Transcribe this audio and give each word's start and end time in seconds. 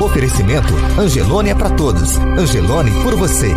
Oferecimento 0.00 0.74
Angelone 0.98 1.50
é 1.50 1.54
para 1.54 1.68
todos. 1.70 2.16
Angelone 2.18 2.90
por 3.02 3.14
você. 3.16 3.54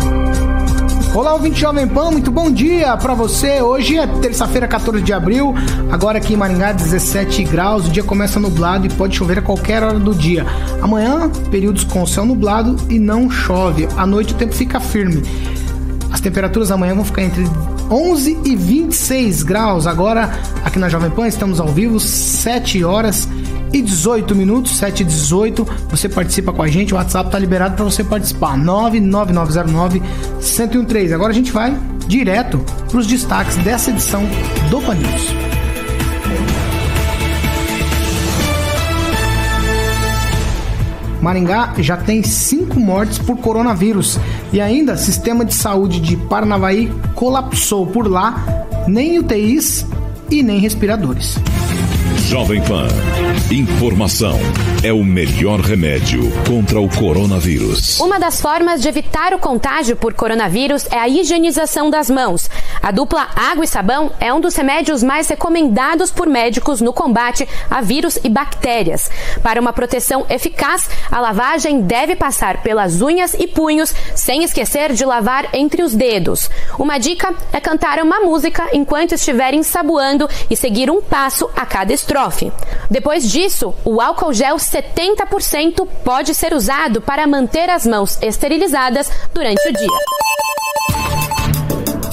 Olá, 1.14 1.32
ouvinte 1.32 1.58
Jovem 1.58 1.88
Pan, 1.88 2.10
muito 2.10 2.30
bom 2.30 2.50
dia 2.50 2.94
para 2.98 3.14
você. 3.14 3.62
Hoje 3.62 3.96
é 3.96 4.06
terça-feira, 4.06 4.68
14 4.68 5.02
de 5.02 5.12
abril. 5.12 5.54
Agora 5.90 6.18
aqui 6.18 6.34
em 6.34 6.36
Maringá, 6.36 6.72
17 6.72 7.44
graus. 7.44 7.86
O 7.86 7.90
dia 7.90 8.02
começa 8.02 8.38
nublado 8.38 8.86
e 8.86 8.90
pode 8.90 9.16
chover 9.16 9.38
a 9.38 9.42
qualquer 9.42 9.82
hora 9.82 9.98
do 9.98 10.14
dia. 10.14 10.44
Amanhã, 10.82 11.30
períodos 11.50 11.82
com 11.82 12.06
céu 12.06 12.26
nublado 12.26 12.76
e 12.90 12.98
não 12.98 13.30
chove. 13.30 13.88
À 13.96 14.06
noite 14.06 14.34
o 14.34 14.36
tempo 14.36 14.52
fica 14.52 14.78
firme. 14.78 15.22
As 16.12 16.20
temperaturas 16.20 16.70
amanhã 16.70 16.94
vão 16.94 17.04
ficar 17.06 17.22
entre 17.22 17.48
11 17.90 18.38
e 18.44 18.54
26 18.54 19.42
graus. 19.42 19.86
Agora, 19.86 20.30
aqui 20.62 20.78
na 20.78 20.90
Jovem 20.90 21.10
Pan, 21.10 21.26
estamos 21.26 21.58
ao 21.58 21.68
vivo, 21.68 21.98
7 21.98 22.84
horas 22.84 23.26
e 23.74 23.82
18 23.82 24.34
minutos, 24.36 24.76
7 24.78 25.00
e 25.00 25.04
18. 25.04 25.66
Você 25.90 26.08
participa 26.08 26.52
com 26.52 26.62
a 26.62 26.68
gente, 26.68 26.94
o 26.94 26.96
WhatsApp 26.96 27.26
está 27.26 27.38
liberado 27.38 27.74
para 27.74 27.84
você 27.84 28.04
participar. 28.04 28.56
99909 28.56 30.00
1013. 30.40 31.12
Agora 31.12 31.32
a 31.32 31.34
gente 31.34 31.50
vai 31.50 31.76
direto 32.06 32.58
para 32.88 32.98
os 32.98 33.06
destaques 33.06 33.56
dessa 33.56 33.90
edição 33.90 34.22
do 34.70 34.80
Pan 34.80 34.94
News. 34.94 35.34
Maringá 41.20 41.72
já 41.78 41.96
tem 41.96 42.22
cinco 42.22 42.78
mortes 42.78 43.18
por 43.18 43.38
coronavírus. 43.38 44.20
E 44.52 44.60
ainda, 44.60 44.96
sistema 44.96 45.44
de 45.44 45.54
saúde 45.54 45.98
de 45.98 46.16
Paranavaí 46.16 46.92
colapsou 47.14 47.86
por 47.86 48.06
lá, 48.06 48.44
nem 48.86 49.18
UTIs 49.18 49.86
e 50.30 50.42
nem 50.42 50.60
respiradores. 50.60 51.38
Jovem 52.28 52.60
Pan. 52.62 52.88
Informação 53.52 54.38
é 54.82 54.90
o 54.92 55.04
melhor 55.04 55.60
remédio 55.60 56.22
contra 56.48 56.80
o 56.80 56.88
coronavírus. 56.88 58.00
Uma 58.00 58.18
das 58.18 58.40
formas 58.40 58.80
de 58.80 58.88
evitar 58.88 59.34
o 59.34 59.38
contágio 59.38 59.94
por 59.94 60.14
coronavírus 60.14 60.86
é 60.90 60.98
a 60.98 61.06
higienização 61.06 61.90
das 61.90 62.08
mãos. 62.08 62.48
A 62.82 62.90
dupla 62.90 63.28
água 63.36 63.64
e 63.64 63.68
sabão 63.68 64.10
é 64.18 64.32
um 64.32 64.40
dos 64.40 64.56
remédios 64.56 65.02
mais 65.02 65.28
recomendados 65.28 66.10
por 66.10 66.26
médicos 66.26 66.80
no 66.80 66.94
combate 66.94 67.46
a 67.70 67.82
vírus 67.82 68.18
e 68.24 68.30
bactérias. 68.30 69.10
Para 69.42 69.60
uma 69.60 69.72
proteção 69.72 70.24
eficaz, 70.30 70.88
a 71.12 71.20
lavagem 71.20 71.82
deve 71.82 72.16
passar 72.16 72.62
pelas 72.62 73.02
unhas 73.02 73.34
e 73.34 73.46
punhos, 73.46 73.94
sem 74.14 74.42
esquecer 74.42 74.94
de 74.94 75.04
lavar 75.04 75.50
entre 75.52 75.82
os 75.82 75.94
dedos. 75.94 76.48
Uma 76.78 76.98
dica 76.98 77.34
é 77.52 77.60
cantar 77.60 77.98
uma 78.02 78.20
música 78.20 78.70
enquanto 78.72 79.12
estiver 79.12 79.52
ensaboando 79.52 80.26
e 80.48 80.56
seguir 80.56 80.90
um 80.90 81.02
passo 81.02 81.48
a 81.54 81.66
cada 81.66 81.92
estrofe 81.92 82.13
estrofe. 82.14 82.52
Depois 82.88 83.30
disso, 83.30 83.74
o 83.84 84.00
álcool 84.00 84.32
gel 84.32 84.56
70% 84.56 85.86
pode 86.04 86.32
ser 86.34 86.54
usado 86.54 87.00
para 87.00 87.26
manter 87.26 87.68
as 87.68 87.84
mãos 87.84 88.18
esterilizadas 88.22 89.10
durante 89.32 89.68
o 89.68 89.72
dia. 89.72 89.88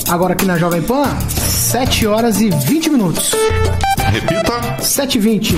Agora 0.10 0.34
aqui 0.34 0.46
na 0.46 0.58
Jovem 0.58 0.82
Pan, 0.82 1.06
7 1.30 2.08
horas 2.08 2.42
e 2.42 2.50
20 2.50 2.90
minutos. 2.90 3.32
Repita. 4.12 4.82
7 4.82 5.18
e 5.18 5.22
20. 5.22 5.56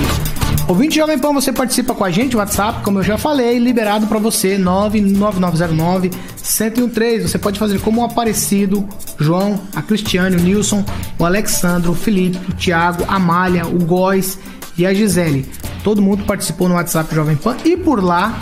Ouvinte 0.66 0.96
Jovem 0.96 1.18
Pan, 1.18 1.30
você 1.34 1.52
participa 1.52 1.94
com 1.94 2.04
a 2.04 2.10
gente, 2.10 2.38
WhatsApp, 2.38 2.82
como 2.82 2.98
eu 2.98 3.02
já 3.02 3.18
falei, 3.18 3.58
liberado 3.58 4.06
para 4.06 4.18
você, 4.18 4.56
99909 4.56 6.10
1013. 6.10 7.28
Você 7.28 7.38
pode 7.38 7.58
fazer 7.58 7.78
como 7.80 8.00
o 8.00 8.04
Aparecido, 8.04 8.88
João, 9.18 9.60
a 9.76 9.82
Cristiane, 9.82 10.36
o 10.36 10.40
Nilson, 10.40 10.82
o 11.18 11.24
Alexandro, 11.26 11.92
o 11.92 11.94
Felipe, 11.94 12.38
o 12.50 12.54
Thiago, 12.54 13.04
a 13.06 13.18
Malha, 13.18 13.66
o 13.66 13.84
Góis 13.84 14.38
e 14.78 14.86
a 14.86 14.94
Gisele. 14.94 15.46
Todo 15.82 16.00
mundo 16.00 16.24
participou 16.24 16.66
no 16.66 16.76
WhatsApp 16.76 17.14
Jovem 17.14 17.36
Pan 17.36 17.58
e 17.62 17.76
por 17.76 18.02
lá, 18.02 18.40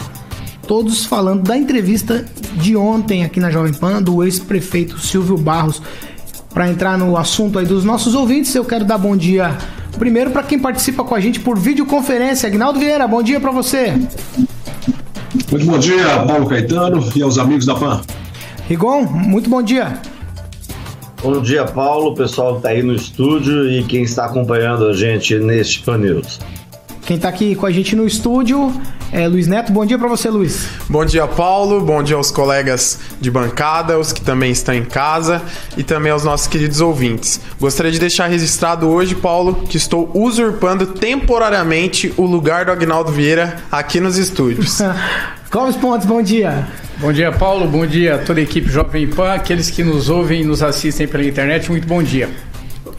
todos 0.68 1.04
falando 1.04 1.42
da 1.42 1.56
entrevista 1.56 2.24
de 2.54 2.76
ontem 2.76 3.24
aqui 3.24 3.40
na 3.40 3.50
Jovem 3.50 3.74
Pan 3.74 4.00
do 4.00 4.22
ex-prefeito 4.22 4.96
Silvio 4.96 5.36
Barros. 5.36 5.82
Para 6.54 6.70
entrar 6.70 6.96
no 6.96 7.16
assunto 7.16 7.58
aí 7.58 7.66
dos 7.66 7.84
nossos 7.84 8.14
ouvintes, 8.14 8.54
eu 8.54 8.64
quero 8.64 8.84
dar 8.84 8.98
bom 8.98 9.16
dia 9.16 9.58
Primeiro, 9.98 10.30
para 10.30 10.42
quem 10.42 10.58
participa 10.58 11.04
com 11.04 11.14
a 11.14 11.20
gente 11.20 11.40
por 11.40 11.58
videoconferência, 11.58 12.48
Agnaldo 12.48 12.78
Vieira, 12.78 13.06
bom 13.06 13.22
dia 13.22 13.40
para 13.40 13.50
você. 13.50 13.92
Muito 15.50 15.66
bom 15.66 15.78
dia, 15.78 16.24
Paulo 16.26 16.46
Caetano 16.46 17.08
e 17.14 17.22
aos 17.22 17.38
amigos 17.38 17.66
da 17.66 17.74
PAN. 17.74 18.00
Rigon, 18.68 19.02
muito 19.04 19.48
bom 19.48 19.62
dia. 19.62 20.00
Bom 21.22 21.40
dia, 21.40 21.64
Paulo, 21.64 22.14
pessoal 22.14 22.54
que 22.54 22.58
está 22.58 22.68
aí 22.70 22.82
no 22.82 22.94
estúdio 22.94 23.70
e 23.70 23.84
quem 23.84 24.02
está 24.02 24.24
acompanhando 24.24 24.86
a 24.86 24.92
gente 24.92 25.38
neste 25.38 25.80
Pan 25.80 25.98
News. 25.98 26.40
Quem 27.06 27.16
está 27.16 27.28
aqui 27.28 27.54
com 27.54 27.66
a 27.66 27.70
gente 27.70 27.94
no 27.94 28.06
estúdio 28.06 28.72
é 29.12 29.28
Luiz 29.28 29.46
Neto. 29.46 29.70
Bom 29.70 29.84
dia 29.84 29.98
para 29.98 30.08
você, 30.08 30.30
Luiz. 30.30 30.66
Bom 30.88 31.04
dia, 31.04 31.26
Paulo. 31.26 31.82
Bom 31.82 32.02
dia 32.02 32.16
aos 32.16 32.30
colegas 32.30 32.98
de 33.20 33.30
bancada, 33.30 33.98
os 33.98 34.10
que 34.10 34.22
também 34.22 34.50
estão 34.50 34.74
em 34.74 34.84
casa 34.84 35.42
e 35.76 35.82
também 35.82 36.10
aos 36.10 36.24
nossos 36.24 36.46
queridos 36.46 36.80
ouvintes. 36.80 37.38
Gostaria 37.60 37.92
de 37.92 37.98
deixar 37.98 38.26
registrado 38.28 38.88
hoje, 38.88 39.14
Paulo, 39.14 39.66
que 39.68 39.76
estou 39.76 40.10
usurpando 40.14 40.86
temporariamente 40.86 42.12
o 42.16 42.24
lugar 42.24 42.64
do 42.64 42.72
Agnaldo 42.72 43.12
Vieira 43.12 43.58
aqui 43.70 44.00
nos 44.00 44.16
estúdios. 44.16 44.78
Clóvis 45.50 45.76
Pontes, 45.76 46.06
bom 46.06 46.22
dia. 46.22 46.66
Bom 46.96 47.12
dia, 47.12 47.30
Paulo. 47.30 47.68
Bom 47.68 47.86
dia 47.86 48.14
a 48.14 48.18
toda 48.18 48.40
a 48.40 48.42
equipe 48.42 48.70
Jovem 48.70 49.06
Pan, 49.06 49.34
aqueles 49.34 49.70
que 49.70 49.84
nos 49.84 50.08
ouvem 50.08 50.40
e 50.40 50.44
nos 50.44 50.62
assistem 50.62 51.06
pela 51.06 51.24
internet. 51.24 51.70
Muito 51.70 51.86
bom 51.86 52.02
dia. 52.02 52.30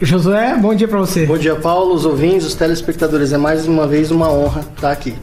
Josué, 0.00 0.56
bom 0.60 0.74
dia 0.74 0.86
para 0.86 0.98
você. 0.98 1.26
Bom 1.26 1.38
dia, 1.38 1.56
Paulo, 1.56 1.94
os 1.94 2.04
ouvintes, 2.04 2.46
os 2.46 2.54
telespectadores. 2.54 3.32
É 3.32 3.38
mais 3.38 3.66
uma 3.66 3.86
vez 3.88 4.12
uma 4.12 4.30
honra 4.30 4.60
estar 4.76 4.92
aqui. 4.92 5.14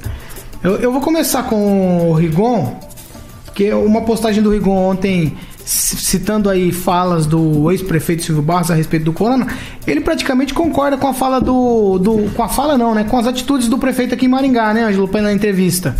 Eu, 0.63 0.75
eu 0.75 0.91
vou 0.91 1.01
começar 1.01 1.43
com 1.43 2.09
o 2.09 2.13
Rigon, 2.13 2.79
que 3.55 3.73
uma 3.73 4.01
postagem 4.01 4.43
do 4.43 4.51
Rigon 4.51 4.91
ontem 4.91 5.35
citando 5.65 6.49
aí 6.49 6.71
falas 6.71 7.25
do 7.25 7.71
ex-prefeito 7.71 8.23
Silvio 8.23 8.43
Barros 8.43 8.69
a 8.69 8.75
respeito 8.75 9.05
do 9.05 9.13
corona, 9.13 9.47
ele 9.87 10.01
praticamente 10.01 10.53
concorda 10.53 10.97
com 10.97 11.07
a 11.07 11.13
fala 11.13 11.39
do, 11.39 11.97
do 11.97 12.29
com 12.35 12.43
a 12.43 12.49
fala 12.49 12.77
não, 12.77 12.93
né, 12.93 13.03
com 13.03 13.17
as 13.17 13.25
atitudes 13.25 13.67
do 13.67 13.77
prefeito 13.77 14.13
aqui 14.13 14.25
em 14.25 14.29
Maringá, 14.29 14.73
né, 14.73 14.83
Ângelo, 14.83 15.09
na 15.13 15.33
entrevista. 15.33 15.95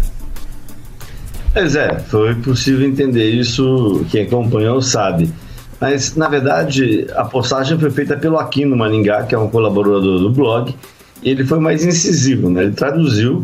Pois 1.54 1.76
é, 1.76 2.00
foi 2.00 2.36
possível 2.36 2.88
entender 2.88 3.30
isso, 3.30 4.06
quem 4.10 4.24
acompanhou 4.24 4.82
sabe. 4.82 5.32
Mas, 5.80 6.16
na 6.16 6.28
verdade, 6.28 7.08
a 7.16 7.26
postagem 7.26 7.78
foi 7.80 7.90
feita 7.90 8.16
pelo 8.16 8.38
Aquino 8.38 8.78
Maningá, 8.78 9.24
que 9.24 9.34
é 9.34 9.38
um 9.38 9.50
colaborador 9.50 10.20
do 10.20 10.30
blog, 10.30 10.76
e 11.24 11.30
ele 11.30 11.44
foi 11.44 11.60
mais 11.60 11.84
incisivo, 11.84 12.50
né? 12.50 12.64
Ele 12.64 12.74
traduziu 12.74 13.42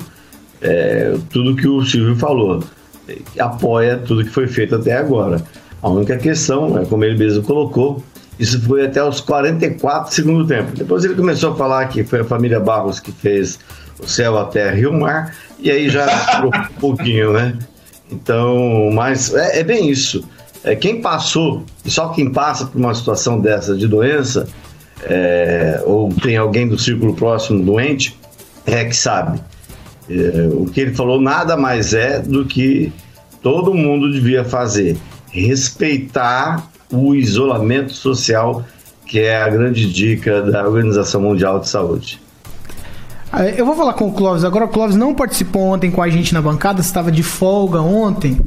é, 0.62 1.16
tudo 1.30 1.56
que 1.56 1.68
o 1.68 1.84
Silvio 1.86 2.16
falou, 2.16 2.64
apoia 3.40 3.98
tudo 3.98 4.24
que 4.24 4.30
foi 4.30 4.48
feito 4.48 4.76
até 4.76 4.98
agora. 4.98 5.42
A 5.82 5.90
única 5.90 6.18
questão, 6.18 6.78
é, 6.78 6.86
como 6.86 7.04
ele 7.04 7.18
mesmo 7.18 7.44
colocou, 7.44 8.04
isso 8.40 8.62
foi 8.62 8.86
até 8.86 9.04
os 9.04 9.22
44 9.22 10.14
segundo 10.14 10.46
tempo. 10.46 10.72
Depois 10.76 11.04
ele 11.04 11.16
começou 11.16 11.54
a 11.54 11.56
falar 11.56 11.86
que 11.88 12.04
foi 12.04 12.22
a 12.22 12.26
família 12.26 12.60
Barros 12.60 13.00
que 13.00 13.12
fez 13.12 13.60
o 14.02 14.08
céu, 14.08 14.38
a 14.38 14.46
terra 14.46 14.78
e 14.78 14.86
o 14.86 14.94
mar, 14.94 15.36
e 15.60 15.72
aí 15.72 15.90
já 15.90 16.06
um 16.44 16.52
pouquinho, 16.80 17.34
né? 17.34 17.58
Então, 18.12 18.90
mas 18.94 19.34
é, 19.34 19.60
é 19.60 19.64
bem 19.64 19.90
isso 19.90 20.24
é, 20.68 20.76
quem 20.76 21.02
passou, 21.02 21.64
e 21.86 21.90
só 21.90 22.10
quem 22.10 22.32
passa 22.32 22.66
por 22.66 22.78
uma 22.78 22.94
situação 22.94 23.40
dessa 23.40 23.76
de 23.76 23.88
doença, 23.88 24.48
é, 25.04 25.82
ou 25.86 26.12
tem 26.14 26.36
alguém 26.36 26.68
do 26.68 26.78
círculo 26.78 27.16
próximo 27.16 27.64
doente, 27.64 28.18
é 28.66 28.84
que 28.84 28.96
sabe. 28.96 29.40
É, 30.10 30.50
o 30.54 30.66
que 30.66 30.82
ele 30.82 30.96
falou 30.96 31.20
nada 31.20 31.58
mais 31.58 31.94
é 31.94 32.20
do 32.20 32.46
que 32.46 32.92
todo 33.42 33.74
mundo 33.74 34.12
devia 34.12 34.44
fazer: 34.44 34.98
respeitar 35.32 36.70
o 36.92 37.14
isolamento 37.14 37.94
social, 37.94 38.64
que 39.06 39.20
é 39.20 39.42
a 39.42 39.50
grande 39.50 39.92
dica 39.92 40.42
da 40.42 40.66
Organização 40.66 41.22
Mundial 41.22 41.60
de 41.60 41.70
Saúde. 41.70 42.22
É, 43.34 43.60
eu 43.60 43.66
vou 43.66 43.76
falar 43.76 43.94
com 43.94 44.08
o 44.08 44.14
Clóvis 44.14 44.44
agora. 44.44 44.66
O 44.66 44.70
Clóvis 44.70 44.96
não 44.96 45.14
participou 45.14 45.64
ontem 45.64 45.92
com 45.92 46.02
a 46.02 46.10
gente 46.10 46.34
na 46.34 46.42
bancada, 46.42 46.80
estava 46.80 47.12
de 47.12 47.24
folga 47.24 47.82
ontem. 47.82 48.40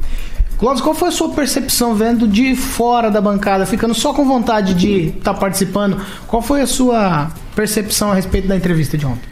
Clóvis, 0.57 0.81
qual 0.81 0.93
foi 0.93 1.07
a 1.07 1.11
sua 1.11 1.29
percepção 1.29 1.95
vendo 1.95 2.27
de 2.27 2.55
fora 2.55 3.09
da 3.09 3.19
bancada, 3.19 3.65
ficando 3.65 3.95
só 3.95 4.13
com 4.13 4.25
vontade 4.25 4.75
de 4.75 5.07
estar 5.07 5.33
tá 5.33 5.39
participando? 5.39 5.99
Qual 6.27 6.41
foi 6.41 6.61
a 6.61 6.67
sua 6.67 7.31
percepção 7.55 8.11
a 8.11 8.15
respeito 8.15 8.47
da 8.47 8.55
entrevista 8.55 8.95
de 8.95 9.05
ontem? 9.05 9.30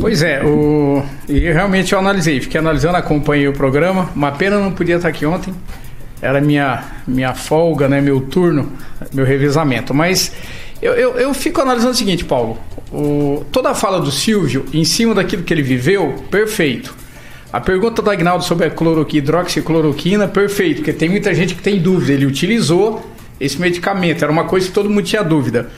Pois 0.00 0.22
é, 0.22 0.42
o... 0.42 1.02
e 1.28 1.38
realmente 1.38 1.92
eu 1.92 1.98
analisei, 1.98 2.40
fiquei 2.40 2.58
analisando, 2.58 2.96
acompanhei 2.96 3.46
o 3.46 3.52
programa, 3.52 4.10
uma 4.16 4.32
pena 4.32 4.58
não 4.58 4.72
podia 4.72 4.96
estar 4.96 5.08
aqui 5.08 5.26
ontem, 5.26 5.54
era 6.20 6.40
minha, 6.40 6.82
minha 7.06 7.34
folga, 7.34 7.88
né, 7.88 8.00
meu 8.00 8.20
turno, 8.22 8.72
meu 9.12 9.24
revezamento, 9.24 9.92
mas 9.92 10.32
eu, 10.80 10.94
eu, 10.94 11.16
eu 11.16 11.34
fico 11.34 11.60
analisando 11.60 11.92
o 11.92 11.96
seguinte, 11.96 12.24
Paulo, 12.24 12.58
o... 12.90 13.44
toda 13.52 13.70
a 13.70 13.74
fala 13.74 14.00
do 14.00 14.10
Silvio, 14.10 14.64
em 14.72 14.84
cima 14.84 15.14
daquilo 15.14 15.42
que 15.42 15.52
ele 15.52 15.62
viveu, 15.62 16.24
perfeito. 16.30 16.94
A 17.52 17.60
pergunta 17.60 18.00
do 18.00 18.10
Agnaldo 18.10 18.44
sobre 18.44 18.66
a 18.66 18.70
cloroquina, 18.70 19.22
hidroxicloroquina, 19.22 20.26
perfeito, 20.26 20.76
porque 20.76 20.92
tem 20.94 21.10
muita 21.10 21.34
gente 21.34 21.54
que 21.54 21.60
tem 21.60 21.78
dúvida, 21.78 22.14
ele 22.14 22.24
utilizou 22.24 23.06
esse 23.38 23.60
medicamento, 23.60 24.22
era 24.22 24.32
uma 24.32 24.44
coisa 24.44 24.68
que 24.68 24.72
todo 24.72 24.88
mundo 24.88 25.02
tinha 25.02 25.22
dúvida. 25.22 25.68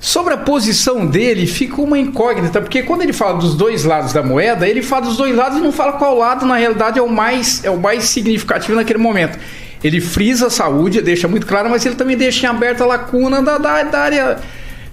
Sobre 0.00 0.32
a 0.32 0.38
posição 0.38 1.06
dele, 1.06 1.46
fica 1.46 1.78
uma 1.82 1.98
incógnita, 1.98 2.58
porque 2.62 2.82
quando 2.82 3.02
ele 3.02 3.12
fala 3.12 3.38
dos 3.38 3.54
dois 3.54 3.84
lados 3.84 4.14
da 4.14 4.22
moeda, 4.22 4.66
ele 4.66 4.80
fala 4.80 5.04
dos 5.04 5.18
dois 5.18 5.36
lados 5.36 5.58
e 5.58 5.60
não 5.60 5.70
fala 5.70 5.92
qual 5.92 6.16
lado, 6.16 6.46
na 6.46 6.56
realidade, 6.56 6.98
é 6.98 7.02
o 7.02 7.08
mais, 7.08 7.62
é 7.62 7.70
o 7.70 7.78
mais 7.78 8.04
significativo 8.04 8.76
naquele 8.76 8.98
momento. 8.98 9.38
Ele 9.84 10.00
frisa 10.00 10.46
a 10.46 10.50
saúde, 10.50 11.02
deixa 11.02 11.28
muito 11.28 11.46
claro, 11.46 11.68
mas 11.68 11.84
ele 11.84 11.96
também 11.96 12.16
deixa 12.16 12.46
em 12.46 12.48
aberta 12.48 12.82
a 12.82 12.86
lacuna 12.86 13.42
da, 13.42 13.58
da, 13.58 13.82
da 13.82 13.98
área 13.98 14.38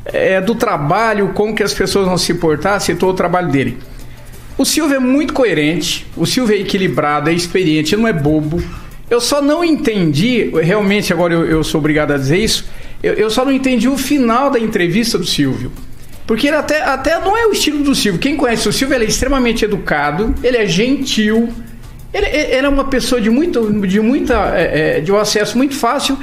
é, 0.04 0.42
do 0.42 0.56
trabalho, 0.56 1.31
como 1.33 1.56
que 1.56 1.63
as 1.63 1.74
pessoas 1.74 2.06
vão 2.06 2.18
se 2.18 2.33
portar, 2.33 2.81
citou 2.81 3.12
o 3.12 3.13
trabalho 3.13 3.50
dele. 3.50 3.77
O 4.57 4.65
Silvio 4.65 4.98
é 4.98 5.00
muito 5.00 5.33
coerente, 5.33 6.06
o 6.18 6.25
Silvio 6.25 6.54
é 6.54 6.59
equilibrado, 6.59 7.30
é 7.30 7.33
experiente, 7.33 7.95
não 7.95 8.07
é 8.07 8.13
bobo. 8.13 8.62
Eu 9.09 9.21
só 9.21 9.42
não 9.42 9.63
entendi, 9.63 10.51
realmente 10.62 11.13
agora 11.13 11.33
eu, 11.33 11.45
eu 11.45 11.63
sou 11.63 11.80
obrigado 11.80 12.12
a 12.12 12.18
dizer 12.18 12.39
isso, 12.39 12.65
eu, 13.07 13.13
eu, 13.13 13.30
só 13.30 13.45
não 13.45 13.51
entendi 13.51 13.88
o 13.88 13.98
final 13.98 14.50
da 14.50 14.59
entrevista 14.59 15.18
do 15.18 15.25
Silvio. 15.25 15.71
Porque 16.25 16.48
ele 16.48 16.57
até, 16.57 16.81
até 16.81 17.19
não 17.19 17.38
é 17.38 17.48
o 17.48 17.51
estilo 17.51 17.83
do 17.83 17.95
Silvio. 17.95 18.19
Quem 18.19 18.36
conhece 18.36 18.68
o 18.68 18.74
Silvio, 18.74 18.95
ele 18.95 19.06
é 19.06 19.07
extremamente 19.07 19.63
educado, 19.63 20.36
ele 20.44 20.57
é 20.57 20.68
gentil, 20.68 21.50
ele, 22.13 22.25
ele 22.25 22.65
é 22.65 22.69
uma 22.69 22.86
pessoa 22.86 23.21
de 23.21 23.30
muito, 23.30 23.71
de 23.88 24.00
muita, 24.00 24.54
é, 24.56 24.98
é, 24.98 25.00
de 25.00 25.12
um 25.12 25.18
acesso 25.18 25.57
muito 25.57 25.75
fácil. 25.75 26.18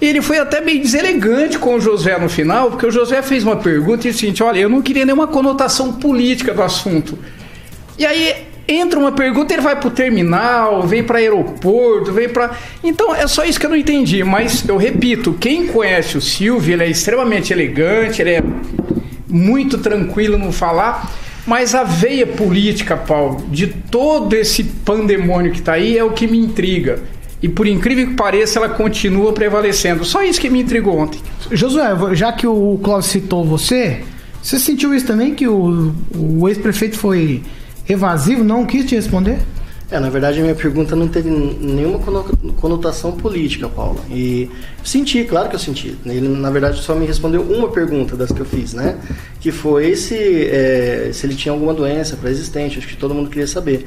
E 0.00 0.06
ele 0.06 0.22
foi 0.22 0.38
até 0.38 0.62
meio 0.62 0.80
deselegante 0.80 1.58
com 1.58 1.74
o 1.74 1.80
José 1.80 2.18
no 2.18 2.28
final, 2.28 2.70
porque 2.70 2.86
o 2.86 2.90
José 2.90 3.20
fez 3.20 3.44
uma 3.44 3.56
pergunta 3.56 4.08
e 4.08 4.12
disse 4.12 4.26
assim: 4.26 4.42
olha, 4.42 4.58
eu 4.58 4.68
não 4.68 4.80
queria 4.80 5.04
nenhuma 5.04 5.26
conotação 5.26 5.92
política 5.92 6.54
do 6.54 6.62
assunto. 6.62 7.18
E 7.98 8.06
aí 8.06 8.48
entra 8.70 8.98
uma 8.98 9.12
pergunta, 9.12 9.52
ele 9.52 9.62
vai 9.62 9.78
para 9.78 9.88
o 9.88 9.90
terminal, 9.90 10.82
vem 10.86 11.02
para 11.02 11.18
aeroporto, 11.18 12.12
vem 12.12 12.28
para. 12.28 12.56
Então 12.82 13.14
é 13.14 13.26
só 13.26 13.44
isso 13.44 13.58
que 13.58 13.66
eu 13.66 13.70
não 13.70 13.76
entendi. 13.76 14.22
Mas 14.22 14.66
eu 14.68 14.76
repito, 14.76 15.34
quem 15.34 15.66
conhece 15.66 16.16
o 16.16 16.20
Silvio, 16.20 16.74
ele 16.74 16.84
é 16.84 16.88
extremamente 16.88 17.52
elegante, 17.52 18.22
ele 18.22 18.30
é 18.30 18.42
muito 19.28 19.78
tranquilo 19.78 20.38
no 20.38 20.52
falar. 20.52 21.10
Mas 21.46 21.74
a 21.74 21.82
veia 21.82 22.26
política, 22.26 22.96
Paulo, 22.96 23.44
de 23.50 23.66
todo 23.66 24.34
esse 24.34 24.62
pandemônio 24.62 25.50
que 25.50 25.58
está 25.58 25.72
aí 25.72 25.98
é 25.98 26.04
o 26.04 26.12
que 26.12 26.26
me 26.26 26.38
intriga. 26.38 27.00
E 27.42 27.48
por 27.48 27.66
incrível 27.66 28.08
que 28.08 28.14
pareça, 28.14 28.58
ela 28.58 28.68
continua 28.68 29.32
prevalecendo. 29.32 30.04
Só 30.04 30.22
isso 30.22 30.40
que 30.40 30.50
me 30.50 30.60
intrigou 30.60 30.98
ontem. 30.98 31.20
Josué, 31.50 31.88
já 32.12 32.32
que 32.32 32.46
o 32.46 32.78
Cláudio 32.82 33.08
citou 33.08 33.44
você, 33.44 34.02
você 34.42 34.58
sentiu 34.58 34.94
isso 34.94 35.06
também? 35.06 35.34
Que 35.34 35.48
o, 35.48 35.94
o 36.14 36.48
ex-prefeito 36.48 36.98
foi 36.98 37.42
evasivo, 37.92 38.44
não 38.44 38.66
quis 38.66 38.84
te 38.84 38.94
responder? 38.94 39.38
É, 39.90 39.98
na 39.98 40.08
verdade 40.08 40.38
a 40.38 40.42
minha 40.42 40.54
pergunta 40.54 40.94
não 40.94 41.08
teve 41.08 41.28
nenhuma 41.28 41.98
conotação 42.60 43.10
política, 43.10 43.68
Paula. 43.68 43.98
E 44.08 44.48
senti, 44.84 45.24
claro 45.24 45.48
que 45.48 45.56
eu 45.56 45.58
senti. 45.58 45.98
Ele, 46.06 46.28
na 46.28 46.48
verdade, 46.48 46.80
só 46.80 46.94
me 46.94 47.04
respondeu 47.04 47.42
uma 47.42 47.68
pergunta 47.70 48.16
das 48.16 48.30
que 48.30 48.38
eu 48.38 48.46
fiz, 48.46 48.72
né? 48.72 48.96
Que 49.40 49.50
foi 49.50 49.96
se, 49.96 50.14
é, 50.46 51.10
se 51.12 51.26
ele 51.26 51.34
tinha 51.34 51.50
alguma 51.50 51.74
doença 51.74 52.16
pré-existente, 52.16 52.78
acho 52.78 52.86
que 52.86 52.96
todo 52.96 53.12
mundo 53.12 53.28
queria 53.28 53.48
saber. 53.48 53.84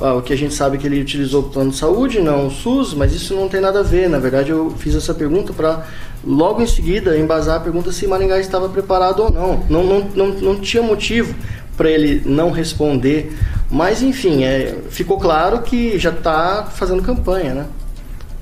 Ah, 0.00 0.14
o 0.14 0.22
que 0.22 0.32
a 0.32 0.36
gente 0.36 0.54
sabe 0.54 0.76
é 0.76 0.80
que 0.80 0.86
ele 0.86 1.00
utilizou 1.00 1.42
o 1.42 1.48
plano 1.48 1.70
de 1.70 1.76
saúde, 1.76 2.20
não 2.20 2.46
o 2.46 2.50
SUS, 2.50 2.94
mas 2.94 3.12
isso 3.14 3.34
não 3.34 3.48
tem 3.48 3.60
nada 3.60 3.80
a 3.80 3.82
ver. 3.82 4.08
Na 4.08 4.18
verdade, 4.18 4.50
eu 4.50 4.70
fiz 4.78 4.94
essa 4.94 5.14
pergunta 5.14 5.52
para 5.54 5.86
logo 6.22 6.60
em 6.60 6.66
seguida 6.66 7.18
embasar 7.18 7.56
a 7.56 7.60
pergunta 7.60 7.90
se 7.90 8.06
Maringá 8.06 8.38
estava 8.38 8.68
preparado 8.68 9.20
ou 9.20 9.32
não. 9.32 9.64
Não, 9.68 9.82
não, 9.82 10.08
não, 10.14 10.26
não 10.28 10.56
tinha 10.56 10.82
motivo 10.82 11.34
para 11.78 11.90
ele 11.90 12.20
não 12.26 12.50
responder. 12.50 13.32
Mas 13.70 14.02
enfim, 14.02 14.44
é, 14.44 14.76
ficou 14.90 15.18
claro 15.18 15.62
que 15.62 15.98
já 15.98 16.10
está 16.10 16.64
fazendo 16.74 17.02
campanha, 17.02 17.54
né? 17.54 17.66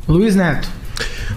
Luiz 0.09 0.35
Neto. 0.35 0.69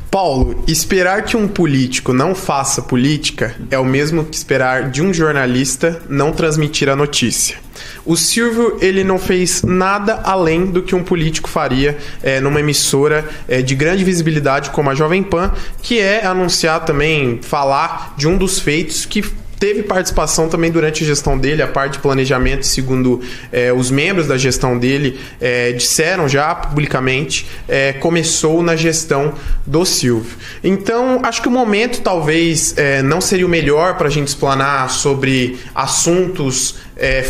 Paulo, 0.10 0.64
esperar 0.68 1.24
que 1.24 1.38
um 1.38 1.48
político 1.48 2.14
não 2.14 2.34
faça 2.34 2.82
política 2.82 3.56
é 3.70 3.78
o 3.78 3.86
mesmo 3.86 4.26
que 4.26 4.36
esperar 4.36 4.90
de 4.90 5.04
um 5.04 5.14
jornalista 5.14 6.02
não 6.10 6.32
transmitir 6.32 6.90
a 6.90 6.96
notícia. 6.96 7.58
O 8.04 8.16
Silvio 8.16 8.78
ele 8.82 9.04
não 9.04 9.20
fez 9.20 9.62
nada 9.62 10.22
além 10.24 10.66
do 10.66 10.82
que 10.82 10.96
um 10.96 11.04
político 11.04 11.48
faria 11.48 11.96
é, 12.24 12.40
numa 12.40 12.60
emissora 12.60 13.28
é, 13.48 13.62
de 13.62 13.76
grande 13.76 14.04
visibilidade 14.04 14.72
como 14.72 14.90
a 14.90 14.96
Jovem 14.96 15.22
Pan, 15.22 15.52
que 15.82 16.00
é 16.00 16.26
anunciar 16.26 16.86
também, 16.86 17.40
falar 17.44 18.16
de 18.18 18.28
um 18.28 18.36
dos 18.36 18.60
feitos 18.60 19.06
que 19.06 19.24
teve 19.60 19.84
participação 19.84 20.48
também 20.48 20.72
durante 20.72 21.04
a 21.04 21.08
gestão 21.08 21.38
dele, 21.38 21.62
a 21.62 21.68
parte 21.68 21.94
de 21.94 22.00
planejamento, 22.00 22.66
segundo 22.66 23.22
é, 23.52 23.74
os 23.74 23.92
membros 23.92 24.28
da 24.28 24.38
gestão 24.38 24.78
dele 24.78 25.20
é, 25.42 25.74
disseram 25.74 26.30
já 26.30 26.56
publicamente, 26.56 27.46
é, 27.68 27.92
começou 27.94 28.64
na 28.64 28.76
gestão 28.76 29.34
do 29.66 29.86
Silvio. 29.86 30.38
Então, 30.64 31.20
acho 31.24 31.42
que 31.42 31.48
o 31.48 31.52
momento 31.52 32.02
talvez 32.02 32.76
não 33.04 33.20
seria 33.20 33.46
o 33.46 33.50
melhor 33.50 33.98
para 33.98 34.08
a 34.08 34.12
gente 34.12 34.30
explanar 34.30 34.90
sobre 34.90 35.60
assuntos 35.76 36.76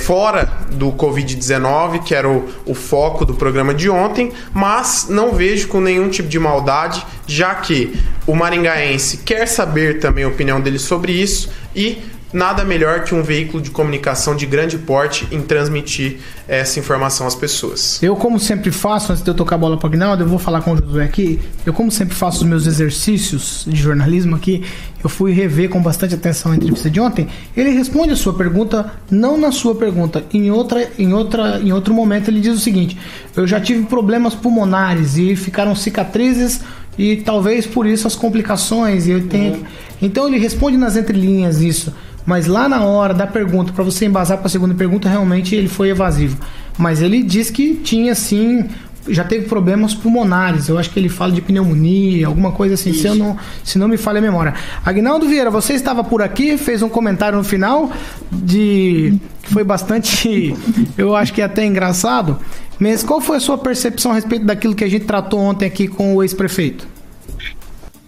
fora 0.04 0.46
do 0.72 0.92
Covid-19, 0.92 2.04
que 2.04 2.16
era 2.16 2.28
o, 2.28 2.48
o 2.66 2.74
foco 2.74 3.26
do 3.26 3.34
programa 3.34 3.74
de 3.74 3.90
ontem, 3.90 4.32
mas 4.54 5.08
não 5.10 5.34
vejo 5.34 5.68
com 5.68 5.82
nenhum 5.82 6.10
tipo 6.10 6.28
de 6.28 6.40
maldade, 6.40 7.06
já 7.28 7.56
que 7.56 7.96
o 8.26 8.36
maringaense 8.36 9.18
quer 9.18 9.48
saber 9.48 10.00
também 10.00 10.24
a 10.24 10.28
opinião 10.28 10.60
dele 10.62 10.80
sobre 10.80 11.12
isso 11.12 11.50
e 11.76 12.02
nada 12.32 12.64
melhor 12.64 13.04
que 13.04 13.14
um 13.14 13.24
veículo 13.24 13.62
de 13.62 13.72
comunicação 13.72 14.36
de 14.36 14.46
grande 14.46 14.78
porte 14.78 15.28
em 15.32 15.42
transmitir 15.42 16.18
essa 16.48 16.80
informação 16.80 17.26
às 17.26 17.36
pessoas. 17.36 18.02
Eu, 18.02 18.16
como 18.16 18.40
sempre 18.40 18.72
faço, 18.72 19.12
antes 19.12 19.24
de 19.24 19.30
eu 19.30 19.34
tocar 19.34 19.56
a 19.56 19.60
bola 19.60 19.78
para 19.78 19.88
o 19.88 19.90
Agnaldo, 19.90 20.24
eu 20.24 20.28
vou 20.28 20.40
falar 20.40 20.62
com 20.62 20.74
o 20.74 20.78
Josué 20.78 21.04
aqui. 21.04 21.40
Eu, 21.66 21.74
como 21.74 21.92
sempre 21.92 22.16
faço 22.16 22.40
os 22.40 22.44
meus 22.44 22.68
exercícios 22.68 23.66
de 23.68 23.76
jornalismo 23.76 24.36
aqui, 24.36 24.64
eu 25.04 25.10
fui 25.10 25.32
rever 25.32 25.70
com 25.70 25.82
bastante 25.82 26.14
atenção 26.14 26.52
a 26.52 26.56
entrevista 26.56 26.90
de 26.90 27.00
ontem. 27.00 27.28
Ele 27.56 27.70
responde 27.72 28.14
a 28.14 28.16
sua 28.16 28.34
pergunta, 28.34 28.94
não 29.10 29.38
na 29.38 29.52
sua 29.52 29.76
pergunta, 29.76 30.24
em 30.34 30.52
outra, 30.52 30.90
em 30.98 31.14
outra, 31.14 31.60
em 31.60 31.72
outro 31.72 31.94
momento 31.94 32.30
ele 32.30 32.42
diz 32.42 32.56
o 32.56 32.60
seguinte: 32.60 32.98
eu 33.36 33.48
já 33.48 33.60
tive 33.60 33.86
problemas 33.86 34.36
pulmonares 34.36 35.18
e 35.18 35.36
ficaram 35.36 35.76
cicatrizes 35.76 36.62
e 36.98 37.18
talvez 37.18 37.66
por 37.66 37.88
isso 37.88 38.06
as 38.06 38.16
complicações. 38.16 39.08
E 39.08 39.12
eu 39.12 39.28
tenho... 39.28 39.54
Uhum. 39.54 39.66
Então 40.02 40.28
ele 40.28 40.38
responde 40.38 40.78
nas 40.78 40.96
entrelinhas 40.96 41.62
isso. 41.62 41.94
Mas 42.26 42.48
lá 42.48 42.70
na 42.70 42.84
hora 42.84 43.14
da 43.14 43.26
pergunta, 43.26 43.74
para 43.74 43.84
você 43.84 44.06
embasar 44.06 44.38
para 44.38 44.48
a 44.48 44.50
segunda 44.50 44.74
pergunta, 44.74 45.10
realmente 45.10 45.56
ele 45.56 45.68
foi 45.68 45.90
evasivo. 45.90 46.38
Mas 46.78 47.02
ele 47.02 47.24
diz 47.24 47.50
que 47.50 47.76
tinha 47.76 48.14
sim, 48.14 48.70
já 49.08 49.24
teve 49.24 49.48
problemas 49.48 49.94
pulmonares. 49.94 50.68
Eu 50.68 50.78
acho 50.78 50.90
que 50.90 51.00
ele 51.00 51.10
fala 51.10 51.32
de 51.32 51.42
pneumonia, 51.42 52.28
alguma 52.28 52.52
coisa 52.52 52.76
assim, 52.76 52.94
se, 52.94 53.08
eu 53.08 53.16
não, 53.16 53.38
se 53.64 53.78
não 53.78 53.88
me 53.88 53.98
falha 53.98 54.20
a 54.20 54.22
memória. 54.22 54.54
Agnaldo 54.86 55.28
Vieira, 55.28 55.50
você 55.50 55.74
estava 55.74 56.04
por 56.04 56.22
aqui, 56.22 56.58
fez 56.58 56.82
um 56.82 56.90
comentário 56.90 57.38
no 57.38 57.44
final 57.44 57.92
de 58.32 59.14
que 59.42 59.54
foi 59.54 59.64
bastante, 59.64 60.56
eu 60.98 61.16
acho 61.16 61.34
que 61.34 61.42
até 61.42 61.66
engraçado. 61.66 62.38
Mas 62.80 63.04
qual 63.04 63.20
foi 63.20 63.38
a 63.38 63.40
sua 63.40 63.58
percepção 63.58 64.12
a 64.12 64.16
respeito 64.16 64.46
daquilo 64.46 64.76
que 64.76 64.84
a 64.84 64.90
gente 64.90 65.06
tratou 65.06 65.40
ontem 65.40 65.66
aqui 65.66 65.88
com 65.88 66.16
o 66.16 66.24
ex-prefeito? 66.24 66.88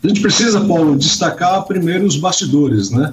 A 0.03 0.07
gente 0.07 0.21
precisa, 0.21 0.61
Paulo, 0.61 0.97
destacar 0.97 1.63
primeiro 1.65 2.05
os 2.05 2.15
bastidores, 2.17 2.89
né? 2.89 3.11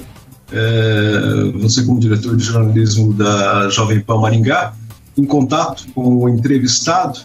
É, 0.53 1.51
você 1.59 1.83
como 1.85 2.01
diretor 2.01 2.37
de 2.37 2.45
jornalismo 2.45 3.13
da 3.13 3.69
Jovem 3.69 4.01
Pan 4.01 4.21
Maringá, 4.21 4.75
em 5.17 5.25
contato 5.25 5.87
com 5.95 6.17
o 6.17 6.29
entrevistado, 6.29 7.21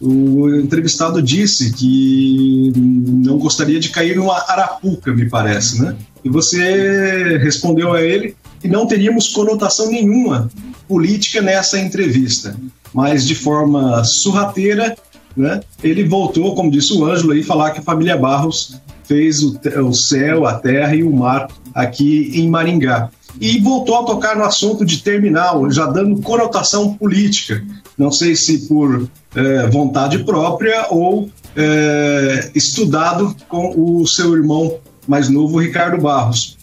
o 0.00 0.50
entrevistado 0.50 1.22
disse 1.22 1.72
que 1.72 2.72
não 2.76 3.38
gostaria 3.38 3.78
de 3.78 3.90
cair 3.90 4.16
numa 4.16 4.36
arapuca, 4.48 5.12
me 5.12 5.28
parece, 5.28 5.80
né? 5.80 5.96
E 6.24 6.28
você 6.28 7.38
respondeu 7.38 7.92
a 7.92 8.02
ele 8.02 8.36
que 8.60 8.68
não 8.68 8.86
teríamos 8.86 9.28
conotação 9.28 9.88
nenhuma 9.88 10.50
política 10.88 11.40
nessa 11.40 11.78
entrevista, 11.78 12.56
mas 12.92 13.26
de 13.26 13.34
forma 13.34 14.02
surrateira, 14.04 14.96
né? 15.36 15.60
Ele 15.82 16.04
voltou, 16.04 16.54
como 16.54 16.70
disse 16.70 16.92
o 16.92 17.04
Ângelo, 17.04 17.32
aí 17.32 17.42
falar 17.42 17.70
que 17.70 17.80
a 17.80 17.82
família 17.82 18.16
Barros 18.16 18.80
fez 19.04 19.42
o, 19.42 19.58
o 19.86 19.92
céu, 19.92 20.46
a 20.46 20.54
terra 20.54 20.94
e 20.94 21.02
o 21.02 21.12
mar 21.12 21.48
aqui 21.74 22.30
em 22.34 22.48
Maringá. 22.48 23.10
E 23.40 23.58
voltou 23.58 23.96
a 23.96 24.04
tocar 24.04 24.36
no 24.36 24.44
assunto 24.44 24.84
de 24.84 25.02
terminal, 25.02 25.68
já 25.70 25.86
dando 25.86 26.22
conotação 26.22 26.94
política. 26.94 27.64
Não 27.98 28.12
sei 28.12 28.36
se 28.36 28.68
por 28.68 29.08
é, 29.34 29.66
vontade 29.68 30.22
própria 30.24 30.86
ou 30.90 31.28
é, 31.56 32.50
estudado 32.54 33.34
com 33.48 33.74
o 33.76 34.06
seu 34.06 34.36
irmão 34.36 34.78
mais 35.06 35.28
novo, 35.28 35.58
Ricardo 35.58 36.00
Barros. 36.00 36.56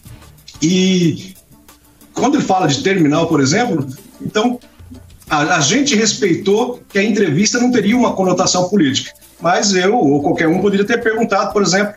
E 0.62 1.34
quando 2.14 2.36
ele 2.36 2.44
fala 2.44 2.66
de 2.66 2.82
terminal, 2.82 3.26
por 3.26 3.40
exemplo, 3.40 3.86
então 4.20 4.58
a, 5.32 5.56
a 5.56 5.60
gente 5.60 5.96
respeitou 5.96 6.82
que 6.90 6.98
a 6.98 7.02
entrevista 7.02 7.58
não 7.58 7.70
teria 7.70 7.96
uma 7.96 8.12
conotação 8.12 8.68
política. 8.68 9.12
Mas 9.40 9.74
eu 9.74 9.96
ou 9.96 10.22
qualquer 10.22 10.46
um 10.46 10.60
poderia 10.60 10.86
ter 10.86 11.02
perguntado, 11.02 11.54
por 11.54 11.62
exemplo, 11.62 11.94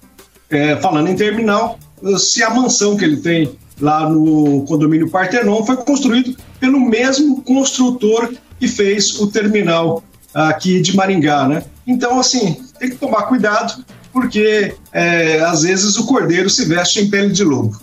é, 0.49 0.77
falando 0.77 1.09
em 1.09 1.15
terminal, 1.17 1.77
se 2.17 2.41
a 2.41 2.49
mansão 2.49 2.95
que 2.95 3.03
ele 3.03 3.17
tem 3.17 3.53
lá 3.79 4.09
no 4.09 4.63
condomínio 4.63 5.09
Partenon 5.09 5.65
foi 5.65 5.75
construído 5.75 6.35
pelo 6.61 6.79
mesmo 6.79 7.41
construtor 7.41 8.33
que 8.57 8.69
fez 8.69 9.19
o 9.19 9.27
terminal 9.27 10.01
aqui 10.33 10.81
de 10.81 10.95
Maringá, 10.95 11.45
né? 11.45 11.63
Então, 11.85 12.17
assim, 12.17 12.57
tem 12.79 12.89
que 12.89 12.95
tomar 12.95 13.23
cuidado, 13.23 13.83
porque 14.13 14.73
é, 14.93 15.41
às 15.41 15.63
vezes 15.63 15.97
o 15.97 16.05
cordeiro 16.05 16.49
se 16.49 16.63
veste 16.63 17.01
em 17.01 17.09
pele 17.09 17.33
de 17.33 17.43
lobo. 17.43 17.77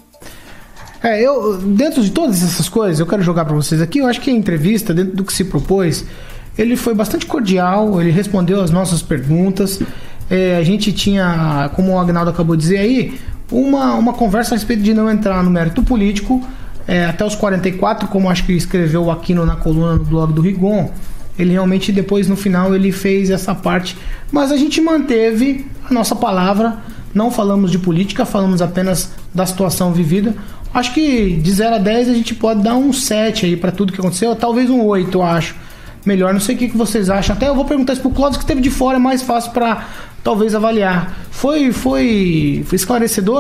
É, 1.02 1.21
eu, 1.21 1.59
dentro 1.59 2.02
de 2.02 2.11
todas 2.11 2.42
essas 2.42 2.68
coisas, 2.68 3.00
eu 3.00 3.06
quero 3.06 3.23
jogar 3.23 3.44
para 3.44 3.54
vocês 3.54 3.80
aqui, 3.80 3.99
eu 3.99 4.06
acho 4.06 4.21
que 4.21 4.30
a 4.30 4.32
entrevista, 4.32 4.94
dentro 4.94 5.16
do 5.16 5.25
que 5.25 5.32
se 5.32 5.44
propôs, 5.44 6.04
ele 6.56 6.76
foi 6.76 6.94
bastante 6.94 7.26
cordial, 7.26 8.00
ele 8.00 8.11
respondeu 8.11 8.61
as 8.61 8.71
nossas 8.71 9.02
perguntas. 9.02 9.80
É, 10.30 10.56
a 10.56 10.62
gente 10.62 10.92
tinha, 10.92 11.71
como 11.75 11.92
o 11.92 11.99
Agnaldo 11.99 12.30
acabou 12.30 12.54
de 12.54 12.62
dizer 12.62 12.78
aí, 12.78 13.18
uma, 13.50 13.94
uma 13.94 14.12
conversa 14.12 14.54
a 14.54 14.56
respeito 14.56 14.82
de 14.82 14.94
não 14.94 15.11
entrar 15.11 15.42
no 15.42 15.50
mérito 15.50 15.82
político, 15.82 16.42
é, 16.87 17.04
até 17.06 17.25
os 17.25 17.35
44, 17.35 18.09
como 18.09 18.30
acho 18.30 18.44
que 18.44 18.52
escreveu 18.52 19.11
aqui 19.11 19.35
no, 19.35 19.44
na 19.44 19.56
coluna 19.56 19.94
no 19.97 20.04
blog 20.04 20.32
do 20.32 20.40
Rigon. 20.40 20.90
Ele 21.38 21.52
realmente 21.52 21.90
depois 21.90 22.28
no 22.28 22.37
final 22.37 22.75
ele 22.75 22.92
fez 22.92 23.30
essa 23.30 23.54
parte, 23.54 23.97
mas 24.30 24.52
a 24.52 24.56
gente 24.56 24.80
manteve 24.80 25.66
a 25.88 25.92
nossa 25.92 26.14
palavra, 26.14 26.78
não 27.14 27.30
falamos 27.30 27.71
de 27.71 27.78
política, 27.78 28.25
falamos 28.25 28.61
apenas 28.61 29.11
da 29.35 29.47
situação 29.47 29.92
vivida. 29.92 30.35
Acho 30.74 30.94
que 30.94 31.32
de 31.36 31.52
0 31.52 31.74
a 31.74 31.78
10 31.78 32.08
a 32.08 32.14
gente 32.14 32.34
pode 32.34 32.62
dar 32.62 32.76
um 32.76 32.92
7 32.92 33.46
aí 33.46 33.56
para 33.56 33.70
tudo 33.70 33.92
que 33.92 34.00
aconteceu, 34.00 34.34
talvez 34.34 34.70
um 34.70 34.84
8, 34.84 35.18
eu 35.18 35.22
acho. 35.22 35.54
Melhor, 36.04 36.32
não 36.32 36.40
sei 36.40 36.56
o 36.56 36.58
que, 36.58 36.68
vocês 36.76 37.08
acham. 37.08 37.36
Até 37.36 37.48
eu 37.48 37.54
vou 37.54 37.64
perguntar 37.64 37.92
isso 37.92 38.02
pro 38.02 38.10
Cláudio 38.10 38.38
que 38.38 38.44
esteve 38.44 38.60
de 38.60 38.70
fora, 38.70 38.96
é 38.96 39.00
mais 39.00 39.22
fácil 39.22 39.52
para 39.52 39.86
talvez 40.24 40.54
avaliar. 40.54 41.16
Foi, 41.30 41.72
foi, 41.72 42.64
foi 42.66 42.78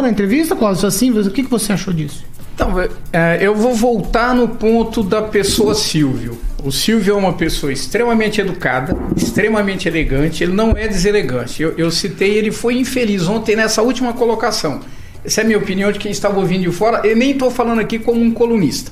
a 0.06 0.08
entrevista, 0.10 0.54
Cláudio? 0.54 0.86
Assim, 0.86 1.10
o 1.10 1.30
que, 1.30 1.42
que 1.42 1.50
você 1.50 1.72
achou 1.72 1.92
disso? 1.92 2.24
Então, 2.54 2.72
é, 3.12 3.38
eu 3.40 3.54
vou 3.54 3.74
voltar 3.74 4.34
no 4.34 4.46
ponto 4.46 5.02
da 5.02 5.22
pessoa 5.22 5.74
Silvio. 5.74 6.38
O 6.62 6.70
Silvio 6.70 7.14
é 7.14 7.16
uma 7.16 7.32
pessoa 7.32 7.72
extremamente 7.72 8.40
educada, 8.40 8.96
extremamente 9.16 9.88
elegante, 9.88 10.44
ele 10.44 10.52
não 10.52 10.72
é 10.76 10.86
deselegante. 10.86 11.60
Eu, 11.60 11.74
eu 11.76 11.90
citei, 11.90 12.36
ele 12.36 12.52
foi 12.52 12.78
infeliz 12.78 13.26
ontem 13.26 13.56
nessa 13.56 13.82
última 13.82 14.12
colocação. 14.12 14.80
Essa 15.24 15.40
é 15.40 15.44
a 15.44 15.46
minha 15.46 15.58
opinião 15.58 15.92
de 15.92 15.98
quem 15.98 16.10
estava 16.10 16.38
ouvindo 16.38 16.62
de 16.62 16.72
fora. 16.72 17.06
Eu 17.06 17.16
nem 17.16 17.32
estou 17.32 17.50
falando 17.50 17.80
aqui 17.80 17.98
como 17.98 18.20
um 18.20 18.30
colunista. 18.30 18.90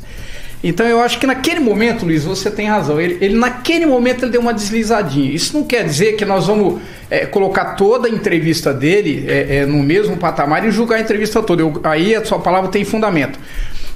Então 0.63 0.87
eu 0.87 1.01
acho 1.01 1.19
que 1.19 1.27
naquele 1.27 1.59
momento, 1.59 2.05
Luiz, 2.05 2.25
você 2.25 2.51
tem 2.51 2.67
razão. 2.67 3.01
Ele, 3.01 3.19
ele 3.21 3.35
naquele 3.35 3.87
momento 3.87 4.25
ele 4.25 4.33
deu 4.33 4.41
uma 4.41 4.53
deslizadinha. 4.53 5.33
Isso 5.33 5.57
não 5.57 5.65
quer 5.65 5.85
dizer 5.85 6.13
que 6.13 6.25
nós 6.25 6.47
vamos 6.47 6.81
é, 7.11 7.25
colocar 7.25 7.77
toda 7.77 8.07
a 8.07 8.11
entrevista 8.11 8.73
dele 8.73 9.25
é, 9.27 9.57
é, 9.57 9.67
no 9.67 9.83
mesmo 9.83 10.17
patamar 10.19 10.67
e 10.67 10.71
julgar 10.71 10.97
a 10.97 11.01
entrevista 11.01 11.43
toda. 11.43 11.63
Eu, 11.63 11.81
aí 11.83 12.15
a 12.15 12.25
sua 12.25 12.39
palavra 12.39 12.71
tem 12.71 12.85
fundamento. 12.85 13.39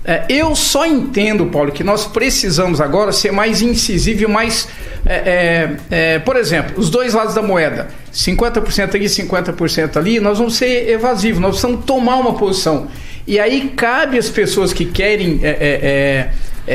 É, 0.04 0.24
eu 0.28 0.54
só 0.54 0.84
entendo, 0.84 1.46
Paulo, 1.46 1.72
que 1.72 1.82
nós 1.82 2.06
precisamos 2.06 2.78
agora 2.78 3.10
ser 3.10 3.32
mais 3.32 3.62
incisivo 3.62 4.24
e 4.24 4.26
mais. 4.26 4.68
É, 5.06 5.76
é, 5.90 6.18
por 6.18 6.36
exemplo, 6.36 6.74
os 6.76 6.90
dois 6.90 7.14
lados 7.14 7.34
da 7.34 7.42
moeda, 7.42 7.88
50% 8.12 8.94
aqui, 8.94 9.06
50% 9.06 9.96
ali, 9.96 10.20
nós 10.20 10.38
vamos 10.38 10.56
ser 10.56 10.90
evasivos, 10.90 11.40
nós 11.40 11.52
precisamos 11.52 11.84
tomar 11.86 12.16
uma 12.16 12.34
posição. 12.34 12.88
E 13.26 13.40
aí 13.40 13.72
cabe 13.74 14.18
às 14.18 14.28
pessoas 14.28 14.72
que 14.74 14.84
querem 14.84 15.40
é, 15.42 16.28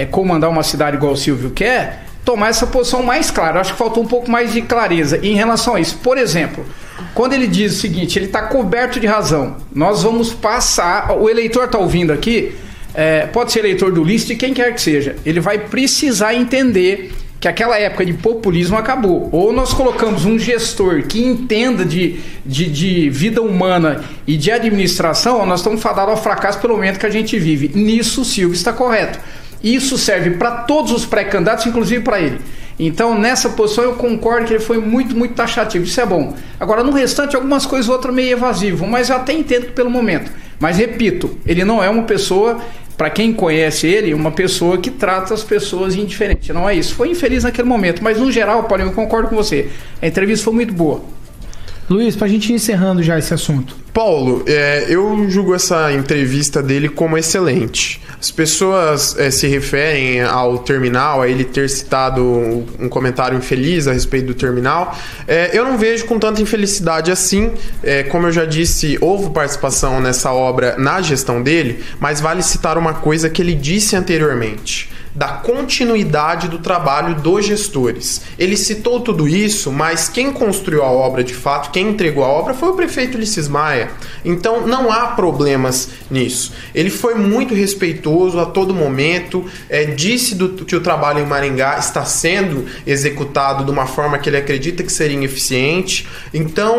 comandar 0.09 0.49
uma 0.49 0.63
cidade 0.63 0.97
igual 0.97 1.13
o 1.13 1.17
Silvio 1.17 1.51
quer, 1.51 2.05
tomar 2.25 2.49
essa 2.49 2.65
posição 2.65 3.03
mais 3.03 3.29
clara. 3.29 3.59
Acho 3.59 3.73
que 3.73 3.77
faltou 3.77 4.03
um 4.03 4.07
pouco 4.07 4.29
mais 4.29 4.53
de 4.53 4.61
clareza 4.63 5.19
em 5.21 5.35
relação 5.35 5.75
a 5.75 5.79
isso. 5.79 5.97
Por 5.97 6.17
exemplo, 6.17 6.65
quando 7.13 7.33
ele 7.33 7.47
diz 7.47 7.73
o 7.73 7.79
seguinte, 7.79 8.17
ele 8.17 8.25
está 8.25 8.43
coberto 8.43 8.99
de 8.99 9.07
razão. 9.07 9.57
Nós 9.73 10.03
vamos 10.03 10.33
passar. 10.33 11.11
O 11.11 11.29
eleitor 11.29 11.65
está 11.65 11.77
ouvindo 11.77 12.11
aqui, 12.11 12.55
é, 12.99 13.25
pode 13.27 13.53
ser 13.53 13.59
eleitor 13.59 13.93
do 13.93 14.03
list, 14.03 14.29
quem 14.35 14.53
quer 14.53 14.75
que 14.75 14.81
seja. 14.81 15.15
Ele 15.25 15.39
vai 15.39 15.57
precisar 15.57 16.35
entender 16.35 17.13
que 17.39 17.47
aquela 17.47 17.79
época 17.79 18.05
de 18.05 18.11
populismo 18.11 18.75
acabou. 18.75 19.29
Ou 19.31 19.53
nós 19.53 19.73
colocamos 19.73 20.25
um 20.25 20.37
gestor 20.37 21.03
que 21.03 21.23
entenda 21.23 21.85
de, 21.85 22.19
de, 22.45 22.65
de, 22.65 23.09
vida 23.09 23.41
humana 23.41 24.03
e 24.27 24.35
de 24.35 24.51
administração, 24.51 25.39
ou 25.39 25.45
nós 25.45 25.61
estamos 25.61 25.81
fadados 25.81 26.13
ao 26.13 26.21
fracasso 26.21 26.59
pelo 26.59 26.73
momento 26.73 26.99
que 26.99 27.05
a 27.05 27.09
gente 27.09 27.39
vive. 27.39 27.71
Nisso 27.73 28.23
o 28.23 28.25
Silvio 28.25 28.53
está 28.53 28.73
correto. 28.73 29.17
Isso 29.63 29.97
serve 29.97 30.31
para 30.31 30.51
todos 30.51 30.91
os 30.91 31.05
pré-candidatos, 31.05 31.65
inclusive 31.65 32.03
para 32.03 32.19
ele. 32.19 32.41
Então, 32.77 33.17
nessa 33.17 33.47
posição, 33.47 33.85
eu 33.85 33.93
concordo 33.93 34.45
que 34.45 34.53
ele 34.55 34.63
foi 34.63 34.77
muito, 34.77 35.15
muito 35.15 35.35
taxativo. 35.35 35.85
Isso 35.85 36.01
é 36.01 36.05
bom. 36.05 36.35
Agora, 36.59 36.83
no 36.83 36.91
restante, 36.91 37.37
algumas 37.37 37.65
coisas 37.65 37.87
outras 37.89 38.13
meio 38.13 38.33
evasivo, 38.33 38.85
mas 38.85 39.09
eu 39.09 39.15
até 39.15 39.31
entendo 39.31 39.67
que 39.67 39.71
pelo 39.71 39.89
momento. 39.89 40.29
Mas, 40.59 40.77
repito, 40.77 41.37
ele 41.45 41.63
não 41.63 41.81
é 41.81 41.89
uma 41.89 42.03
pessoa, 42.03 42.59
para 42.99 43.09
quem 43.09 43.31
conhece 43.31 43.87
ele, 43.87 44.13
uma 44.13 44.29
pessoa 44.29 44.77
que 44.77 44.91
trata 44.91 45.33
as 45.33 45.41
pessoas 45.41 45.95
indiferente. 45.95 46.51
Não 46.51 46.67
é 46.67 46.75
isso. 46.75 46.93
Foi 46.93 47.07
infeliz 47.07 47.45
naquele 47.45 47.65
momento, 47.65 48.03
mas 48.03 48.19
no 48.19 48.29
geral, 48.29 48.65
Paulinho, 48.65 48.89
eu 48.89 48.93
concordo 48.93 49.29
com 49.29 49.37
você. 49.37 49.69
A 50.01 50.07
entrevista 50.07 50.43
foi 50.43 50.53
muito 50.53 50.73
boa. 50.73 51.01
Luiz, 51.89 52.15
para 52.15 52.27
a 52.27 52.29
gente 52.29 52.51
ir 52.51 52.55
encerrando 52.55 53.01
já 53.01 53.17
esse 53.17 53.33
assunto. 53.33 53.75
Paulo, 53.91 54.43
é, 54.45 54.85
eu 54.87 55.27
julgo 55.27 55.55
essa 55.55 55.91
entrevista 55.91 56.61
dele 56.61 56.87
como 56.87 57.17
excelente. 57.17 57.99
As 58.19 58.29
pessoas 58.29 59.17
é, 59.17 59.31
se 59.31 59.47
referem 59.47 60.21
ao 60.21 60.59
terminal, 60.59 61.21
a 61.21 61.27
ele 61.27 61.43
ter 61.43 61.67
citado 61.67 62.23
um 62.79 62.87
comentário 62.87 63.35
infeliz 63.35 63.87
a 63.87 63.91
respeito 63.91 64.27
do 64.27 64.33
terminal. 64.35 64.95
É, 65.27 65.49
eu 65.51 65.65
não 65.65 65.79
vejo 65.79 66.05
com 66.05 66.19
tanta 66.19 66.39
infelicidade 66.41 67.11
assim. 67.11 67.51
É, 67.81 68.03
como 68.03 68.27
eu 68.27 68.31
já 68.31 68.45
disse, 68.45 68.97
houve 69.01 69.31
participação 69.31 69.99
nessa 69.99 70.31
obra 70.31 70.75
na 70.77 71.01
gestão 71.01 71.41
dele, 71.41 71.83
mas 71.99 72.21
vale 72.21 72.43
citar 72.43 72.77
uma 72.77 72.93
coisa 72.93 73.29
que 73.31 73.41
ele 73.41 73.55
disse 73.55 73.95
anteriormente 73.95 74.98
da 75.13 75.27
continuidade 75.27 76.47
do 76.47 76.59
trabalho 76.59 77.15
dos 77.15 77.45
gestores. 77.45 78.21
Ele 78.37 78.55
citou 78.55 79.01
tudo 79.01 79.27
isso, 79.27 79.71
mas 79.71 80.07
quem 80.07 80.31
construiu 80.31 80.83
a 80.83 80.91
obra 80.91 81.23
de 81.23 81.33
fato, 81.33 81.71
quem 81.71 81.89
entregou 81.89 82.23
a 82.23 82.27
obra 82.27 82.53
foi 82.53 82.69
o 82.69 82.73
prefeito 82.73 83.17
Ulisses 83.17 83.47
Maia. 83.47 83.89
Então 84.23 84.65
não 84.67 84.91
há 84.91 85.07
problemas 85.07 85.89
nisso. 86.09 86.53
Ele 86.73 86.89
foi 86.89 87.15
muito 87.15 87.53
respeitoso 87.53 88.39
a 88.39 88.45
todo 88.45 88.73
momento, 88.73 89.45
é, 89.69 89.85
disse 89.85 90.35
do, 90.35 90.49
que 90.65 90.75
o 90.75 90.81
trabalho 90.81 91.19
em 91.19 91.25
Maringá 91.25 91.77
está 91.77 92.05
sendo 92.05 92.65
executado 92.85 93.63
de 93.65 93.71
uma 93.71 93.85
forma 93.85 94.17
que 94.17 94.29
ele 94.29 94.37
acredita 94.37 94.83
que 94.83 94.91
seria 94.91 95.19
eficiente. 95.23 96.07
Então 96.33 96.75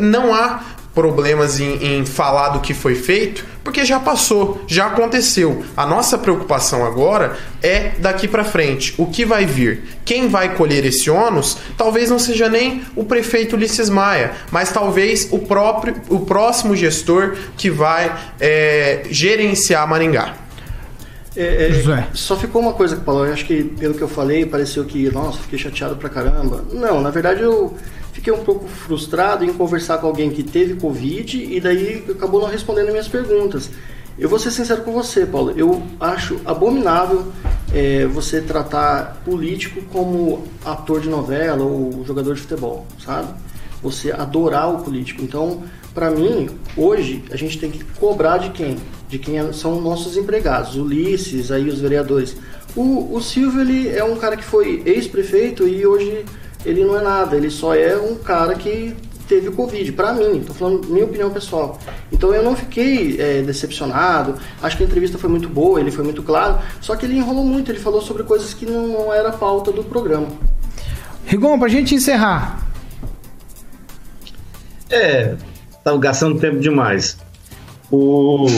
não 0.00 0.32
há 0.32 0.60
problemas 0.94 1.60
em, 1.60 1.98
em, 1.98 2.06
falar 2.06 2.50
do 2.50 2.60
que 2.60 2.72
foi 2.72 2.94
feito, 2.94 3.44
porque 3.66 3.84
já 3.84 3.98
passou, 3.98 4.62
já 4.68 4.86
aconteceu. 4.86 5.64
A 5.76 5.84
nossa 5.84 6.16
preocupação 6.16 6.86
agora 6.86 7.36
é 7.60 7.94
daqui 7.98 8.28
para 8.28 8.44
frente, 8.44 8.94
o 8.96 9.06
que 9.06 9.26
vai 9.26 9.44
vir. 9.44 9.82
Quem 10.04 10.28
vai 10.28 10.54
colher 10.54 10.84
esse 10.84 11.10
ônus 11.10 11.58
talvez 11.76 12.08
não 12.08 12.16
seja 12.16 12.48
nem 12.48 12.84
o 12.94 13.02
prefeito 13.02 13.56
Ulisses 13.56 13.90
Maia, 13.90 14.34
mas 14.52 14.70
talvez 14.70 15.26
o 15.32 15.40
próprio, 15.40 15.96
o 16.08 16.20
próximo 16.20 16.76
gestor 16.76 17.36
que 17.56 17.68
vai 17.68 18.16
é, 18.38 19.02
gerenciar 19.10 19.88
Maringá. 19.88 20.36
É, 21.36 21.72
é, 21.72 22.06
só 22.14 22.36
ficou 22.36 22.62
uma 22.62 22.72
coisa 22.72 22.94
que 22.94 23.04
falou, 23.04 23.26
eu 23.26 23.32
acho 23.32 23.46
que 23.46 23.64
pelo 23.64 23.94
que 23.94 24.02
eu 24.02 24.08
falei, 24.08 24.46
pareceu 24.46 24.84
que, 24.84 25.10
nossa, 25.10 25.38
fiquei 25.38 25.58
chateado 25.58 25.96
pra 25.96 26.08
caramba. 26.08 26.64
Não, 26.72 27.00
na 27.00 27.10
verdade 27.10 27.42
eu 27.42 27.76
fiquei 28.16 28.32
um 28.32 28.42
pouco 28.42 28.66
frustrado 28.66 29.44
em 29.44 29.52
conversar 29.52 29.98
com 29.98 30.06
alguém 30.06 30.30
que 30.30 30.42
teve 30.42 30.74
Covid 30.76 31.54
e 31.54 31.60
daí 31.60 32.02
acabou 32.08 32.40
não 32.40 32.48
respondendo 32.48 32.90
minhas 32.90 33.08
perguntas. 33.08 33.70
Eu 34.18 34.26
vou 34.26 34.38
ser 34.38 34.50
sincero 34.50 34.80
com 34.82 34.92
você, 34.92 35.26
Paulo. 35.26 35.52
Eu 35.54 35.82
acho 36.00 36.40
abominável 36.46 37.26
é, 37.74 38.06
você 38.06 38.40
tratar 38.40 39.20
político 39.22 39.82
como 39.92 40.44
ator 40.64 41.02
de 41.02 41.10
novela 41.10 41.62
ou 41.62 42.02
jogador 42.06 42.34
de 42.34 42.40
futebol, 42.40 42.86
sabe? 43.04 43.28
Você 43.82 44.10
adorar 44.10 44.74
o 44.74 44.82
político. 44.82 45.22
Então, 45.22 45.62
para 45.92 46.10
mim, 46.10 46.48
hoje 46.74 47.22
a 47.30 47.36
gente 47.36 47.58
tem 47.58 47.70
que 47.70 47.84
cobrar 48.00 48.38
de 48.38 48.48
quem? 48.48 48.78
De 49.10 49.18
quem 49.18 49.52
são 49.52 49.78
nossos 49.78 50.16
empregados, 50.16 50.74
Ulisses, 50.76 51.50
aí 51.50 51.68
os 51.68 51.80
vereadores. 51.80 52.34
O, 52.74 53.14
o 53.14 53.20
Silvio 53.20 53.60
ele 53.60 53.90
é 53.90 54.02
um 54.02 54.16
cara 54.16 54.38
que 54.38 54.44
foi 54.44 54.82
ex-prefeito 54.86 55.68
e 55.68 55.86
hoje 55.86 56.24
ele 56.66 56.84
não 56.84 56.98
é 56.98 57.02
nada, 57.02 57.36
ele 57.36 57.50
só 57.50 57.74
é 57.74 57.96
um 57.96 58.16
cara 58.16 58.54
que 58.54 58.94
teve 59.28 59.50
Covid, 59.50 59.92
para 59.92 60.12
mim, 60.12 60.42
tô 60.46 60.52
falando 60.54 60.88
minha 60.88 61.04
opinião 61.04 61.30
pessoal. 61.30 61.78
Então 62.12 62.34
eu 62.34 62.42
não 62.42 62.56
fiquei 62.56 63.20
é, 63.20 63.42
decepcionado, 63.42 64.34
acho 64.62 64.76
que 64.76 64.82
a 64.82 64.86
entrevista 64.86 65.18
foi 65.18 65.30
muito 65.30 65.48
boa, 65.48 65.80
ele 65.80 65.90
foi 65.90 66.04
muito 66.04 66.22
claro, 66.22 66.58
só 66.80 66.94
que 66.96 67.06
ele 67.06 67.16
enrolou 67.16 67.44
muito, 67.44 67.70
ele 67.70 67.78
falou 67.78 68.00
sobre 68.00 68.22
coisas 68.24 68.52
que 68.52 68.66
não, 68.66 68.86
não 68.86 69.12
era 69.12 69.30
pauta 69.32 69.70
do 69.72 69.84
programa. 69.84 70.28
Rigon, 71.24 71.58
pra 71.58 71.68
gente 71.68 71.94
encerrar. 71.94 72.66
É, 74.90 75.34
tá 75.82 75.96
gastando 75.96 76.38
tempo 76.38 76.60
demais. 76.60 77.18
O, 77.90 78.46
o 78.46 78.48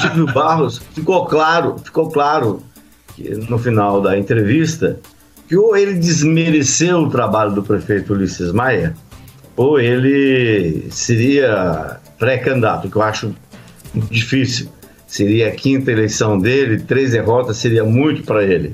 Silvio 0.00 0.26
Barros 0.32 0.78
ficou 0.92 1.26
claro, 1.26 1.76
ficou 1.78 2.10
claro 2.10 2.62
que 3.14 3.28
no 3.48 3.58
final 3.58 4.00
da 4.00 4.18
entrevista 4.18 4.98
que 5.48 5.56
ou 5.56 5.76
ele 5.76 5.94
desmereceu 5.94 6.98
o 7.00 7.10
trabalho 7.10 7.52
do 7.52 7.62
prefeito 7.62 8.12
Ulisses 8.12 8.52
Maia, 8.52 8.94
ou 9.56 9.78
ele 9.78 10.88
seria 10.90 12.00
pré-candidato, 12.18 12.88
que 12.88 12.96
eu 12.96 13.02
acho 13.02 13.34
difícil. 14.10 14.68
Seria 15.06 15.48
a 15.48 15.52
quinta 15.52 15.92
eleição 15.92 16.38
dele, 16.38 16.80
três 16.80 17.12
derrotas 17.12 17.56
seria 17.58 17.84
muito 17.84 18.24
para 18.24 18.42
ele. 18.42 18.72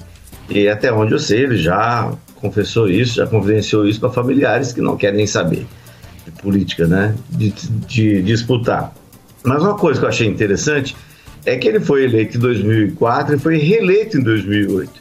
E 0.49 0.69
até 0.69 0.93
onde 0.93 1.13
eu 1.13 1.19
sei, 1.19 1.43
ele 1.43 1.57
já 1.57 2.13
confessou 2.37 2.89
isso, 2.89 3.17
já 3.17 3.27
confidenciou 3.27 3.87
isso 3.87 4.01
para 4.01 4.11
familiares 4.11 4.73
que 4.73 4.81
não 4.81 4.97
querem 4.97 5.27
saber 5.27 5.67
de 6.25 6.31
política, 6.43 6.87
né? 6.87 7.15
De, 7.29 7.51
de, 7.51 7.69
de 7.87 8.23
disputar. 8.23 8.95
Mas 9.45 9.63
uma 9.63 9.77
coisa 9.77 10.01
que 10.01 10.07
eu 10.07 10.09
achei 10.09 10.27
interessante 10.27 10.97
é 11.45 11.57
que 11.57 11.69
ele 11.69 11.81
foi 11.81 12.05
eleito 12.05 12.37
em 12.37 12.41
2004 12.41 13.37
e 13.37 13.39
foi 13.39 13.59
reeleito 13.59 14.19
em 14.19 14.23
2008. 14.23 15.00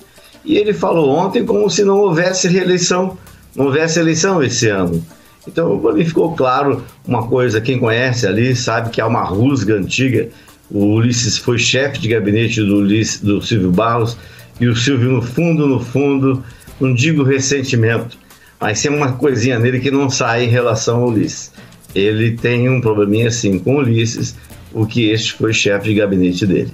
E 0.49 0.57
ele 0.57 0.73
falou 0.73 1.11
ontem 1.11 1.45
como 1.45 1.69
se 1.69 1.83
não 1.83 1.99
houvesse 1.99 2.47
reeleição, 2.47 3.15
não 3.55 3.67
houvesse 3.67 3.99
eleição 3.99 4.41
esse 4.41 4.67
ano. 4.67 5.05
Então, 5.47 5.77
para 5.77 5.93
mim 5.93 6.03
ficou 6.03 6.35
claro 6.35 6.83
uma 7.07 7.27
coisa: 7.27 7.61
quem 7.61 7.77
conhece 7.77 8.25
ali 8.25 8.55
sabe 8.55 8.89
que 8.89 8.99
há 8.99 9.05
uma 9.05 9.23
rusga 9.23 9.75
antiga. 9.75 10.27
O 10.71 10.95
Ulisses 10.95 11.37
foi 11.37 11.59
chefe 11.59 11.99
de 11.99 12.07
gabinete 12.07 12.63
do, 12.63 12.77
Ulisses, 12.77 13.21
do 13.21 13.39
Silvio 13.43 13.69
Barros, 13.69 14.17
e 14.59 14.67
o 14.67 14.75
Silvio, 14.75 15.11
no 15.11 15.21
fundo, 15.21 15.67
no 15.67 15.79
fundo, 15.79 16.43
não 16.79 16.95
digo 16.95 17.21
ressentimento, 17.21 18.17
mas 18.59 18.81
tem 18.81 18.91
uma 18.91 19.11
coisinha 19.11 19.59
nele 19.59 19.79
que 19.79 19.91
não 19.91 20.09
sai 20.09 20.45
em 20.45 20.49
relação 20.49 21.03
ao 21.03 21.09
Ulisses. 21.09 21.51
Ele 21.93 22.31
tem 22.31 22.67
um 22.67 22.81
probleminha 22.81 23.27
assim 23.27 23.59
com 23.59 23.75
o 23.75 23.79
Ulisses, 23.81 24.35
o 24.73 24.87
que 24.87 25.11
este 25.11 25.33
foi 25.33 25.53
chefe 25.53 25.89
de 25.89 25.93
gabinete 25.93 26.47
dele. 26.47 26.73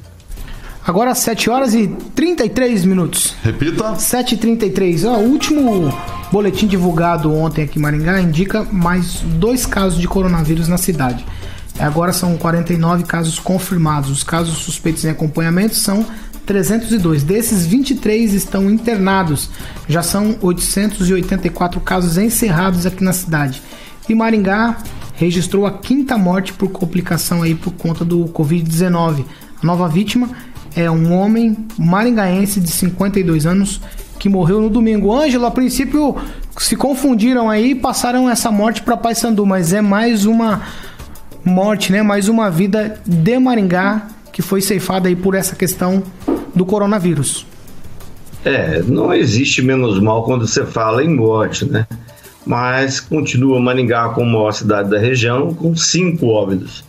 Agora 0.86 1.16
7 1.16 1.50
horas 1.50 1.74
e 1.74 1.88
33 2.14 2.86
minutos. 2.86 3.36
Repita. 3.44 3.94
7h33. 3.94 5.10
Ó, 5.10 5.18
o 5.18 5.30
último 5.32 5.92
boletim 6.32 6.68
divulgado 6.68 7.34
ontem 7.34 7.64
aqui 7.64 7.80
em 7.80 7.82
Maringá 7.82 8.22
indica 8.22 8.64
mais 8.64 9.22
dois 9.22 9.66
casos 9.66 10.00
de 10.00 10.08
coronavírus 10.08 10.68
na 10.68 10.78
cidade. 10.78 11.26
Agora 11.80 12.14
são 12.14 12.38
49 12.38 13.04
casos 13.04 13.40
confirmados. 13.40 14.12
Os 14.12 14.24
casos 14.24 14.60
suspeitos 14.60 15.04
em 15.04 15.10
acompanhamento 15.10 15.74
são 15.74 16.06
302. 16.46 17.24
Desses, 17.24 17.66
23 17.66 18.34
estão 18.36 18.70
internados. 18.70 19.50
Já 19.90 20.04
são 20.04 20.38
884 20.40 21.82
casos 21.82 22.16
encerrados 22.20 22.86
aqui 22.86 23.04
na 23.04 23.12
cidade. 23.12 23.60
E 24.08 24.14
Maringá 24.14 24.78
registrou 25.16 25.66
a 25.66 25.80
quinta 25.80 26.16
morte 26.16 26.54
por 26.54 26.70
complicação 26.70 27.42
aí 27.42 27.56
por 27.56 27.74
conta 27.74 28.06
do 28.06 28.26
Covid-19. 28.26 29.26
A 29.64 29.66
nova 29.66 29.88
vítima 29.88 30.30
é 30.76 30.90
um 30.92 31.14
homem 31.14 31.56
maringaense 31.78 32.60
de 32.60 32.70
52 32.70 33.46
anos 33.46 33.82
que 34.20 34.28
morreu 34.28 34.62
no 34.62 34.70
domingo. 34.70 35.14
Ângelo, 35.14 35.46
a 35.46 35.52
princípio 35.52 36.16
se 36.58 36.76
confundiram 36.76 37.50
aí 37.50 37.72
e 37.72 37.76
passaram 37.76 38.30
essa 38.30 38.52
morte 38.52 38.82
para 38.82 38.98
Paysandu, 38.98 39.46
mas 39.46 39.74
é 39.74 39.82
mais 39.82 40.26
uma 40.26 40.64
morte, 41.44 41.92
né? 41.92 42.02
Mais 42.02 42.28
uma 42.28 42.50
vida 42.50 43.00
de 43.06 43.40
Maringá 43.40 44.08
que 44.32 44.42
foi 44.42 44.62
ceifada 44.62 45.08
aí 45.08 45.16
por 45.16 45.34
essa 45.34 45.56
questão 45.56 46.04
do 46.54 46.66
coronavírus. 46.66 47.46
É, 48.44 48.82
não 48.82 49.14
existe 49.14 49.62
menos 49.62 50.00
mal 50.00 50.24
quando 50.24 50.46
você 50.46 50.66
fala 50.66 51.04
em 51.04 51.16
morte, 51.16 51.66
né? 51.66 51.88
Mas 52.46 53.00
continua 53.00 53.60
Maringá 53.60 54.10
como 54.10 54.32
maior 54.32 54.52
cidade 54.52 54.90
da 54.90 55.00
região, 55.00 55.54
com 55.54 55.76
cinco 55.76 56.28
óbitos. 56.28 56.84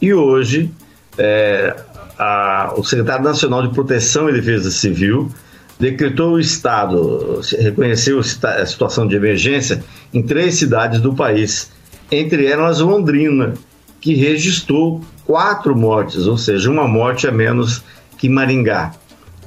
E 0.00 0.14
hoje, 0.14 0.70
é, 1.18 1.74
a, 2.18 2.74
o 2.76 2.84
secretário 2.84 3.24
nacional 3.24 3.66
de 3.66 3.74
Proteção 3.74 4.28
e 4.28 4.32
Defesa 4.32 4.70
Civil 4.70 5.30
decretou 5.78 6.34
o 6.34 6.40
estado, 6.40 7.40
reconheceu 7.58 8.20
a 8.20 8.66
situação 8.66 9.06
de 9.06 9.16
emergência 9.16 9.82
em 10.12 10.22
três 10.22 10.54
cidades 10.54 11.00
do 11.00 11.14
país, 11.14 11.72
entre 12.10 12.46
elas 12.46 12.78
Londrina, 12.78 13.54
que 14.00 14.14
registrou 14.14 15.00
quatro 15.24 15.76
mortes, 15.76 16.26
ou 16.26 16.36
seja, 16.36 16.70
uma 16.70 16.86
morte 16.86 17.26
a 17.26 17.32
menos 17.32 17.82
que 18.18 18.28
Maringá. 18.28 18.92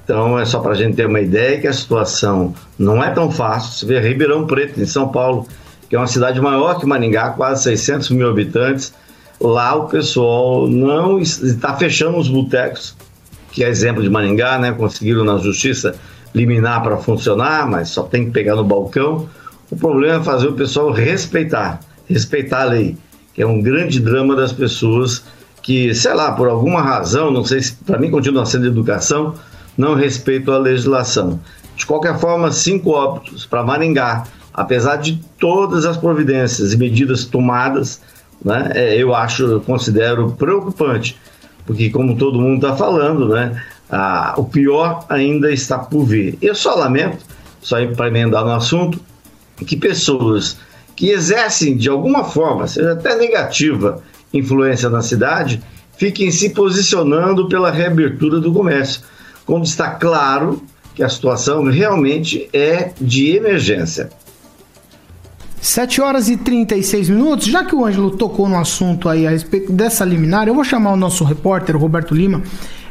Então 0.03 0.37
é 0.37 0.45
só 0.45 0.59
para 0.59 0.73
a 0.73 0.75
gente 0.75 0.95
ter 0.95 1.07
uma 1.07 1.21
ideia 1.21 1.59
que 1.59 1.67
a 1.67 1.73
situação 1.73 2.53
não 2.77 3.03
é 3.03 3.09
tão 3.11 3.31
fácil. 3.31 3.71
Você 3.71 3.85
vê 3.85 3.99
Ribeirão 3.99 4.45
Preto, 4.45 4.79
em 4.79 4.85
São 4.85 5.07
Paulo, 5.07 5.47
que 5.89 5.95
é 5.95 5.99
uma 5.99 6.07
cidade 6.07 6.39
maior 6.41 6.79
que 6.79 6.85
Maringá, 6.85 7.29
quase 7.29 7.63
600 7.63 8.09
mil 8.11 8.29
habitantes, 8.29 8.93
lá 9.39 9.75
o 9.75 9.87
pessoal 9.87 10.67
não 10.67 11.19
está 11.19 11.75
fechando 11.75 12.17
os 12.17 12.27
botecos, 12.27 12.95
que 13.51 13.63
é 13.63 13.69
exemplo 13.69 14.01
de 14.01 14.09
Maringá, 14.09 14.57
né? 14.57 14.71
Conseguiram 14.71 15.23
na 15.23 15.37
justiça 15.37 15.95
liminar 16.33 16.83
para 16.83 16.97
funcionar, 16.97 17.67
mas 17.67 17.89
só 17.89 18.03
tem 18.03 18.25
que 18.25 18.31
pegar 18.31 18.55
no 18.55 18.63
balcão. 18.63 19.27
O 19.71 19.75
problema 19.75 20.21
é 20.21 20.23
fazer 20.23 20.47
o 20.47 20.53
pessoal 20.53 20.91
respeitar, 20.91 21.79
respeitar 22.07 22.61
a 22.61 22.65
lei, 22.65 22.97
que 23.33 23.41
é 23.41 23.47
um 23.47 23.61
grande 23.61 23.99
drama 23.99 24.35
das 24.35 24.51
pessoas 24.51 25.23
que, 25.61 25.95
sei 25.95 26.13
lá, 26.13 26.33
por 26.33 26.47
alguma 26.47 26.81
razão, 26.81 27.31
não 27.31 27.43
sei 27.43 27.61
se 27.61 27.73
para 27.73 27.97
mim 27.97 28.11
continua 28.11 28.45
sendo 28.45 28.67
educação, 28.67 29.33
não 29.77 29.95
respeitam 29.95 30.53
a 30.53 30.59
legislação. 30.59 31.39
De 31.75 31.85
qualquer 31.85 32.19
forma, 32.19 32.51
cinco 32.51 32.91
óbitos 32.91 33.45
para 33.45 33.63
Maringá, 33.63 34.23
apesar 34.53 34.97
de 34.97 35.19
todas 35.39 35.85
as 35.85 35.97
providências 35.97 36.71
e 36.71 36.77
medidas 36.77 37.25
tomadas, 37.25 38.01
né, 38.45 38.71
é, 38.75 38.95
eu 38.95 39.15
acho, 39.15 39.43
eu 39.43 39.59
considero 39.59 40.31
preocupante, 40.33 41.19
porque 41.65 41.89
como 41.89 42.15
todo 42.15 42.39
mundo 42.39 42.63
está 42.63 42.77
falando, 42.77 43.29
né, 43.29 43.59
a, 43.89 44.35
o 44.37 44.45
pior 44.45 45.03
ainda 45.09 45.51
está 45.51 45.79
por 45.79 46.05
vir. 46.05 46.37
Eu 46.39 46.53
só 46.53 46.75
lamento, 46.75 47.25
só 47.59 47.83
para 47.87 48.07
emendar 48.07 48.45
no 48.45 48.51
assunto, 48.51 48.99
que 49.65 49.75
pessoas 49.75 50.57
que 50.95 51.09
exercem 51.09 51.75
de 51.75 51.89
alguma 51.89 52.23
forma, 52.23 52.67
seja 52.67 52.93
até 52.93 53.15
negativa, 53.15 54.01
influência 54.31 54.89
na 54.89 55.01
cidade, 55.01 55.61
fiquem 55.97 56.29
se 56.29 56.51
posicionando 56.51 57.49
pela 57.49 57.71
reabertura 57.71 58.39
do 58.39 58.53
comércio, 58.53 59.01
quando 59.43 59.65
está 59.65 59.89
claro 59.89 60.61
que 60.93 61.01
a 61.01 61.09
situação 61.09 61.63
realmente 61.63 62.47
é 62.53 62.91
de 63.01 63.35
emergência. 63.35 64.09
7 65.65 65.99
horas 65.99 66.29
e 66.29 66.37
36 66.37 67.09
minutos. 67.09 67.47
Já 67.47 67.65
que 67.65 67.75
o 67.75 67.83
Ângelo 67.83 68.11
tocou 68.11 68.47
no 68.47 68.57
assunto 68.57 69.09
aí 69.09 69.25
a 69.25 69.31
respeito 69.31 69.71
dessa 69.71 70.05
liminar, 70.05 70.47
eu 70.47 70.53
vou 70.53 70.63
chamar 70.63 70.93
o 70.93 70.95
nosso 70.95 71.23
repórter, 71.23 71.75
Roberto 71.75 72.13
Lima. 72.13 72.43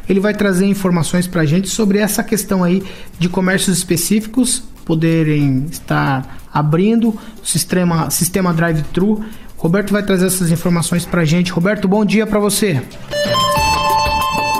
Ele 0.09 0.19
vai 0.19 0.35
trazer 0.35 0.67
informações 0.67 1.29
para 1.29 1.43
a 1.43 1.47
gente 1.47 1.69
sobre 1.69 1.99
essa 1.99 2.23
questão 2.25 2.65
aí 2.65 2.83
de 3.17 3.29
comércios 3.29 3.79
específicos 3.79 4.65
poderem 4.85 5.67
estar 5.71 6.45
abrindo 6.53 7.11
o 7.11 7.47
sistema, 7.47 8.11
sistema 8.11 8.53
drive-thru. 8.53 9.25
Roberto 9.57 9.93
vai 9.93 10.03
trazer 10.03 10.27
essas 10.27 10.51
informações 10.51 11.07
para 11.07 11.23
a 11.23 11.25
gente. 11.25 11.53
Roberto, 11.53 11.87
bom 11.87 12.05
dia 12.05 12.27
para 12.27 12.41
você. 12.41 12.83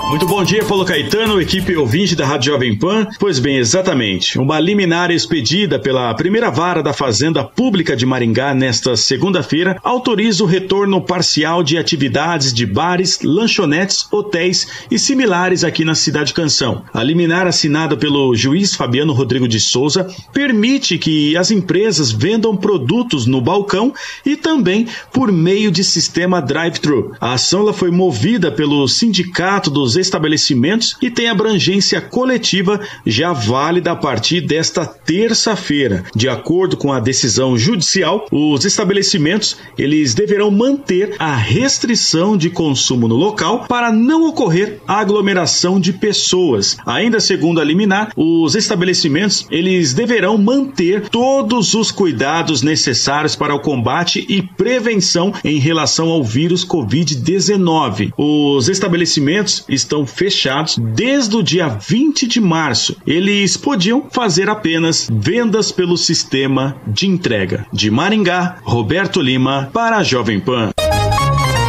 Muito 0.07 0.27
bom 0.27 0.43
dia, 0.43 0.63
Paulo 0.63 0.85
Caetano, 0.85 1.41
equipe 1.41 1.75
ouvinte 1.75 2.15
da 2.15 2.27
Rádio 2.27 2.53
Jovem 2.53 2.77
Pan. 2.77 3.07
Pois 3.19 3.39
bem, 3.39 3.57
exatamente. 3.57 4.37
Uma 4.37 4.59
liminar 4.59 5.09
expedida 5.09 5.79
pela 5.79 6.13
primeira 6.13 6.51
vara 6.51 6.83
da 6.83 6.93
Fazenda 6.93 7.43
Pública 7.43 7.95
de 7.95 8.05
Maringá 8.05 8.53
nesta 8.53 8.95
segunda-feira 8.95 9.79
autoriza 9.83 10.43
o 10.43 10.47
retorno 10.47 11.01
parcial 11.01 11.63
de 11.63 11.75
atividades 11.75 12.53
de 12.53 12.67
bares, 12.67 13.19
lanchonetes, 13.23 14.07
hotéis 14.11 14.85
e 14.91 14.99
similares 14.99 15.63
aqui 15.63 15.83
na 15.83 15.95
Cidade 15.95 16.35
Canção. 16.35 16.83
A 16.93 17.03
liminar 17.03 17.47
assinada 17.47 17.97
pelo 17.97 18.35
juiz 18.35 18.75
Fabiano 18.75 19.11
Rodrigo 19.11 19.47
de 19.47 19.59
Souza 19.59 20.07
permite 20.31 20.99
que 20.99 21.35
as 21.35 21.49
empresas 21.49 22.11
vendam 22.11 22.55
produtos 22.55 23.25
no 23.25 23.41
balcão 23.41 23.91
e 24.23 24.35
também 24.35 24.87
por 25.11 25.31
meio 25.31 25.71
de 25.71 25.83
sistema 25.83 26.39
drive-thru. 26.41 27.15
A 27.19 27.33
ação 27.33 27.73
foi 27.73 27.89
movida 27.89 28.51
pelo 28.51 28.87
Sindicato 28.87 29.71
dos 29.71 29.94
estabelecimentos 29.95 30.95
e 31.01 31.09
tem 31.09 31.29
abrangência 31.29 32.01
coletiva 32.01 32.79
já 33.05 33.33
válida 33.33 33.91
a 33.91 33.95
partir 33.95 34.41
desta 34.41 34.85
terça-feira. 34.85 36.03
De 36.15 36.27
acordo 36.29 36.77
com 36.77 36.91
a 36.91 36.99
decisão 36.99 37.57
judicial, 37.57 38.27
os 38.31 38.65
estabelecimentos 38.65 39.57
eles 39.77 40.13
deverão 40.13 40.51
manter 40.51 41.15
a 41.19 41.35
restrição 41.35 42.37
de 42.37 42.49
consumo 42.49 43.07
no 43.07 43.15
local 43.15 43.65
para 43.67 43.91
não 43.91 44.27
ocorrer 44.27 44.79
aglomeração 44.87 45.79
de 45.79 45.93
pessoas. 45.93 46.77
Ainda 46.85 47.19
segundo 47.19 47.59
a 47.59 47.63
liminar, 47.63 48.11
os 48.15 48.55
estabelecimentos 48.55 49.45
eles 49.49 49.93
deverão 49.93 50.37
manter 50.37 51.09
todos 51.09 51.73
os 51.73 51.91
cuidados 51.91 52.61
necessários 52.61 53.35
para 53.35 53.53
o 53.53 53.59
combate 53.59 54.25
e 54.27 54.41
prevenção 54.41 55.33
em 55.43 55.59
relação 55.59 56.09
ao 56.09 56.23
vírus 56.23 56.65
COVID-19. 56.65 58.13
Os 58.17 58.69
estabelecimentos 58.69 59.63
estão 59.85 60.05
fechados 60.05 60.77
desde 60.77 61.35
o 61.35 61.43
dia 61.43 61.67
20 61.67 62.27
de 62.27 62.41
março. 62.41 62.97
Eles 63.05 63.55
podiam 63.55 64.07
fazer 64.11 64.49
apenas 64.49 65.07
vendas 65.11 65.71
pelo 65.71 65.95
sistema 65.95 66.75
de 66.87 67.07
entrega. 67.07 67.65
De 67.71 67.89
Maringá, 67.91 68.57
Roberto 68.63 69.21
Lima 69.21 69.69
para 69.71 69.97
a 69.97 70.03
Jovem 70.03 70.39
Pan. 70.39 70.71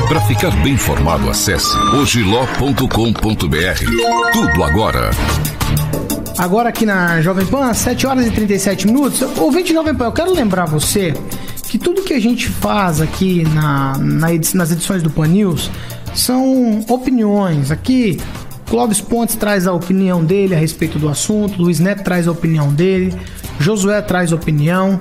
Para 0.08 0.20
ficar 0.22 0.50
bem 0.62 0.72
informado, 0.74 1.28
acesse 1.28 1.76
ogiló.com.br. 1.94 2.82
Tudo 4.32 4.64
agora. 4.64 5.10
agora 6.38 6.68
aqui 6.70 6.86
na 6.86 7.20
Jovem 7.20 7.44
Pan, 7.44 7.74
7 7.74 8.06
horas 8.06 8.26
e 8.26 8.30
37 8.30 8.86
minutos. 8.86 9.20
Ouvinte 9.36 9.72
Jovem 9.72 9.94
Pan, 9.94 10.06
eu 10.06 10.12
quero 10.12 10.32
lembrar 10.32 10.64
você 10.64 11.12
que 11.68 11.76
tudo 11.76 12.02
que 12.02 12.14
a 12.14 12.20
gente 12.20 12.48
faz 12.48 13.00
aqui 13.00 13.42
na, 13.52 13.98
na 13.98 14.28
nas 14.54 14.70
edições 14.70 15.02
do 15.02 15.10
Pan 15.10 15.26
News 15.26 15.70
são 16.14 16.84
opiniões. 16.88 17.70
Aqui, 17.70 18.18
Clóvis 18.66 19.00
Pontes 19.00 19.36
traz 19.36 19.66
a 19.66 19.72
opinião 19.72 20.24
dele 20.24 20.54
a 20.54 20.58
respeito 20.58 20.98
do 20.98 21.08
assunto, 21.08 21.60
Luiz 21.60 21.78
Neto 21.78 22.02
traz 22.02 22.26
a 22.26 22.32
opinião 22.32 22.72
dele, 22.72 23.14
Josué 23.60 24.02
traz 24.02 24.32
opinião, 24.32 25.00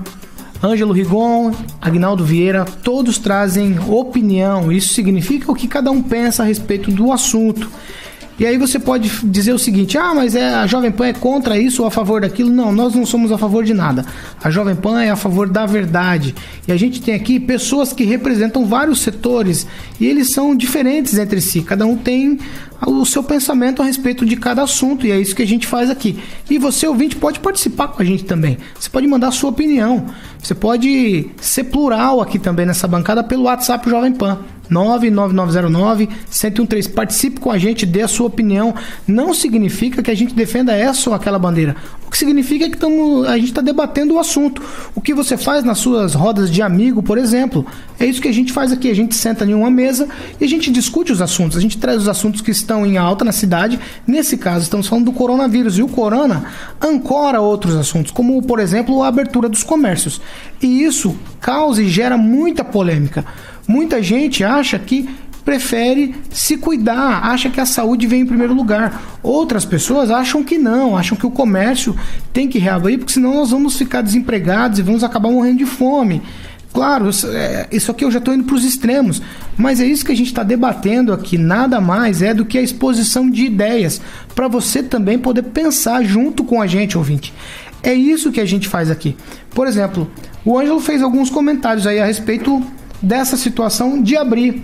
Ângelo 0.63 0.93
Rigon, 0.93 1.51
Agnaldo 1.81 2.23
Vieira, 2.23 2.65
todos 2.65 3.17
trazem 3.17 3.77
opinião. 3.87 4.71
Isso 4.71 4.93
significa 4.93 5.51
o 5.51 5.55
que 5.55 5.67
cada 5.67 5.91
um 5.91 6.01
pensa 6.01 6.43
a 6.43 6.45
respeito 6.45 6.91
do 6.91 7.11
assunto. 7.11 7.69
E 8.37 8.45
aí 8.45 8.57
você 8.57 8.77
pode 8.77 9.09
dizer 9.23 9.53
o 9.53 9.59
seguinte: 9.59 9.97
ah, 9.97 10.13
mas 10.13 10.35
é, 10.35 10.53
a 10.53 10.67
Jovem 10.67 10.91
Pan 10.91 11.07
é 11.07 11.13
contra 11.13 11.57
isso 11.57 11.81
ou 11.81 11.87
a 11.87 11.91
favor 11.91 12.21
daquilo? 12.21 12.49
Não, 12.49 12.71
nós 12.71 12.93
não 12.93 13.05
somos 13.05 13.31
a 13.31 13.37
favor 13.37 13.63
de 13.63 13.73
nada. 13.73 14.05
A 14.43 14.49
Jovem 14.49 14.75
Pan 14.75 15.01
é 15.01 15.09
a 15.09 15.15
favor 15.15 15.47
da 15.49 15.65
verdade. 15.65 16.35
E 16.67 16.71
a 16.71 16.77
gente 16.77 17.01
tem 17.01 17.15
aqui 17.15 17.39
pessoas 17.39 17.93
que 17.93 18.03
representam 18.03 18.65
vários 18.65 19.01
setores 19.01 19.65
e 19.99 20.05
eles 20.05 20.31
são 20.31 20.55
diferentes 20.55 21.17
entre 21.17 21.39
si. 21.39 21.61
Cada 21.61 21.85
um 21.85 21.95
tem 21.95 22.39
o 22.85 23.05
seu 23.05 23.23
pensamento 23.23 23.81
a 23.81 23.85
respeito 23.85 24.25
de 24.25 24.35
cada 24.35 24.63
assunto 24.63 25.07
e 25.07 25.11
é 25.11 25.19
isso 25.19 25.35
que 25.35 25.41
a 25.41 25.47
gente 25.47 25.65
faz 25.65 25.89
aqui. 25.89 26.21
E 26.49 26.57
você, 26.57 26.87
ouvinte, 26.87 27.15
pode 27.15 27.39
participar 27.39 27.87
com 27.87 28.01
a 28.01 28.05
gente 28.05 28.25
também. 28.25 28.57
Você 28.77 28.89
pode 28.89 29.07
mandar 29.07 29.29
a 29.29 29.31
sua 29.31 29.49
opinião. 29.49 30.05
Você 30.41 30.53
pode 30.53 31.29
ser 31.39 31.65
plural 31.65 32.21
aqui 32.21 32.37
também 32.37 32.65
nessa 32.65 32.87
bancada 32.87 33.23
pelo 33.23 33.43
WhatsApp 33.43 33.89
Jovem 33.89 34.11
Pan. 34.11 34.39
99909-1013. 34.71 36.93
Participe 36.93 37.39
com 37.39 37.51
a 37.51 37.57
gente, 37.57 37.85
dê 37.85 38.01
a 38.01 38.07
sua 38.07 38.27
opinião. 38.27 38.73
Não 39.07 39.33
significa 39.33 40.03
que 40.03 40.11
a 40.11 40.15
gente 40.15 40.33
defenda 40.33 40.73
essa 40.73 41.09
ou 41.09 41.15
aquela 41.15 41.39
bandeira. 41.39 41.75
O 42.05 42.11
que 42.11 42.17
significa 42.17 42.65
é 42.65 42.69
que 42.69 42.77
tamo, 42.77 43.23
a 43.25 43.37
gente 43.37 43.49
está 43.49 43.61
debatendo 43.61 44.15
o 44.15 44.19
assunto. 44.19 44.61
O 44.93 45.01
que 45.01 45.13
você 45.13 45.37
faz 45.37 45.63
nas 45.63 45.79
suas 45.79 46.13
rodas 46.13 46.51
de 46.51 46.61
amigo, 46.61 47.01
por 47.01 47.17
exemplo, 47.17 47.65
é 47.99 48.05
isso 48.05 48.21
que 48.21 48.27
a 48.27 48.33
gente 48.33 48.53
faz 48.53 48.71
aqui. 48.71 48.89
A 48.89 48.95
gente 48.95 49.15
senta 49.15 49.45
em 49.45 49.53
uma 49.53 49.69
mesa 49.69 50.07
e 50.39 50.45
a 50.45 50.47
gente 50.47 50.71
discute 50.71 51.11
os 51.11 51.21
assuntos. 51.21 51.57
A 51.57 51.61
gente 51.61 51.77
traz 51.77 51.97
os 51.97 52.07
assuntos 52.07 52.41
que 52.41 52.51
estão 52.51 52.85
em 52.85 52.97
alta 52.97 53.25
na 53.25 53.31
cidade. 53.31 53.79
Nesse 54.05 54.37
caso, 54.37 54.63
estamos 54.63 54.87
falando 54.87 55.05
do 55.05 55.11
coronavírus. 55.11 55.77
E 55.77 55.83
o 55.83 55.87
corona 55.87 56.45
ancora 56.81 57.41
outros 57.41 57.75
assuntos, 57.75 58.11
como, 58.11 58.41
por 58.41 58.59
exemplo, 58.59 59.03
a 59.03 59.07
abertura 59.07 59.49
dos 59.49 59.63
comércios. 59.63 60.21
E 60.61 60.83
isso 60.83 61.15
causa 61.39 61.81
e 61.81 61.89
gera 61.89 62.17
muita 62.17 62.63
polêmica. 62.63 63.25
Muita 63.67 64.01
gente 64.01 64.43
acha 64.43 64.77
que 64.77 65.09
prefere 65.45 66.15
se 66.31 66.57
cuidar, 66.57 67.23
acha 67.23 67.51
que 67.51 67.61
a 67.61 67.65
saúde 67.65 68.07
vem 68.07 68.21
em 68.21 68.25
primeiro 68.25 68.53
lugar. 68.53 69.19
Outras 69.21 69.63
pessoas 69.63 70.09
acham 70.09 70.43
que 70.43 70.57
não, 70.57 70.97
acham 70.97 71.15
que 71.15 71.25
o 71.25 71.31
comércio 71.31 71.95
tem 72.33 72.47
que 72.47 72.57
reabrir, 72.57 72.97
porque 72.97 73.13
senão 73.13 73.35
nós 73.35 73.51
vamos 73.51 73.77
ficar 73.77 74.01
desempregados 74.01 74.79
e 74.79 74.81
vamos 74.81 75.03
acabar 75.03 75.29
morrendo 75.29 75.59
de 75.59 75.65
fome. 75.65 76.21
Claro, 76.73 77.09
é, 77.31 77.67
isso 77.71 77.89
aqui 77.89 78.03
eu 78.03 78.11
já 78.11 78.17
estou 78.19 78.33
indo 78.33 78.43
para 78.43 78.55
os 78.55 78.65
extremos, 78.65 79.21
mas 79.55 79.79
é 79.79 79.85
isso 79.85 80.03
que 80.03 80.11
a 80.11 80.15
gente 80.15 80.27
está 80.27 80.43
debatendo 80.43 81.13
aqui. 81.13 81.37
Nada 81.37 81.79
mais 81.79 82.21
é 82.21 82.33
do 82.33 82.43
que 82.43 82.57
a 82.57 82.61
exposição 82.61 83.29
de 83.29 83.45
ideias 83.45 84.01
para 84.33 84.49
você 84.49 84.83
também 84.83 85.17
poder 85.17 85.43
pensar 85.43 86.03
junto 86.03 86.43
com 86.43 86.61
a 86.61 86.67
gente, 86.67 86.97
ouvinte. 86.97 87.33
É 87.81 87.93
isso 87.93 88.31
que 88.31 88.41
a 88.41 88.45
gente 88.45 88.67
faz 88.67 88.91
aqui. 88.91 89.15
Por 89.51 89.67
exemplo, 89.67 90.11
o 90.43 90.59
Ângelo 90.59 90.81
fez 90.81 91.01
alguns 91.01 91.29
comentários 91.29 91.87
aí 91.87 91.99
a 91.99 92.05
respeito 92.05 92.61
dessa 93.01 93.37
situação 93.37 94.01
de 94.01 94.15
abrir. 94.15 94.63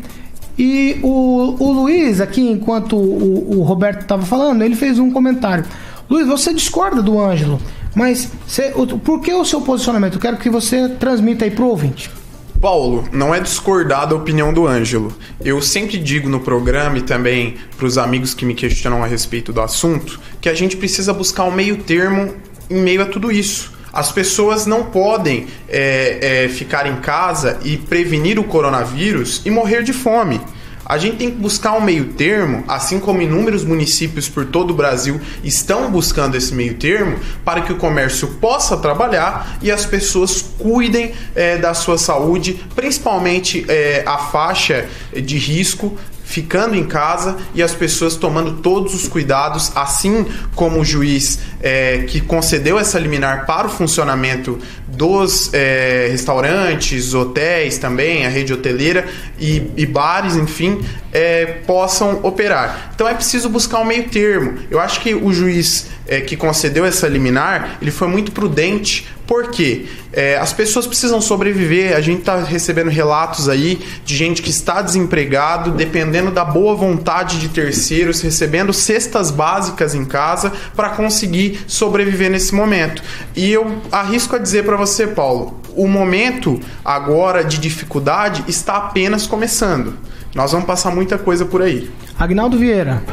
E 0.57 0.99
o, 1.01 1.55
o 1.59 1.71
Luiz, 1.71 2.21
aqui, 2.21 2.41
enquanto 2.41 2.95
o, 2.95 3.59
o 3.59 3.63
Roberto 3.63 4.01
estava 4.01 4.23
falando, 4.25 4.61
ele 4.61 4.75
fez 4.75 4.99
um 4.99 5.11
comentário. 5.11 5.65
Luiz, 6.09 6.27
você 6.27 6.53
discorda 6.53 7.01
do 7.01 7.19
Ângelo, 7.19 7.59
mas 7.95 8.29
você, 8.45 8.73
por 9.03 9.21
que 9.21 9.33
o 9.33 9.45
seu 9.45 9.61
posicionamento? 9.61 10.15
Eu 10.15 10.19
quero 10.19 10.37
que 10.37 10.49
você 10.49 10.89
transmita 10.89 11.45
aí 11.45 11.51
pro 11.51 11.67
ouvinte. 11.67 12.11
Paulo, 12.59 13.05
não 13.11 13.33
é 13.33 13.39
discordar 13.39 14.07
da 14.07 14.15
opinião 14.15 14.53
do 14.53 14.67
Ângelo. 14.67 15.11
Eu 15.43 15.59
sempre 15.63 15.97
digo 15.97 16.29
no 16.29 16.41
programa 16.41 16.99
e 16.99 17.01
também 17.01 17.55
para 17.75 17.87
os 17.87 17.97
amigos 17.97 18.35
que 18.35 18.45
me 18.45 18.53
questionam 18.53 19.03
a 19.03 19.07
respeito 19.07 19.51
do 19.51 19.61
assunto 19.61 20.19
que 20.39 20.47
a 20.47 20.53
gente 20.53 20.77
precisa 20.77 21.11
buscar 21.11 21.45
um 21.45 21.51
meio 21.51 21.77
termo 21.77 22.35
em 22.69 22.79
meio 22.79 23.01
a 23.01 23.05
tudo 23.05 23.31
isso. 23.31 23.73
As 23.93 24.11
pessoas 24.11 24.65
não 24.65 24.85
podem 24.85 25.47
é, 25.67 26.45
é, 26.45 26.49
ficar 26.49 26.87
em 26.87 26.97
casa 26.97 27.59
e 27.63 27.77
prevenir 27.77 28.39
o 28.39 28.43
coronavírus 28.43 29.41
e 29.45 29.51
morrer 29.51 29.83
de 29.83 29.91
fome. 29.91 30.39
A 30.85 30.97
gente 30.97 31.17
tem 31.17 31.31
que 31.31 31.37
buscar 31.37 31.73
um 31.73 31.81
meio 31.81 32.13
termo, 32.13 32.65
assim 32.67 32.99
como 32.99 33.21
inúmeros 33.21 33.63
municípios 33.63 34.27
por 34.27 34.47
todo 34.47 34.71
o 34.71 34.73
Brasil 34.73 35.21
estão 35.41 35.89
buscando 35.89 36.35
esse 36.35 36.53
meio 36.53 36.73
termo, 36.73 37.17
para 37.45 37.61
que 37.61 37.71
o 37.71 37.77
comércio 37.77 38.27
possa 38.41 38.75
trabalhar 38.75 39.57
e 39.61 39.71
as 39.71 39.85
pessoas 39.85 40.41
cuidem 40.41 41.13
é, 41.33 41.57
da 41.57 41.73
sua 41.73 41.97
saúde, 41.97 42.61
principalmente 42.75 43.63
é, 43.69 44.03
a 44.05 44.17
faixa 44.17 44.85
de 45.13 45.37
risco 45.37 45.97
ficando 46.31 46.75
em 46.75 46.85
casa 46.85 47.37
e 47.53 47.61
as 47.61 47.73
pessoas 47.73 48.15
tomando 48.15 48.61
todos 48.61 48.93
os 48.93 49.07
cuidados, 49.07 49.71
assim 49.75 50.25
como 50.55 50.79
o 50.79 50.85
juiz 50.85 51.39
é, 51.61 51.99
que 52.07 52.19
concedeu 52.19 52.79
essa 52.79 52.97
liminar 52.97 53.45
para 53.45 53.67
o 53.67 53.69
funcionamento 53.69 54.59
dos 54.87 55.53
é, 55.53 56.07
restaurantes, 56.11 57.13
hotéis 57.13 57.77
também, 57.77 58.25
a 58.25 58.29
rede 58.29 58.53
hoteleira 58.53 59.05
e, 59.39 59.71
e 59.77 59.85
bares, 59.85 60.35
enfim, 60.35 60.83
é, 61.13 61.45
possam 61.65 62.19
operar. 62.23 62.91
Então 62.93 63.07
é 63.07 63.13
preciso 63.13 63.49
buscar 63.49 63.79
um 63.79 63.85
meio 63.85 64.09
termo. 64.09 64.59
Eu 64.69 64.79
acho 64.79 64.99
que 65.01 65.13
o 65.13 65.31
juiz 65.31 65.87
é, 66.07 66.19
que 66.19 66.35
concedeu 66.35 66.85
essa 66.85 67.07
liminar, 67.07 67.77
ele 67.81 67.91
foi 67.91 68.07
muito 68.07 68.31
prudente, 68.31 69.07
porque 69.25 69.85
é, 70.11 70.35
as 70.37 70.51
pessoas 70.51 70.85
precisam 70.85 71.21
sobreviver. 71.21 71.95
A 71.95 72.01
gente 72.01 72.19
está 72.19 72.43
recebendo 72.43 72.89
relatos 72.89 73.47
aí 73.47 73.79
de 74.03 74.15
gente 74.15 74.41
que 74.41 74.49
está 74.49 74.81
desempregado, 74.81 75.71
dependendo 75.71 76.31
da 76.31 76.43
boa 76.43 76.75
vontade 76.75 77.39
de 77.39 77.47
terceiros, 77.47 78.19
recebendo 78.19 78.73
cestas 78.73 79.31
básicas 79.31 79.95
em 79.95 80.03
casa 80.03 80.51
para 80.75 80.89
conseguir 80.89 81.50
sobreviver 81.67 82.29
nesse 82.29 82.53
momento. 82.53 83.01
E 83.35 83.51
eu 83.51 83.81
arrisco 83.91 84.35
a 84.35 84.39
dizer 84.39 84.65
para 84.65 84.77
você, 84.77 85.07
Paulo, 85.07 85.59
o 85.75 85.87
momento 85.87 86.59
agora 86.83 87.43
de 87.43 87.57
dificuldade 87.57 88.43
está 88.47 88.77
apenas 88.77 89.25
começando. 89.25 89.97
Nós 90.35 90.51
vamos 90.51 90.65
passar 90.65 90.93
muita 90.93 91.17
coisa 91.17 91.45
por 91.45 91.61
aí. 91.61 91.89
Agnaldo 92.17 92.57
Vieira. 92.57 93.03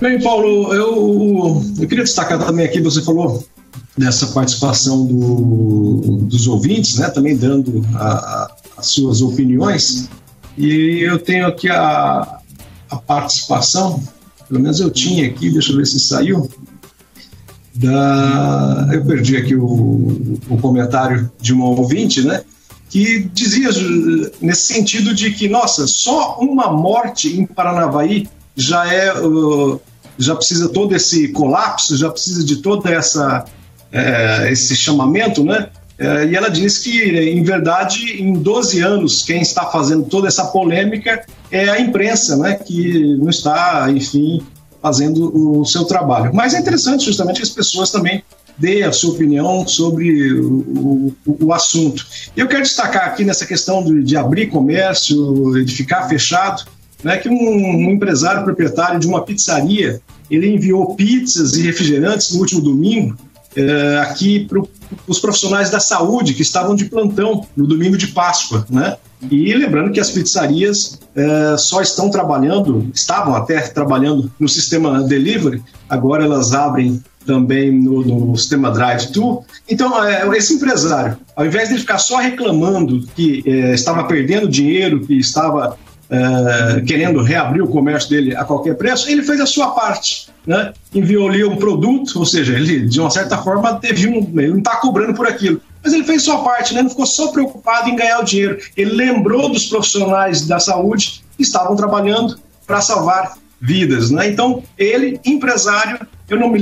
Bem, 0.00 0.20
Paulo, 0.22 0.74
eu, 0.74 1.62
eu 1.80 1.88
queria 1.88 2.04
destacar 2.04 2.38
também 2.38 2.66
aqui, 2.66 2.80
você 2.80 3.02
falou 3.02 3.42
dessa 3.96 4.26
participação 4.26 5.06
do, 5.06 6.18
dos 6.22 6.46
ouvintes, 6.46 6.98
né, 6.98 7.08
também 7.08 7.36
dando 7.36 7.82
a, 7.94 8.06
a, 8.06 8.56
as 8.76 8.88
suas 8.88 9.22
opiniões. 9.22 10.10
E 10.56 11.00
eu 11.00 11.18
tenho 11.18 11.46
aqui 11.46 11.68
a, 11.68 12.38
a 12.90 12.96
participação, 12.96 14.02
pelo 14.48 14.60
menos 14.60 14.80
eu 14.80 14.90
tinha 14.90 15.26
aqui, 15.26 15.50
deixa 15.50 15.72
eu 15.72 15.76
ver 15.76 15.86
se 15.86 15.98
saiu, 15.98 16.48
da, 17.74 18.88
eu 18.92 19.04
perdi 19.04 19.36
aqui 19.36 19.54
o, 19.54 20.38
o 20.48 20.58
comentário 20.60 21.30
de 21.40 21.52
um 21.52 21.62
ouvinte, 21.62 22.22
né? 22.22 22.42
Que 22.88 23.18
dizia 23.34 23.68
nesse 24.40 24.72
sentido 24.72 25.14
de 25.14 25.32
que, 25.32 25.48
nossa, 25.48 25.86
só 25.86 26.38
uma 26.40 26.72
morte 26.72 27.38
em 27.38 27.44
Paranavaí 27.44 28.28
já 28.54 28.92
é, 28.92 29.12
já 30.16 30.34
precisa 30.34 30.68
todo 30.68 30.94
esse 30.94 31.28
colapso, 31.28 31.96
já 31.96 32.08
precisa 32.08 32.44
de 32.44 32.56
toda 32.56 32.90
essa 32.90 33.44
é, 33.92 34.50
esse 34.50 34.74
chamamento, 34.74 35.44
né? 35.44 35.68
É, 35.98 36.26
e 36.26 36.36
ela 36.36 36.50
diz 36.50 36.78
que, 36.78 37.02
em 37.02 37.42
verdade, 37.42 38.22
em 38.22 38.34
12 38.34 38.80
anos, 38.80 39.22
quem 39.22 39.40
está 39.40 39.66
fazendo 39.66 40.04
toda 40.04 40.28
essa 40.28 40.44
polêmica 40.46 41.24
é 41.50 41.68
a 41.68 41.80
imprensa, 41.80 42.36
né? 42.36 42.54
Que 42.54 43.16
não 43.16 43.30
está, 43.30 43.86
enfim, 43.90 44.42
fazendo 44.80 45.60
o 45.60 45.64
seu 45.64 45.84
trabalho. 45.84 46.32
Mas 46.34 46.54
é 46.54 46.58
interessante 46.58 47.04
justamente 47.04 47.36
que 47.36 47.42
as 47.42 47.50
pessoas 47.50 47.90
também 47.90 48.22
dê 48.58 48.82
a 48.82 48.92
sua 48.92 49.10
opinião 49.10 49.66
sobre 49.66 50.32
o, 50.32 51.14
o, 51.26 51.46
o 51.46 51.52
assunto. 51.52 52.06
Eu 52.36 52.46
quero 52.46 52.62
destacar 52.62 53.06
aqui 53.06 53.24
nessa 53.24 53.44
questão 53.44 53.84
de, 53.84 54.02
de 54.02 54.16
abrir 54.16 54.46
comércio, 54.46 55.64
de 55.64 55.74
ficar 55.74 56.08
fechado, 56.08 56.64
né, 57.04 57.18
que 57.18 57.28
um, 57.28 57.34
um, 57.34 57.90
empresário 57.90 58.42
proprietário 58.44 58.98
de 58.98 59.06
uma 59.06 59.22
pizzaria 59.22 60.00
ele 60.30 60.48
enviou 60.48 60.94
pizzas 60.94 61.54
e 61.54 61.62
refrigerantes 61.62 62.32
no 62.32 62.40
último 62.40 62.60
domingo 62.60 63.16
é, 63.54 63.98
aqui 63.98 64.46
para 64.46 64.62
os 65.06 65.18
profissionais 65.18 65.70
da 65.70 65.80
saúde 65.80 66.34
que 66.34 66.42
estavam 66.42 66.74
de 66.74 66.86
plantão 66.86 67.46
no 67.56 67.66
domingo 67.66 67.96
de 67.96 68.08
Páscoa, 68.08 68.66
né? 68.68 68.96
E 69.30 69.54
lembrando 69.54 69.92
que 69.92 70.00
as 70.00 70.10
pizzarias 70.10 71.00
é, 71.14 71.56
só 71.56 71.80
estão 71.80 72.10
trabalhando, 72.10 72.90
estavam 72.94 73.34
até 73.34 73.60
trabalhando 73.60 74.30
no 74.38 74.48
sistema 74.48 75.02
delivery, 75.02 75.62
agora 75.88 76.24
elas 76.24 76.52
abrem 76.52 77.02
também 77.24 77.72
no, 77.72 78.02
no 78.04 78.36
sistema 78.36 78.70
drive-thru. 78.70 79.44
Então, 79.68 80.02
é, 80.04 80.26
esse 80.36 80.54
empresário, 80.54 81.16
ao 81.34 81.46
invés 81.46 81.68
de 81.68 81.78
ficar 81.78 81.98
só 81.98 82.18
reclamando 82.18 83.04
que 83.16 83.42
é, 83.46 83.74
estava 83.74 84.04
perdendo 84.04 84.48
dinheiro, 84.48 85.00
que 85.00 85.18
estava 85.18 85.76
querendo 86.86 87.20
reabrir 87.20 87.60
o 87.60 87.66
comércio 87.66 88.08
dele 88.08 88.36
a 88.36 88.44
qualquer 88.44 88.76
preço, 88.76 89.10
ele 89.10 89.24
fez 89.24 89.40
a 89.40 89.46
sua 89.46 89.72
parte. 89.72 90.28
Né? 90.46 90.72
Enviou 90.94 91.28
ali 91.28 91.44
um 91.44 91.56
produto, 91.56 92.20
ou 92.20 92.24
seja, 92.24 92.54
ele 92.54 92.86
de 92.86 93.00
uma 93.00 93.10
certa 93.10 93.36
forma 93.38 93.74
teve 93.74 94.06
um, 94.06 94.18
ele 94.38 94.52
não 94.52 94.58
está 94.58 94.76
cobrando 94.76 95.14
por 95.14 95.26
aquilo. 95.26 95.60
Mas 95.86 95.92
ele 95.92 96.02
fez 96.02 96.24
sua 96.24 96.42
parte, 96.42 96.74
né? 96.74 96.82
não 96.82 96.90
ficou 96.90 97.06
só 97.06 97.28
preocupado 97.28 97.88
em 97.88 97.94
ganhar 97.94 98.18
o 98.18 98.24
dinheiro. 98.24 98.58
Ele 98.76 98.90
lembrou 98.90 99.48
dos 99.48 99.66
profissionais 99.66 100.44
da 100.44 100.58
saúde 100.58 101.22
que 101.36 101.44
estavam 101.44 101.76
trabalhando 101.76 102.40
para 102.66 102.80
salvar 102.80 103.38
vidas. 103.60 104.10
Né? 104.10 104.26
Então, 104.26 104.64
ele, 104.76 105.20
empresário, 105.24 106.04
eu 106.28 106.40
não 106.40 106.48
me, 106.48 106.58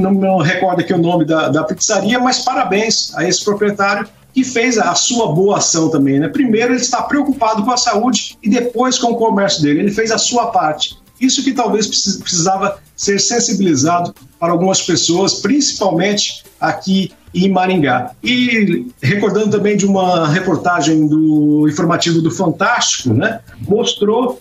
não 0.00 0.10
me 0.10 0.42
recordo 0.42 0.80
aqui 0.80 0.92
o 0.92 0.98
nome 0.98 1.24
da, 1.24 1.50
da 1.50 1.62
pizzaria, 1.62 2.18
mas 2.18 2.40
parabéns 2.40 3.14
a 3.14 3.22
esse 3.22 3.44
proprietário 3.44 4.08
que 4.32 4.42
fez 4.42 4.76
a 4.76 4.92
sua 4.96 5.32
boa 5.32 5.58
ação 5.58 5.88
também. 5.88 6.18
Né? 6.18 6.26
Primeiro, 6.26 6.72
ele 6.72 6.80
está 6.80 7.00
preocupado 7.00 7.62
com 7.62 7.70
a 7.70 7.76
saúde 7.76 8.36
e 8.42 8.50
depois 8.50 8.98
com 8.98 9.12
o 9.12 9.16
comércio 9.16 9.62
dele. 9.62 9.78
Ele 9.78 9.92
fez 9.92 10.10
a 10.10 10.18
sua 10.18 10.46
parte. 10.46 10.98
Isso 11.24 11.42
que 11.42 11.52
talvez 11.52 11.86
precisava 11.86 12.78
ser 12.96 13.18
sensibilizado 13.18 14.14
para 14.38 14.52
algumas 14.52 14.82
pessoas, 14.82 15.34
principalmente 15.34 16.44
aqui 16.60 17.12
em 17.34 17.50
Maringá. 17.50 18.12
E 18.22 18.86
recordando 19.02 19.50
também 19.50 19.76
de 19.76 19.84
uma 19.84 20.28
reportagem 20.28 21.08
do 21.08 21.68
informativo 21.68 22.22
do 22.22 22.30
Fantástico, 22.30 23.12
né, 23.12 23.40
mostrou 23.66 24.40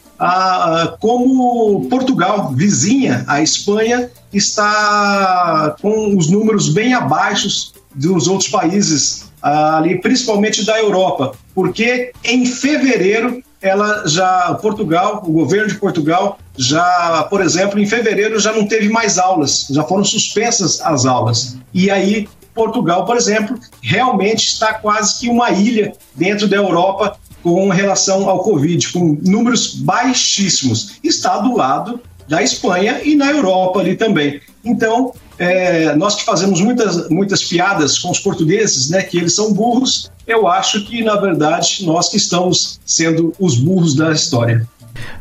como 0.99 1.87
Portugal, 1.89 2.53
vizinha 2.53 3.25
à 3.27 3.41
Espanha, 3.41 4.09
está 4.31 5.75
com 5.81 6.15
os 6.15 6.29
números 6.29 6.69
bem 6.69 6.93
abaixo 6.93 7.73
dos 7.95 8.27
outros 8.27 8.49
países 8.49 9.31
ali, 9.41 9.99
principalmente 9.99 10.63
da 10.65 10.79
Europa, 10.79 11.33
porque 11.53 12.13
em 12.23 12.45
fevereiro 12.45 13.43
ela 13.63 14.03
já 14.05 14.53
Portugal, 14.61 15.23
o 15.25 15.31
governo 15.31 15.69
de 15.69 15.75
Portugal 15.75 16.37
já, 16.57 17.25
por 17.29 17.41
exemplo, 17.41 17.79
em 17.79 17.85
fevereiro 17.85 18.37
já 18.37 18.51
não 18.51 18.67
teve 18.67 18.89
mais 18.89 19.17
aulas, 19.17 19.67
já 19.71 19.83
foram 19.83 20.03
suspensas 20.03 20.81
as 20.81 21.05
aulas. 21.05 21.57
E 21.73 21.89
aí 21.89 22.27
Portugal, 22.53 23.05
por 23.05 23.15
exemplo, 23.15 23.57
realmente 23.81 24.45
está 24.45 24.73
quase 24.73 25.19
que 25.19 25.29
uma 25.29 25.49
ilha 25.49 25.93
dentro 26.13 26.47
da 26.47 26.57
Europa 26.57 27.17
com 27.41 27.69
relação 27.69 28.29
ao 28.29 28.43
Covid, 28.43 28.91
com 28.91 29.17
números 29.23 29.75
baixíssimos. 29.75 30.99
Está 31.01 31.37
do 31.39 31.55
lado 31.55 31.99
da 32.27 32.43
Espanha 32.43 33.01
e 33.03 33.15
na 33.15 33.31
Europa 33.31 33.79
ali 33.79 33.95
também. 33.95 34.41
Então, 34.63 35.13
é, 35.37 35.95
nós 35.95 36.15
que 36.15 36.23
fazemos 36.23 36.61
muitas, 36.61 37.09
muitas 37.09 37.43
piadas 37.43 37.99
com 37.99 38.11
os 38.11 38.19
portugueses, 38.19 38.89
né, 38.89 39.01
que 39.03 39.17
eles 39.17 39.35
são 39.35 39.53
burros, 39.53 40.09
eu 40.25 40.47
acho 40.47 40.85
que, 40.85 41.03
na 41.03 41.15
verdade, 41.15 41.85
nós 41.85 42.09
que 42.09 42.17
estamos 42.17 42.79
sendo 42.85 43.33
os 43.39 43.57
burros 43.57 43.95
da 43.95 44.11
história. 44.11 44.65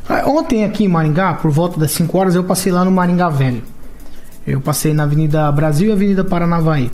Ah, 0.09 0.25
ontem 0.27 0.65
aqui 0.65 0.85
em 0.85 0.89
Maringá, 0.89 1.35
por 1.35 1.51
volta 1.51 1.81
das 1.81 1.91
5 1.93 2.17
horas, 2.17 2.35
eu 2.35 2.45
passei 2.45 2.71
lá 2.71 2.85
no 2.85 2.91
Maringá 2.91 3.29
Velho. 3.29 3.63
Eu 4.47 4.61
passei 4.61 4.93
na 4.93 5.05
Avenida 5.05 5.51
Brasil 5.51 5.89
e 5.89 5.93
Avenida 5.93 6.25
Paranavaí. 6.25 6.91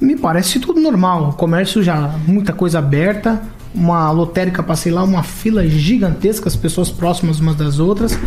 Me 0.00 0.16
parece 0.16 0.60
tudo 0.60 0.80
normal, 0.80 1.30
o 1.30 1.32
comércio 1.32 1.82
já, 1.82 2.14
muita 2.26 2.52
coisa 2.52 2.78
aberta, 2.78 3.42
uma 3.74 4.10
lotérica, 4.10 4.62
passei 4.62 4.92
lá, 4.92 5.02
uma 5.02 5.22
fila 5.22 5.66
gigantesca, 5.66 6.48
as 6.48 6.56
pessoas 6.56 6.90
próximas 6.90 7.40
umas 7.40 7.56
das 7.56 7.78
outras. 7.78 8.18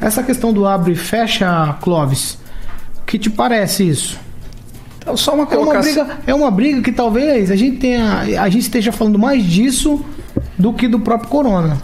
Essa 0.00 0.22
questão 0.22 0.52
do 0.52 0.66
abre 0.66 0.92
e 0.92 0.96
fecha, 0.96 1.76
Clóvis, 1.80 2.38
que 3.08 3.18
te 3.18 3.30
parece 3.30 3.88
isso? 3.88 4.20
Então, 4.98 5.16
só 5.16 5.34
uma 5.34 5.46
colocação. 5.46 6.02
É 6.02 6.02
uma, 6.02 6.04
briga, 6.04 6.22
é 6.26 6.34
uma 6.34 6.50
briga 6.50 6.82
que 6.82 6.92
talvez 6.92 7.50
a 7.50 7.56
gente 7.56 7.78
tenha, 7.78 8.20
a 8.42 8.48
gente 8.50 8.62
esteja 8.62 8.92
falando 8.92 9.18
mais 9.18 9.42
disso 9.42 10.04
do 10.58 10.74
que 10.74 10.86
do 10.86 11.00
próprio 11.00 11.30
corona. 11.30 11.80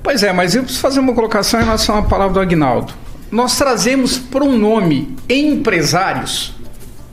Pois 0.00 0.22
é, 0.22 0.32
mas 0.32 0.54
eu 0.54 0.62
preciso 0.62 0.80
fazer 0.80 1.00
uma 1.00 1.12
colocação 1.12 1.60
em 1.60 1.64
relação 1.64 1.98
à 1.98 2.02
palavra 2.02 2.34
do 2.34 2.40
Agnaldo. 2.40 2.94
Nós 3.32 3.58
trazemos 3.58 4.16
para 4.16 4.44
um 4.44 4.56
nome 4.56 5.16
empresários 5.28 6.54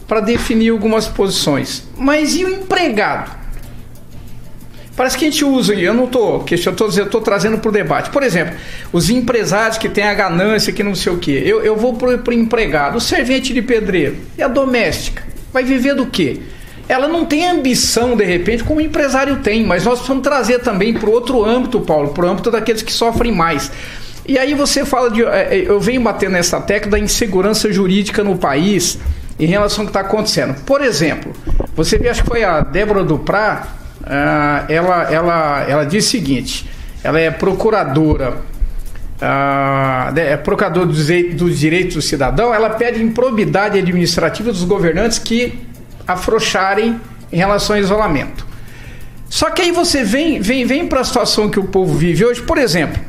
para 0.08 0.19
definir 0.19 0.69
algumas 0.69 1.08
posições. 1.08 1.88
Mas 1.97 2.36
e 2.36 2.45
o 2.45 2.49
empregado? 2.49 3.32
Parece 4.95 5.17
que 5.17 5.25
a 5.25 5.29
gente 5.29 5.43
usa, 5.43 5.73
e 5.73 5.84
eu 5.84 5.93
não 5.93 6.05
estou 6.05 6.39
questionando, 6.43 6.97
eu 6.97 7.05
estou 7.05 7.19
trazendo 7.19 7.58
para 7.58 7.69
o 7.69 7.71
debate. 7.71 8.10
Por 8.10 8.23
exemplo, 8.23 8.55
os 8.93 9.10
empresários 9.10 9.77
que 9.77 9.89
têm 9.89 10.05
a 10.05 10.13
ganância, 10.13 10.71
que 10.71 10.81
não 10.81 10.95
sei 10.95 11.12
o 11.12 11.17
quê. 11.17 11.43
Eu, 11.45 11.62
eu 11.62 11.75
vou 11.75 11.95
para 11.95 12.29
o 12.29 12.34
empregado, 12.34 12.97
o 12.97 13.01
servente 13.01 13.53
de 13.53 13.62
pedreiro 13.62 14.15
e 14.38 14.41
a 14.41 14.47
doméstica. 14.47 15.21
Vai 15.51 15.63
viver 15.63 15.95
do 15.95 16.05
quê? 16.05 16.39
Ela 16.88 17.08
não 17.08 17.25
tem 17.25 17.45
ambição, 17.45 18.15
de 18.15 18.23
repente, 18.23 18.63
como 18.63 18.79
o 18.79 18.84
empresário 18.84 19.38
tem, 19.38 19.65
mas 19.65 19.84
nós 19.84 19.95
precisamos 19.95 20.23
trazer 20.23 20.60
também 20.60 20.93
para 20.93 21.10
outro 21.10 21.43
âmbito, 21.43 21.81
Paulo, 21.81 22.10
para 22.10 22.25
o 22.25 22.29
âmbito 22.29 22.51
daqueles 22.51 22.81
que 22.81 22.93
sofrem 22.93 23.31
mais. 23.31 23.71
E 24.27 24.39
aí 24.39 24.53
você 24.53 24.86
fala 24.86 25.10
de. 25.12 25.23
É, 25.23 25.55
é, 25.55 25.69
eu 25.69 25.79
venho 25.79 26.01
batendo 26.01 26.34
nessa 26.34 26.62
tecla 26.62 26.91
da 26.91 26.99
insegurança 26.99 27.71
jurídica 27.71 28.23
no 28.23 28.38
país 28.38 28.97
em 29.39 29.45
relação 29.45 29.81
ao 29.81 29.86
que 29.88 29.97
está 29.97 30.01
acontecendo. 30.01 30.55
Por 30.63 30.81
exemplo, 30.81 31.34
você 31.75 31.97
vê, 31.97 32.10
acho 32.10 32.23
que 32.23 32.29
foi 32.29 32.43
a 32.43 32.62
Débora 32.62 33.03
Duprá, 33.03 33.67
uh, 34.05 34.71
ela, 34.71 35.11
ela, 35.11 35.65
ela 35.67 35.85
diz 35.85 36.05
o 36.05 36.09
seguinte: 36.09 36.69
ela 37.03 37.19
é 37.19 37.29
procuradora. 37.31 38.55
Uh, 39.15 40.19
é 40.19 40.35
procuradora 40.37 40.85
dos, 40.85 41.07
dos 41.35 41.57
direitos 41.57 41.95
do 41.95 42.01
cidadão, 42.01 42.53
ela 42.53 42.71
pede 42.71 43.01
improbidade 43.01 43.79
administrativa 43.79 44.51
dos 44.51 44.63
governantes 44.65 45.17
que 45.17 45.57
afrouxarem 46.05 46.99
em 47.31 47.37
relação 47.37 47.75
ao 47.75 47.81
isolamento. 47.81 48.45
Só 49.29 49.49
que 49.49 49.61
aí 49.61 49.71
você 49.71 50.03
vem, 50.03 50.39
vem, 50.39 50.65
vem 50.65 50.87
para 50.87 50.99
a 50.99 51.03
situação 51.03 51.49
que 51.49 51.59
o 51.59 51.63
povo 51.63 51.93
vive 51.97 52.25
hoje, 52.25 52.41
por 52.41 52.57
exemplo, 52.57 53.01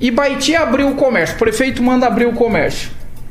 Ibaiti 0.00 0.54
abriu 0.54 0.88
o 0.90 0.94
comércio, 0.94 1.34
o 1.34 1.38
prefeito 1.38 1.82
manda 1.82 2.06
abrir 2.06 2.26
o 2.26 2.32
comércio. 2.32 2.90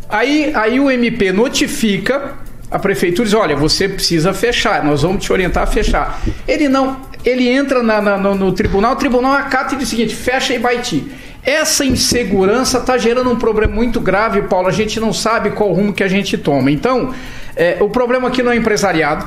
Aí, 0.09 0.51
aí 0.53 0.79
o 0.79 0.89
MP 0.89 1.31
notifica 1.31 2.33
a 2.69 2.77
prefeitura 2.79 3.25
diz: 3.25 3.33
olha, 3.33 3.55
você 3.55 3.87
precisa 3.87 4.33
fechar, 4.33 4.83
nós 4.83 5.01
vamos 5.01 5.23
te 5.23 5.31
orientar 5.31 5.63
a 5.63 5.67
fechar. 5.67 6.21
Ele 6.47 6.67
não, 6.67 6.97
ele 7.23 7.47
entra 7.47 7.81
na, 7.81 8.01
na, 8.01 8.17
no, 8.17 8.35
no, 8.35 8.51
tribunal, 8.51 8.93
o 8.93 8.95
tribunal 8.95 9.33
acata 9.33 9.75
e 9.75 9.77
diz 9.77 9.87
o 9.87 9.89
seguinte: 9.89 10.15
fecha 10.15 10.53
e 10.53 10.57
Ibaiti. 10.57 11.11
Essa 11.43 11.85
insegurança 11.85 12.79
está 12.79 12.97
gerando 12.97 13.31
um 13.31 13.37
problema 13.37 13.73
muito 13.73 14.01
grave, 14.01 14.41
Paulo. 14.43 14.67
A 14.67 14.71
gente 14.71 14.99
não 14.99 15.13
sabe 15.13 15.51
qual 15.51 15.71
rumo 15.71 15.93
que 15.93 16.03
a 16.03 16.07
gente 16.07 16.37
toma. 16.37 16.69
Então, 16.69 17.13
é, 17.55 17.77
o 17.79 17.89
problema 17.89 18.27
aqui 18.27 18.43
não 18.43 18.51
é 18.51 18.57
empresariado, 18.57 19.25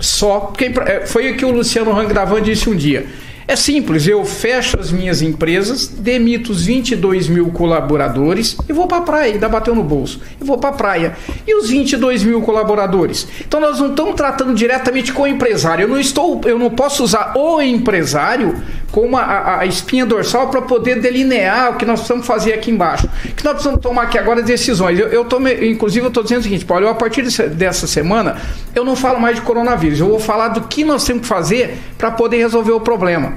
só, 0.00 0.40
porque 0.40 0.72
é, 0.86 1.04
foi 1.04 1.30
o 1.30 1.36
que 1.36 1.44
o 1.44 1.50
Luciano 1.50 1.92
Rangravan 1.92 2.40
disse 2.40 2.70
um 2.70 2.74
dia. 2.74 3.06
É 3.46 3.56
simples, 3.56 4.06
eu 4.06 4.24
fecho 4.24 4.78
as 4.78 4.92
minhas 4.92 5.20
empresas, 5.20 5.88
demito 5.88 6.52
os 6.52 6.64
22 6.64 7.28
mil 7.28 7.50
colaboradores 7.50 8.56
e 8.68 8.72
vou 8.72 8.86
para 8.86 8.98
a 8.98 9.02
praia, 9.02 9.32
ainda 9.32 9.48
bateu 9.48 9.74
no 9.74 9.82
bolso. 9.82 10.20
E 10.40 10.44
vou 10.44 10.58
para 10.58 10.70
a 10.70 10.72
praia. 10.72 11.16
E 11.46 11.54
os 11.54 11.68
22 11.68 12.22
mil 12.22 12.40
colaboradores? 12.42 13.26
Então 13.40 13.60
nós 13.60 13.80
não 13.80 13.90
estamos 13.90 14.14
tratando 14.14 14.54
diretamente 14.54 15.12
com 15.12 15.22
o 15.22 15.26
empresário. 15.26 15.84
Eu 15.84 15.88
não 15.88 15.98
estou, 15.98 16.40
eu 16.44 16.58
não 16.58 16.70
posso 16.70 17.02
usar 17.02 17.32
o 17.36 17.60
empresário 17.60 18.62
como 18.92 19.16
a, 19.16 19.60
a 19.60 19.66
espinha 19.66 20.04
dorsal 20.04 20.48
para 20.48 20.62
poder 20.62 21.00
delinear 21.00 21.72
o 21.72 21.76
que 21.76 21.84
nós 21.84 22.00
precisamos 22.00 22.26
fazer 22.26 22.52
aqui 22.52 22.70
embaixo. 22.70 23.08
O 23.24 23.34
que 23.34 23.42
nós 23.42 23.54
precisamos 23.54 23.80
tomar 23.80 24.02
aqui 24.02 24.18
agora 24.18 24.42
decisões. 24.42 24.98
Eu, 24.98 25.08
eu 25.08 25.26
inclusive, 25.62 26.04
eu 26.04 26.08
estou 26.08 26.22
dizendo 26.22 26.40
o 26.40 26.42
seguinte, 26.42 26.64
Paulo, 26.64 26.84
eu, 26.84 26.90
a 26.90 26.94
partir 26.94 27.22
dessa 27.22 27.86
semana, 27.86 28.36
eu 28.74 28.84
não 28.84 28.94
falo 28.94 29.18
mais 29.18 29.36
de 29.36 29.42
coronavírus, 29.42 29.98
eu 29.98 30.08
vou 30.08 30.20
falar 30.20 30.48
do 30.48 30.60
que 30.62 30.84
nós 30.84 31.04
temos 31.04 31.22
que 31.22 31.28
fazer 31.28 31.78
para 31.96 32.10
poder 32.10 32.36
resolver 32.36 32.72
o 32.72 32.80
problema. 32.80 33.31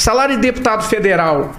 Salário 0.00 0.36
de 0.36 0.40
deputado 0.40 0.82
federal 0.88 1.54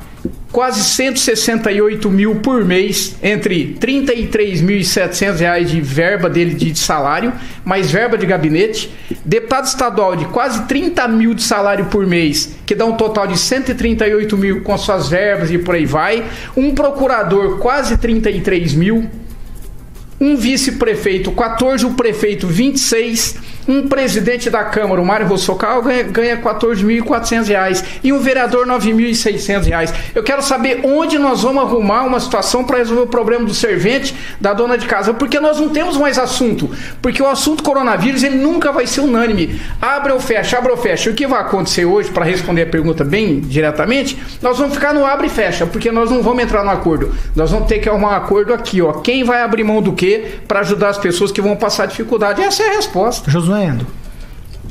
quase 0.52 0.84
168 0.84 2.10
mil 2.10 2.38
por 2.38 2.66
mês, 2.66 3.16
entre 3.22 3.78
33.700 3.80 5.38
reais 5.38 5.70
de 5.70 5.80
verba 5.80 6.28
dele 6.28 6.56
de 6.56 6.78
salário, 6.78 7.32
mais 7.64 7.92
verba 7.92 8.18
de 8.18 8.26
gabinete. 8.26 8.92
Deputado 9.24 9.66
estadual 9.66 10.16
de 10.16 10.26
quase 10.26 10.64
30 10.64 11.08
mil 11.08 11.36
de 11.36 11.44
salário 11.44 11.86
por 11.86 12.08
mês, 12.08 12.56
que 12.66 12.74
dá 12.74 12.84
um 12.84 12.98
total 12.98 13.28
de 13.28 13.38
138 13.38 14.36
mil 14.36 14.64
com 14.64 14.76
suas 14.76 15.08
verbas 15.08 15.52
e 15.52 15.60
por 15.60 15.76
aí 15.76 15.86
vai. 15.86 16.26
Um 16.58 16.74
procurador, 16.74 17.60
quase 17.60 17.96
33 17.96 18.74
mil. 18.74 19.08
Um 20.20 20.36
vice-prefeito, 20.36 21.32
14, 21.32 21.86
o 21.86 21.94
prefeito, 21.94 22.48
26 22.48 23.51
um 23.68 23.88
presidente 23.88 24.50
da 24.50 24.64
Câmara, 24.64 25.02
o 25.02 25.06
Mário 25.06 25.28
Rossocal, 25.28 25.82
ganha, 25.82 26.04
ganha 26.04 26.38
14.400 26.38 27.48
reais 27.48 27.84
e 28.04 28.12
um 28.12 28.20
vereador 28.20 28.66
9.600 28.68 29.66
reais. 29.66 29.94
Eu 30.14 30.24
quero 30.24 30.42
saber 30.42 30.82
onde 30.84 31.18
nós 31.18 31.44
vamos 31.44 31.64
arrumar 31.64 32.04
uma 32.04 32.20
situação 32.20 32.64
para 32.64 32.78
resolver 32.78 33.04
o 33.04 33.08
problema 33.08 33.46
do 33.46 33.54
servente, 33.54 34.16
da 34.40 34.54
dona 34.54 34.78
de 34.78 34.86
casa, 34.86 35.14
porque 35.14 35.40
nós 35.40 35.60
não 35.60 35.70
temos 35.70 35.98
mais 35.98 36.18
assunto. 36.18 36.70
Porque 37.02 37.22
o 37.22 37.28
assunto 37.28 37.64
coronavírus 37.64 38.24
ele 38.24 38.38
nunca 38.38 38.72
vai 38.72 38.88
ser 38.88 39.02
unânime. 39.02 39.60
Abre 39.82 40.12
ou 40.12 40.20
fecha, 40.20 40.58
abre 40.58 40.72
ou 40.72 40.78
fecha. 40.78 41.10
O 41.10 41.14
que 41.14 41.28
vai 41.28 41.42
acontecer 41.42 41.86
hoje, 41.86 42.10
para 42.10 42.26
responder 42.26 42.64
a 42.64 42.68
pergunta 42.68 43.04
bem 43.04 43.40
diretamente, 43.40 44.18
nós 44.42 44.58
vamos 44.58 44.74
ficar 44.74 44.94
no 44.94 45.06
abre 45.06 45.28
e 45.28 45.30
fecha, 45.30 45.66
porque 45.66 45.92
nós 45.92 46.10
não 46.10 46.22
vamos 46.22 46.44
entrar 46.44 46.64
no 46.64 46.72
acordo. 46.72 47.14
Nós 47.36 47.52
vamos 47.52 47.68
ter 47.68 47.80
que 47.80 47.90
arrumar 47.90 48.12
um 48.12 48.16
acordo 48.16 48.54
aqui, 48.54 48.82
ó. 48.82 48.94
Quem 48.94 49.24
vai 49.24 49.42
abrir 49.42 49.64
mão 49.64 49.82
do 49.82 49.94
quê 49.94 50.40
para 50.48 50.60
ajudar 50.62 50.90
as 50.90 50.98
pessoas 50.98 51.32
que 51.32 51.42
vão 51.42 51.56
passar 51.56 51.86
dificuldade? 51.86 52.42
Essa 52.42 52.64
é 52.64 52.70
a 52.70 52.74
resposta. 52.74 53.30
Josué 53.30 53.51
Endo. 53.56 53.86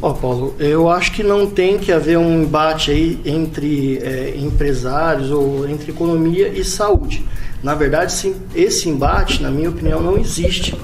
Ó, 0.02 0.10
oh, 0.10 0.14
Paulo, 0.14 0.54
eu 0.58 0.88
acho 0.88 1.12
que 1.12 1.22
não 1.22 1.50
tem 1.50 1.78
que 1.78 1.92
haver 1.92 2.16
um 2.16 2.42
embate 2.42 2.90
aí 2.90 3.20
entre 3.24 3.98
é, 3.98 4.34
empresários 4.34 5.30
ou 5.30 5.68
entre 5.68 5.90
economia 5.90 6.48
e 6.48 6.64
saúde. 6.64 7.26
Na 7.62 7.74
verdade, 7.74 8.12
sim, 8.12 8.34
esse 8.54 8.88
embate, 8.88 9.42
na 9.42 9.50
minha 9.50 9.68
opinião, 9.68 10.00
não 10.00 10.16
existe. 10.16 10.74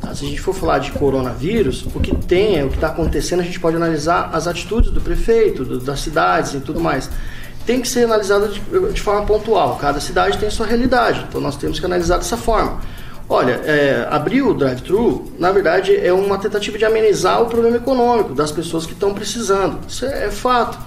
Tá? 0.00 0.12
Se 0.12 0.24
a 0.24 0.28
gente 0.28 0.40
for 0.40 0.52
falar 0.52 0.80
de 0.80 0.90
coronavírus, 0.90 1.86
o 1.94 2.00
que 2.00 2.12
tem, 2.16 2.58
é 2.58 2.64
o 2.64 2.68
que 2.68 2.74
está 2.74 2.88
acontecendo, 2.88 3.40
a 3.40 3.44
gente 3.44 3.60
pode 3.60 3.76
analisar 3.76 4.30
as 4.32 4.48
atitudes 4.48 4.90
do 4.90 5.00
prefeito, 5.00 5.64
do, 5.64 5.78
das 5.78 6.00
cidades 6.00 6.54
e 6.54 6.60
tudo 6.60 6.80
mais. 6.80 7.08
Tem 7.64 7.80
que 7.80 7.86
ser 7.86 8.04
analisado 8.04 8.48
de, 8.48 8.60
de 8.92 9.00
forma 9.00 9.24
pontual. 9.24 9.76
Cada 9.76 10.00
cidade 10.00 10.38
tem 10.38 10.50
sua 10.50 10.66
realidade, 10.66 11.24
então 11.28 11.40
nós 11.40 11.56
temos 11.56 11.78
que 11.78 11.86
analisar 11.86 12.16
dessa 12.18 12.36
forma. 12.36 12.80
Olha, 13.28 13.60
é, 13.64 14.06
abrir 14.08 14.42
o 14.42 14.54
drive-thru, 14.54 15.32
na 15.38 15.50
verdade, 15.50 15.96
é 15.96 16.12
uma 16.12 16.38
tentativa 16.38 16.78
de 16.78 16.84
amenizar 16.84 17.42
o 17.42 17.46
problema 17.46 17.76
econômico 17.76 18.32
das 18.32 18.52
pessoas 18.52 18.86
que 18.86 18.92
estão 18.92 19.12
precisando. 19.12 19.80
Isso 19.88 20.06
é, 20.06 20.26
é 20.26 20.30
fato. 20.30 20.78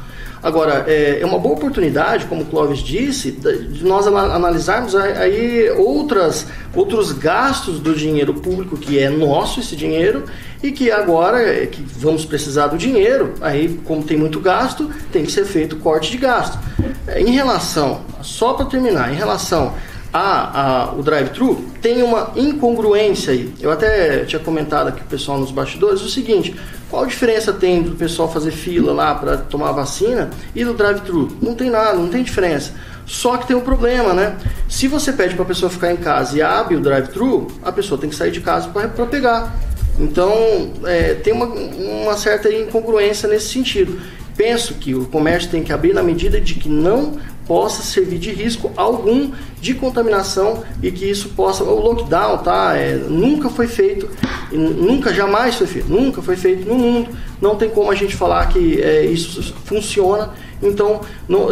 Agora, 0.41 0.85
é, 0.87 1.19
é, 1.19 1.25
uma 1.25 1.37
boa 1.37 1.55
oportunidade, 1.55 2.25
como 2.27 2.43
o 2.43 2.45
Clóvis 2.45 2.79
disse, 2.79 3.31
de 3.31 3.83
nós 3.83 4.07
analisarmos 4.07 4.95
aí 4.95 5.69
outras, 5.71 6.47
outros 6.73 7.11
gastos 7.11 7.77
do 7.77 7.93
dinheiro 7.93 8.33
público, 8.33 8.77
que 8.77 8.97
é 8.97 9.09
nosso 9.09 9.59
esse 9.59 9.75
dinheiro, 9.75 10.23
e 10.63 10.71
que 10.71 10.89
agora 10.91 11.41
é, 11.41 11.65
que 11.65 11.81
vamos 11.81 12.23
precisar 12.23 12.67
do 12.67 12.77
dinheiro, 12.77 13.33
aí 13.41 13.79
como 13.83 14.01
tem 14.01 14.15
muito 14.15 14.39
gasto, 14.39 14.89
tem 15.11 15.25
que 15.25 15.31
ser 15.31 15.43
feito 15.43 15.75
corte 15.75 16.09
de 16.09 16.17
gasto. 16.17 16.57
É, 17.05 17.19
em 17.19 17.31
relação, 17.31 17.99
só 18.21 18.53
para 18.53 18.65
terminar, 18.65 19.11
em 19.11 19.15
relação 19.17 19.73
a, 20.11 20.89
a, 20.89 20.93
o 20.93 21.03
drive-thru 21.03 21.65
tem 21.81 22.01
uma 22.01 22.31
incongruência 22.35 23.33
aí. 23.33 23.53
Eu 23.61 23.71
até 23.71 24.25
tinha 24.25 24.39
comentado 24.39 24.87
aqui 24.87 25.01
o 25.01 25.05
pessoal 25.05 25.37
nos 25.37 25.51
bastidores 25.51 26.01
o 26.01 26.09
seguinte: 26.09 26.55
qual 26.89 27.03
a 27.03 27.05
diferença 27.05 27.53
tem 27.53 27.83
do 27.83 27.91
pessoal 27.91 28.31
fazer 28.31 28.51
fila 28.51 28.91
lá 28.91 29.13
para 29.15 29.37
tomar 29.37 29.71
vacina 29.71 30.29
e 30.55 30.65
do 30.65 30.73
drive-thru? 30.73 31.37
Não 31.41 31.53
tem 31.53 31.69
nada, 31.69 31.93
não 31.93 32.09
tem 32.09 32.23
diferença. 32.23 32.73
Só 33.05 33.37
que 33.37 33.47
tem 33.47 33.55
um 33.55 33.61
problema, 33.61 34.13
né? 34.13 34.37
Se 34.67 34.87
você 34.87 35.11
pede 35.11 35.33
para 35.33 35.43
a 35.43 35.47
pessoa 35.47 35.69
ficar 35.69 35.91
em 35.91 35.97
casa 35.97 36.37
e 36.37 36.41
abre 36.41 36.75
o 36.75 36.79
drive-thru, 36.79 37.47
a 37.63 37.71
pessoa 37.71 37.99
tem 37.99 38.09
que 38.09 38.15
sair 38.15 38.31
de 38.31 38.41
casa 38.41 38.69
para 38.69 39.05
pegar. 39.05 39.55
Então, 39.99 40.71
é, 40.85 41.15
tem 41.15 41.33
uma, 41.33 41.45
uma 41.45 42.15
certa 42.15 42.51
incongruência 42.51 43.27
nesse 43.27 43.49
sentido. 43.49 43.99
Penso 44.37 44.75
que 44.75 44.95
o 44.95 45.05
comércio 45.05 45.49
tem 45.49 45.61
que 45.63 45.73
abrir 45.73 45.93
na 45.93 46.01
medida 46.01 46.39
de 46.39 46.53
que 46.53 46.69
não 46.69 47.19
possa 47.49 47.81
servir 47.81 48.19
de 48.19 48.31
risco 48.31 48.71
algum 48.77 49.31
de 49.59 49.73
contaminação 49.73 50.63
e 50.83 50.91
que 50.91 51.09
isso 51.09 51.29
possa. 51.29 51.63
O 51.63 51.81
lockdown, 51.81 52.37
tá? 52.37 52.75
É, 52.75 52.93
nunca 52.95 53.49
foi 53.49 53.65
feito, 53.65 54.07
nunca, 54.51 55.11
jamais 55.11 55.55
foi 55.55 55.65
feito, 55.65 55.89
nunca 55.89 56.21
foi 56.21 56.35
feito 56.35 56.69
no 56.69 56.75
mundo. 56.75 57.09
Não 57.41 57.55
tem 57.55 57.67
como 57.67 57.89
a 57.89 57.95
gente 57.95 58.15
falar 58.15 58.45
que 58.49 58.79
é, 58.79 59.03
isso 59.03 59.51
funciona. 59.65 60.29
Então, 60.61 61.01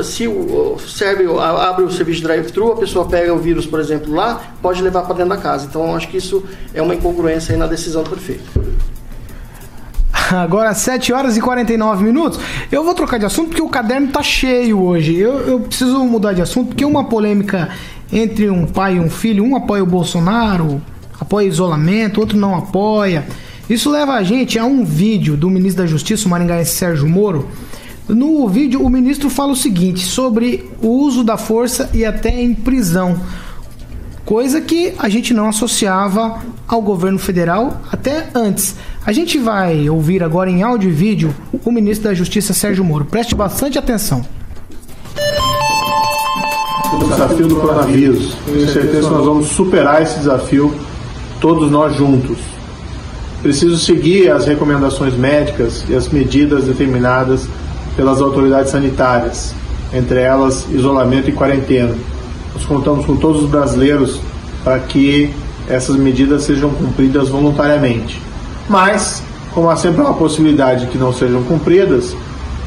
se 0.04 0.28
o, 0.28 0.78
serve, 0.80 1.26
abre 1.40 1.84
o 1.84 1.90
serviço 1.90 2.20
de 2.20 2.28
drive-thru, 2.28 2.74
a 2.74 2.76
pessoa 2.76 3.08
pega 3.08 3.34
o 3.34 3.40
vírus, 3.40 3.66
por 3.66 3.80
exemplo, 3.80 4.14
lá, 4.14 4.54
pode 4.62 4.84
levar 4.84 5.04
para 5.04 5.16
dentro 5.16 5.30
da 5.30 5.38
casa. 5.38 5.66
Então, 5.66 5.96
acho 5.96 6.10
que 6.10 6.18
isso 6.18 6.44
é 6.74 6.82
uma 6.82 6.94
incongruência 6.94 7.58
na 7.58 7.66
decisão 7.66 8.04
do 8.04 8.10
prefeito. 8.12 8.66
Agora 10.32 10.74
7 10.74 11.13
horas 11.13 11.38
e 11.38 11.42
49 11.42 12.04
minutos. 12.04 12.40
Eu 12.72 12.84
vou 12.84 12.94
trocar 12.94 13.18
de 13.18 13.26
assunto 13.26 13.50
porque 13.50 13.62
o 13.62 13.70
caderno 13.70 14.08
tá 14.08 14.22
cheio 14.22 14.82
hoje. 14.82 15.16
Eu, 15.16 15.40
eu 15.40 15.60
preciso 15.60 16.00
mudar 16.06 16.34
de 16.34 16.42
assunto 16.42 16.70
porque 16.70 16.86
uma 16.86 17.06
polêmica 17.06 17.70
entre 18.12 18.50
um 18.50 18.66
pai 18.66 18.98
e 18.98 19.00
um 19.00 19.10
filho, 19.10 19.44
um 19.44 19.56
apoia 19.56 19.84
o 19.84 19.88
Bolsonaro, 19.88 20.82
apoia 21.20 21.48
isolamento, 21.48 22.20
outro 22.20 22.38
não 22.38 22.56
apoia. 22.56 23.26
Isso 23.70 23.90
leva 23.90 24.13
a 24.13 24.24
gente 24.24 24.58
a 24.58 24.66
um 24.66 24.84
vídeo 24.84 25.36
do 25.36 25.50
ministro 25.50 25.84
da 25.84 25.88
Justiça, 25.88 26.26
o 26.28 26.30
maringaense 26.30 26.72
Sérgio 26.72 27.08
Moro. 27.08 27.48
No 28.08 28.48
vídeo, 28.48 28.82
o 28.82 28.90
ministro 28.90 29.30
fala 29.30 29.52
o 29.52 29.56
seguinte 29.56 30.06
sobre 30.06 30.70
o 30.82 30.88
uso 30.88 31.26
da 31.26 31.36
força 31.36 31.90
e 31.94 32.06
até 32.06 32.30
em 32.42 32.54
prisão 32.54 33.20
coisa 34.28 34.60
que 34.60 34.94
a 35.00 35.08
gente 35.08 35.34
não 35.34 35.48
associava 35.48 36.42
ao 36.68 36.82
governo 36.82 37.18
federal 37.18 37.80
até 37.90 38.28
antes. 38.36 38.76
A 39.06 39.13
gente 39.13 39.38
vai 39.38 39.90
ouvir 39.90 40.22
agora 40.22 40.50
em 40.50 40.62
áudio 40.62 40.90
e 40.90 40.92
vídeo 40.92 41.34
o 41.63 41.72
ministro 41.72 42.10
da 42.10 42.13
Justiça 42.13 42.54
Sérgio 42.54 42.84
Moro. 42.84 43.06
Preste 43.06 43.34
bastante 43.34 43.80
atenção. 43.80 44.26
O 46.92 47.08
desafio 47.08 47.48
do 47.48 47.56
coronavírus. 47.56 48.36
Tenho 48.46 48.68
certeza 48.68 49.08
que 49.08 49.13
nós 49.13 49.26
vamos 49.26 49.48
superar 49.48 50.02
esse 50.02 50.20
desafio 50.20 50.76
todos 51.40 51.72
nós 51.72 51.96
juntos. 51.96 52.38
Preciso 53.42 53.78
seguir 53.78 54.30
as 54.30 54.46
recomendações 54.46 55.13
médicas 55.13 55.86
e 55.88 55.96
as 55.96 56.10
medidas 56.10 56.66
determinadas 56.66 57.48
pelas 57.96 58.20
autoridades 58.20 58.72
sanitárias, 58.72 59.56
entre 59.94 60.20
elas 60.20 60.68
isolamento 60.70 61.30
e 61.30 61.32
quarentena 61.32 61.96
nós 62.58 62.65
contamos 62.65 63.06
com 63.06 63.15
todos 63.15 63.43
os 63.43 63.50
brasileiros 63.50 64.20
para 64.63 64.80
que 64.80 65.32
essas 65.70 65.96
medidas 65.96 66.41
sejam 66.41 66.72
cumpridas 66.72 67.30
voluntariamente. 67.30 68.20
Mas, 68.67 69.22
como 69.54 69.70
há 69.70 69.76
sempre 69.76 70.02
uma 70.02 70.15
possibilidade 70.15 70.86
de 70.86 70.91
que 70.91 70.98
não 70.98 71.13
sejam 71.13 71.43
cumpridas, 71.43 72.15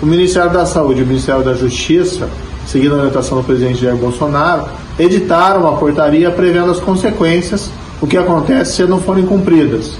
o 0.00 0.06
Ministério 0.06 0.52
da 0.52 0.64
Saúde 0.64 1.00
e 1.00 1.02
o 1.02 1.06
Ministério 1.06 1.42
da 1.42 1.54
Justiça, 1.54 2.28
seguindo 2.66 2.94
a 2.94 2.98
orientação 2.98 3.38
do 3.38 3.44
presidente 3.44 3.80
Jair 3.80 3.96
Bolsonaro, 3.96 4.66
editaram 4.96 5.62
uma 5.62 5.76
portaria 5.76 6.30
prevendo 6.30 6.70
as 6.70 6.78
consequências, 6.78 7.68
o 8.00 8.06
que 8.06 8.16
acontece 8.16 8.76
se 8.76 8.84
não 8.84 9.00
forem 9.00 9.26
cumpridas. 9.26 9.94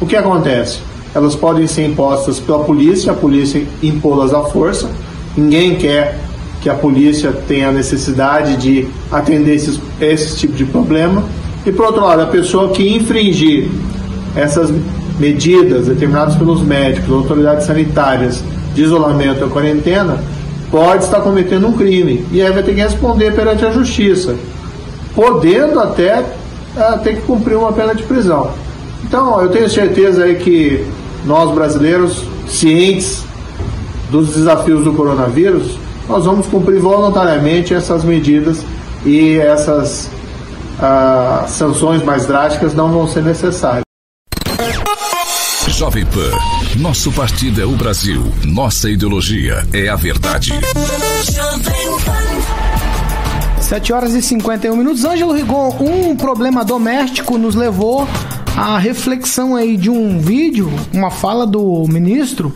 O 0.00 0.06
que 0.06 0.16
acontece? 0.16 0.80
Elas 1.14 1.36
podem 1.36 1.68
ser 1.68 1.86
impostas 1.86 2.40
pela 2.40 2.64
polícia, 2.64 3.12
a 3.12 3.14
polícia 3.14 3.64
impô-las 3.80 4.34
à 4.34 4.42
força. 4.42 4.90
Ninguém 5.36 5.76
quer 5.76 6.18
que 6.66 6.70
a 6.70 6.74
polícia 6.74 7.32
tenha 7.46 7.68
a 7.68 7.72
necessidade 7.72 8.56
de 8.56 8.88
atender 9.12 9.54
esses, 9.54 9.80
esse 10.00 10.36
tipo 10.36 10.52
de 10.54 10.64
problema. 10.64 11.22
E, 11.64 11.70
por 11.70 11.86
outro 11.86 12.02
lado, 12.02 12.22
a 12.22 12.26
pessoa 12.26 12.72
que 12.72 12.96
infringir 12.96 13.68
essas 14.34 14.72
medidas 15.16 15.86
determinadas 15.86 16.34
pelos 16.34 16.62
médicos, 16.62 17.08
autoridades 17.14 17.66
sanitárias, 17.66 18.42
de 18.74 18.82
isolamento 18.82 19.44
ou 19.44 19.48
quarentena, 19.48 20.18
pode 20.68 21.04
estar 21.04 21.20
cometendo 21.20 21.68
um 21.68 21.72
crime. 21.72 22.26
E 22.32 22.42
aí 22.42 22.50
vai 22.50 22.64
ter 22.64 22.74
que 22.74 22.80
responder 22.80 23.32
perante 23.32 23.64
a 23.64 23.70
justiça, 23.70 24.34
podendo 25.14 25.78
até 25.78 26.18
uh, 26.18 26.98
ter 27.04 27.14
que 27.14 27.22
cumprir 27.22 27.56
uma 27.56 27.72
pena 27.72 27.94
de 27.94 28.02
prisão. 28.02 28.50
Então, 29.04 29.40
eu 29.40 29.50
tenho 29.50 29.70
certeza 29.70 30.24
aí 30.24 30.34
que 30.34 30.84
nós 31.24 31.48
brasileiros, 31.54 32.24
cientes 32.48 33.24
dos 34.10 34.34
desafios 34.34 34.82
do 34.82 34.92
coronavírus, 34.94 35.85
nós 36.08 36.24
vamos 36.24 36.46
cumprir 36.46 36.80
voluntariamente 36.80 37.74
essas 37.74 38.04
medidas 38.04 38.64
e 39.04 39.36
essas 39.38 40.10
ah, 40.80 41.44
sanções 41.48 42.02
mais 42.02 42.26
drásticas 42.26 42.74
não 42.74 42.90
vão 42.90 43.08
ser 43.08 43.22
necessárias. 43.22 43.82
Jovem 45.68 46.06
Pan, 46.06 46.30
nosso 46.78 47.12
partido 47.12 47.60
é 47.60 47.64
o 47.66 47.72
Brasil, 47.72 48.32
nossa 48.44 48.88
ideologia 48.88 49.66
é 49.74 49.88
a 49.88 49.96
verdade. 49.96 50.52
7 53.60 53.92
horas 53.92 54.14
e 54.14 54.22
51 54.22 54.76
minutos. 54.76 55.04
Ângelo 55.04 55.32
Rigon, 55.32 55.76
um 55.80 56.16
problema 56.16 56.64
doméstico 56.64 57.36
nos 57.36 57.54
levou 57.54 58.08
à 58.56 58.78
reflexão 58.78 59.56
aí 59.56 59.76
de 59.76 59.90
um 59.90 60.20
vídeo, 60.20 60.72
uma 60.94 61.10
fala 61.10 61.46
do 61.46 61.84
ministro. 61.88 62.54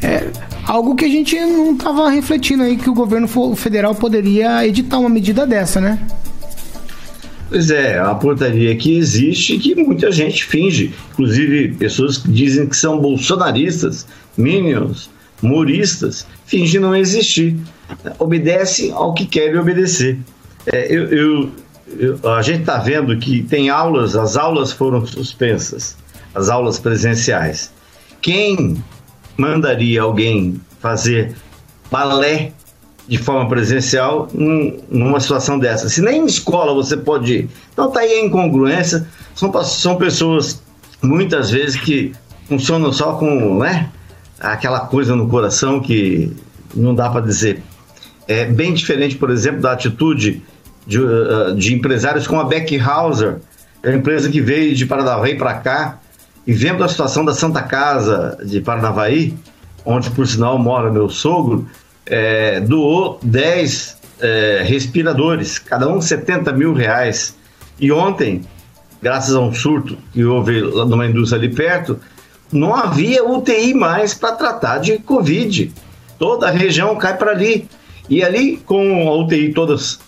É, 0.00 0.30
Algo 0.66 0.96
que 0.96 1.04
a 1.04 1.08
gente 1.08 1.38
não 1.38 1.74
estava 1.74 2.10
refletindo 2.10 2.64
aí 2.64 2.76
que 2.76 2.90
o 2.90 2.94
governo 2.94 3.28
federal 3.54 3.94
poderia 3.94 4.66
editar 4.66 4.98
uma 4.98 5.08
medida 5.08 5.46
dessa, 5.46 5.80
né? 5.80 6.04
Pois 7.48 7.70
é, 7.70 7.98
a 8.00 8.12
portaria 8.14 8.74
que 8.74 8.96
existe 8.98 9.56
que 9.58 9.76
muita 9.76 10.10
gente 10.10 10.44
finge, 10.44 10.92
inclusive 11.12 11.76
pessoas 11.76 12.18
que 12.18 12.28
dizem 12.28 12.66
que 12.66 12.76
são 12.76 12.98
bolsonaristas, 12.98 14.04
minions, 14.36 15.08
moristas, 15.40 16.26
fingem 16.44 16.80
não 16.80 16.96
existir. 16.96 17.56
Obedecem 18.18 18.90
ao 18.90 19.14
que 19.14 19.24
querem 19.24 19.58
obedecer. 19.58 20.18
É, 20.66 20.92
eu, 20.92 21.04
eu, 21.04 21.50
eu, 21.96 22.30
a 22.32 22.42
gente 22.42 22.60
está 22.60 22.78
vendo 22.78 23.16
que 23.18 23.44
tem 23.44 23.70
aulas, 23.70 24.16
as 24.16 24.36
aulas 24.36 24.72
foram 24.72 25.06
suspensas, 25.06 25.96
as 26.34 26.48
aulas 26.48 26.80
presenciais. 26.80 27.70
Quem 28.20 28.82
mandaria 29.36 30.02
alguém 30.02 30.60
fazer 30.80 31.34
balé 31.90 32.52
de 33.08 33.18
forma 33.18 33.48
presencial 33.48 34.28
num, 34.32 34.78
numa 34.90 35.20
situação 35.20 35.58
dessa? 35.58 35.88
Se 35.88 36.00
nem 36.00 36.22
em 36.22 36.26
escola 36.26 36.74
você 36.74 36.96
pode 36.96 37.32
ir. 37.32 37.50
Então 37.72 37.90
tá 37.90 38.00
aí 38.00 38.12
a 38.12 38.24
incongruência. 38.24 39.06
São, 39.34 39.52
são 39.64 39.96
pessoas, 39.96 40.62
muitas 41.02 41.50
vezes, 41.50 41.78
que 41.80 42.12
funcionam 42.48 42.92
só 42.92 43.14
com 43.14 43.58
né, 43.58 43.90
aquela 44.40 44.80
coisa 44.80 45.14
no 45.14 45.28
coração 45.28 45.80
que 45.80 46.32
não 46.74 46.94
dá 46.94 47.08
para 47.10 47.20
dizer. 47.20 47.62
É 48.26 48.44
bem 48.44 48.74
diferente, 48.74 49.16
por 49.16 49.30
exemplo, 49.30 49.60
da 49.60 49.72
atitude 49.72 50.42
de, 50.86 51.00
uh, 51.00 51.54
de 51.54 51.74
empresários 51.74 52.26
como 52.26 52.40
a 52.40 52.44
Beck 52.44 52.78
Hauser, 52.78 53.38
é 53.82 53.90
uma 53.90 53.98
empresa 53.98 54.28
que 54.28 54.40
veio 54.40 54.74
de 54.74 54.84
Paranavaí 54.84 55.36
para 55.36 55.54
cá, 55.54 56.00
e 56.46 56.52
vendo 56.52 56.84
a 56.84 56.88
situação 56.88 57.24
da 57.24 57.34
Santa 57.34 57.62
Casa 57.62 58.38
de 58.44 58.60
Paranavaí, 58.60 59.34
onde 59.84 60.10
por 60.10 60.26
sinal 60.26 60.58
mora 60.58 60.90
meu 60.92 61.08
sogro, 61.08 61.66
é, 62.06 62.60
doou 62.60 63.18
10 63.22 63.96
é, 64.20 64.62
respiradores, 64.64 65.58
cada 65.58 65.88
um 65.88 66.00
70 66.00 66.52
mil 66.52 66.72
reais. 66.72 67.36
E 67.78 67.90
ontem, 67.90 68.42
graças 69.02 69.34
a 69.34 69.40
um 69.40 69.52
surto 69.52 69.98
que 70.12 70.24
houve 70.24 70.60
numa 70.60 71.06
indústria 71.06 71.40
ali 71.40 71.52
perto, 71.52 71.98
não 72.52 72.74
havia 72.74 73.24
UTI 73.24 73.74
mais 73.74 74.14
para 74.14 74.32
tratar 74.32 74.78
de 74.78 74.98
Covid. 74.98 75.72
Toda 76.18 76.46
a 76.48 76.50
região 76.50 76.96
cai 76.96 77.16
para 77.16 77.32
ali. 77.32 77.68
E 78.08 78.22
ali, 78.22 78.56
com 78.58 79.08
a 79.08 79.16
UTI 79.16 79.52
todas 79.52 79.98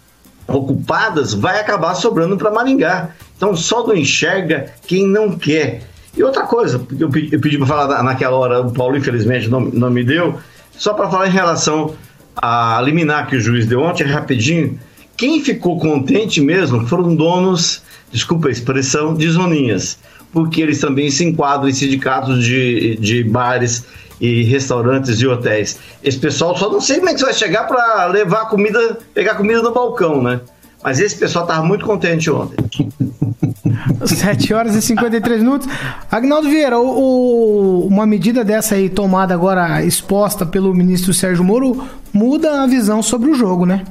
ocupadas, 0.47 1.35
vai 1.35 1.61
acabar 1.61 1.95
sobrando 1.95 2.37
para 2.37 2.51
Maringá. 2.51 3.11
Então 3.37 3.57
só 3.57 3.87
não 3.87 3.95
enxerga 3.95 4.73
quem 4.87 5.07
não 5.07 5.37
quer. 5.37 5.83
E 6.19 6.23
outra 6.25 6.43
coisa, 6.43 6.85
eu 6.99 7.09
pedi, 7.09 7.39
pedi 7.39 7.57
para 7.59 7.67
falar 7.69 8.03
naquela 8.03 8.37
hora, 8.37 8.61
o 8.61 8.73
Paulo 8.73 8.97
infelizmente 8.97 9.49
não, 9.49 9.61
não 9.61 9.89
me 9.89 10.03
deu, 10.03 10.37
só 10.73 10.93
para 10.93 11.09
falar 11.09 11.29
em 11.29 11.31
relação 11.31 11.95
a 12.35 12.81
liminar 12.83 13.29
que 13.29 13.37
o 13.37 13.41
juiz 13.41 13.67
deu 13.67 13.81
ontem, 13.81 14.03
rapidinho. 14.03 14.79
Quem 15.17 15.41
ficou 15.45 15.79
contente 15.79 16.41
mesmo 16.41 16.85
foram 16.89 17.15
donos, 17.15 17.83
desculpa 18.11 18.49
a 18.49 18.51
expressão, 18.51 19.15
de 19.15 19.31
zoninhas, 19.31 19.97
porque 20.33 20.61
eles 20.61 20.81
também 20.81 21.09
se 21.09 21.25
enquadram 21.25 21.69
em 21.69 21.73
sindicatos 21.73 22.45
de, 22.45 22.97
de 22.97 23.23
bares 23.23 23.85
e 24.21 24.43
restaurantes 24.43 25.21
e 25.21 25.27
hotéis. 25.27 25.79
Esse 26.03 26.19
pessoal 26.19 26.57
só 26.57 26.69
não 26.69 26.81
sei 26.81 26.99
como 26.99 27.11
é 27.11 27.15
que 27.15 27.23
vai 27.23 27.33
chegar 27.33 27.65
para 27.69 28.07
levar 28.07 28.47
comida, 28.47 28.99
pegar 29.15 29.37
comida 29.37 29.63
no 29.63 29.73
balcão, 29.73 30.21
né? 30.21 30.41
Mas 30.83 31.01
esse 31.01 31.17
pessoal 31.17 31.45
estava 31.45 31.65
muito 31.67 31.85
contente 31.85 32.31
ontem. 32.31 32.57
7 34.05 34.55
horas 34.55 34.75
e 34.75 34.83
53 34.83 35.43
minutos. 35.43 35.69
Agnaldo 36.11 36.49
Vieira, 36.49 36.79
o, 36.79 37.83
o, 37.83 37.87
uma 37.87 38.07
medida 38.07 38.45
dessa 38.45 38.75
aí 38.75 38.89
tomada 38.89 39.35
agora, 39.35 39.85
exposta 39.85 40.47
pelo 40.47 40.75
ministro 40.75 41.13
Sérgio 41.13 41.45
Moro, 41.45 41.85
muda 42.13 42.63
a 42.63 42.67
visão 42.67 43.03
sobre 43.03 43.31
o 43.31 43.35
jogo, 43.35 43.67
né? 43.67 43.85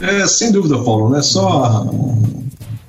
É, 0.00 0.26
sem 0.26 0.50
dúvida, 0.50 0.78
Paulo, 0.78 1.10
né? 1.10 1.22
Só 1.22 1.86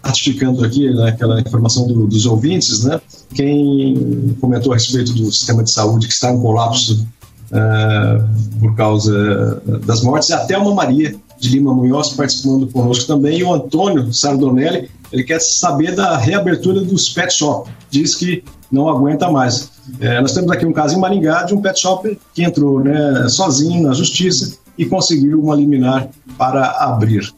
ratificando 0.04 0.66
aqui 0.66 0.90
né, 0.94 1.10
aquela 1.10 1.40
informação 1.40 1.88
do, 1.88 2.08
dos 2.08 2.26
ouvintes, 2.26 2.84
né? 2.84 3.00
Quem 3.34 4.36
comentou 4.42 4.74
a 4.74 4.76
respeito 4.76 5.14
do 5.14 5.32
sistema 5.32 5.64
de 5.64 5.72
saúde 5.72 6.08
que 6.08 6.14
está 6.14 6.32
em 6.32 6.40
colapso 6.40 7.08
uh, 7.52 8.60
por 8.60 8.76
causa 8.76 9.62
das 9.86 10.02
mortes, 10.02 10.30
é 10.30 10.34
até 10.36 10.58
uma 10.58 10.74
Maria 10.74 11.16
de 11.44 11.50
Lima 11.50 11.74
Munhoz 11.74 12.14
participando 12.14 12.68
conosco 12.68 13.06
também, 13.06 13.40
e 13.40 13.44
o 13.44 13.54
Antônio 13.54 14.14
Sardonelli, 14.14 14.90
ele 15.12 15.24
quer 15.24 15.42
saber 15.42 15.94
da 15.94 16.18
reabertura 16.18 16.82
dos 16.82 17.10
pet 17.10 17.34
shop, 17.34 17.70
diz 17.90 18.16
que 18.16 18.44
não 18.72 18.88
aguenta 18.88 19.30
mais. 19.30 19.70
É, 20.00 20.22
nós 20.22 20.32
temos 20.32 20.50
aqui 20.50 20.66
um 20.66 20.72
caso 20.72 20.96
em 20.96 21.00
Maringá 21.00 21.44
de 21.44 21.54
um 21.54 21.62
pet 21.62 21.78
shop 21.80 22.18
que 22.34 22.44
entrou 22.44 22.80
né, 22.80 23.28
sozinho 23.28 23.84
na 23.84 23.94
justiça 23.94 24.58
e 24.78 24.86
conseguiu 24.86 25.42
uma 25.42 25.54
liminar 25.54 26.10
para 26.38 26.66
abrir. 26.80 27.30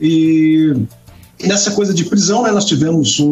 E 0.00 0.74
nessa 1.44 1.72
coisa 1.72 1.92
de 1.92 2.04
prisão, 2.04 2.42
né, 2.42 2.50
nós 2.50 2.64
tivemos 2.64 3.20
um, 3.20 3.26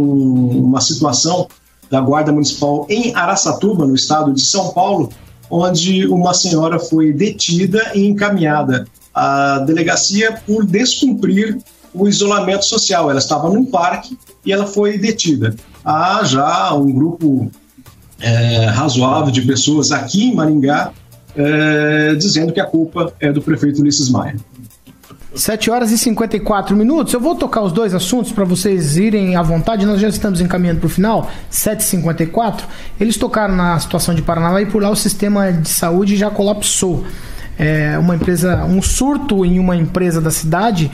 uma 0.58 0.82
situação 0.82 1.48
da 1.90 2.02
Guarda 2.02 2.30
Municipal 2.30 2.86
em 2.90 3.14
Araçatuba, 3.14 3.86
no 3.86 3.94
estado 3.94 4.34
de 4.34 4.42
São 4.42 4.68
Paulo, 4.74 5.08
onde 5.50 6.06
uma 6.06 6.34
senhora 6.34 6.78
foi 6.78 7.14
detida 7.14 7.92
e 7.94 8.06
encaminhada 8.06 8.86
à 9.18 9.58
delegacia 9.58 10.40
por 10.46 10.64
descumprir 10.64 11.58
o 11.92 12.06
isolamento 12.06 12.64
social. 12.64 13.10
Ela 13.10 13.18
estava 13.18 13.50
num 13.50 13.64
parque 13.64 14.16
e 14.44 14.52
ela 14.52 14.66
foi 14.66 14.98
detida. 14.98 15.54
Há 15.84 16.22
já 16.24 16.72
um 16.74 16.92
grupo 16.92 17.50
é, 18.20 18.66
razoável 18.66 19.32
de 19.32 19.42
pessoas 19.42 19.90
aqui 19.90 20.24
em 20.24 20.34
Maringá 20.34 20.92
é, 21.36 22.14
dizendo 22.14 22.52
que 22.52 22.60
a 22.60 22.66
culpa 22.66 23.12
é 23.20 23.32
do 23.32 23.42
prefeito 23.42 23.80
Ulisses 23.80 24.08
Maia. 24.08 24.36
7 25.34 25.70
horas 25.70 25.92
e 25.92 25.98
54 25.98 26.74
minutos. 26.74 27.12
Eu 27.12 27.20
vou 27.20 27.34
tocar 27.34 27.62
os 27.62 27.70
dois 27.70 27.94
assuntos 27.94 28.32
para 28.32 28.44
vocês 28.44 28.96
irem 28.96 29.36
à 29.36 29.42
vontade. 29.42 29.86
Nós 29.86 30.00
já 30.00 30.08
estamos 30.08 30.40
encaminhando 30.40 30.80
para 30.80 30.86
o 30.86 30.90
final, 30.90 31.30
7h54. 31.52 32.62
Eles 32.98 33.16
tocaram 33.16 33.54
na 33.54 33.78
situação 33.78 34.14
de 34.14 34.22
Paraná 34.22 34.60
e 34.60 34.66
por 34.66 34.82
lá 34.82 34.90
o 34.90 34.96
sistema 34.96 35.52
de 35.52 35.68
saúde 35.68 36.16
já 36.16 36.30
colapsou. 36.30 37.04
É 37.58 37.98
uma 37.98 38.14
empresa, 38.14 38.64
um 38.64 38.80
surto 38.80 39.44
em 39.44 39.58
uma 39.58 39.74
empresa 39.74 40.20
da 40.20 40.30
cidade, 40.30 40.90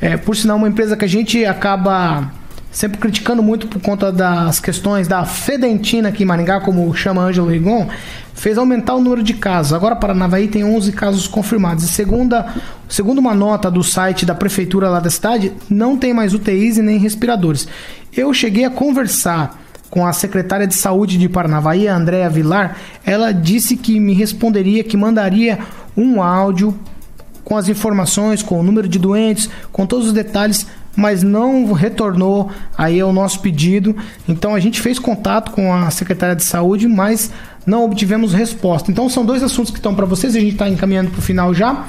é, 0.00 0.16
por 0.16 0.36
sinal, 0.36 0.56
uma 0.56 0.68
empresa 0.68 0.96
que 0.96 1.04
a 1.04 1.08
gente 1.08 1.44
acaba 1.44 2.30
sempre 2.74 2.98
criticando 2.98 3.42
muito 3.42 3.68
por 3.68 3.80
conta 3.80 4.10
das 4.10 4.58
questões 4.58 5.06
da 5.06 5.24
fedentina 5.24 6.08
aqui 6.08 6.24
em 6.24 6.26
Maringá, 6.26 6.60
como 6.60 6.92
chama 6.92 7.22
Ângelo 7.22 7.48
Rigon, 7.48 7.88
fez 8.34 8.58
aumentar 8.58 8.94
o 8.94 9.00
número 9.00 9.22
de 9.22 9.34
casos. 9.34 9.72
Agora 9.72 9.94
Paranavaí 9.94 10.48
tem 10.48 10.64
11 10.64 10.90
casos 10.92 11.28
confirmados. 11.28 11.84
E 11.84 11.88
segunda, 11.88 12.52
segundo 12.88 13.18
uma 13.18 13.32
nota 13.32 13.70
do 13.70 13.84
site 13.84 14.26
da 14.26 14.34
prefeitura 14.34 14.90
lá 14.90 14.98
da 14.98 15.08
cidade, 15.08 15.52
não 15.70 15.96
tem 15.96 16.12
mais 16.12 16.34
UTIs 16.34 16.76
e 16.76 16.82
nem 16.82 16.98
respiradores. 16.98 17.68
Eu 18.12 18.34
cheguei 18.34 18.64
a 18.64 18.70
conversar 18.70 19.63
com 19.94 20.04
a 20.04 20.12
secretária 20.12 20.66
de 20.66 20.74
saúde 20.74 21.16
de 21.16 21.28
Paranavaí, 21.28 21.86
Andréa 21.86 22.28
Vilar, 22.28 22.76
ela 23.06 23.30
disse 23.30 23.76
que 23.76 24.00
me 24.00 24.12
responderia, 24.12 24.82
que 24.82 24.96
mandaria 24.96 25.60
um 25.96 26.20
áudio 26.20 26.76
com 27.44 27.56
as 27.56 27.68
informações, 27.68 28.42
com 28.42 28.58
o 28.58 28.62
número 28.64 28.88
de 28.88 28.98
doentes, 28.98 29.48
com 29.70 29.86
todos 29.86 30.08
os 30.08 30.12
detalhes 30.12 30.66
mas 30.96 31.24
não 31.24 31.72
retornou 31.72 32.50
aí 32.78 33.00
ao 33.00 33.12
nosso 33.12 33.40
pedido. 33.40 33.96
Então 34.28 34.54
a 34.54 34.60
gente 34.60 34.80
fez 34.80 34.96
contato 34.98 35.50
com 35.50 35.72
a 35.72 35.90
secretária 35.90 36.36
de 36.36 36.44
saúde, 36.44 36.86
mas 36.86 37.32
não 37.66 37.84
obtivemos 37.84 38.32
resposta. 38.32 38.90
Então 38.90 39.08
são 39.08 39.24
dois 39.24 39.42
assuntos 39.42 39.72
que 39.72 39.78
estão 39.78 39.94
para 39.94 40.06
vocês, 40.06 40.36
a 40.36 40.40
gente 40.40 40.52
está 40.52 40.68
encaminhando 40.68 41.10
para 41.10 41.18
o 41.18 41.22
final 41.22 41.52
já. 41.52 41.84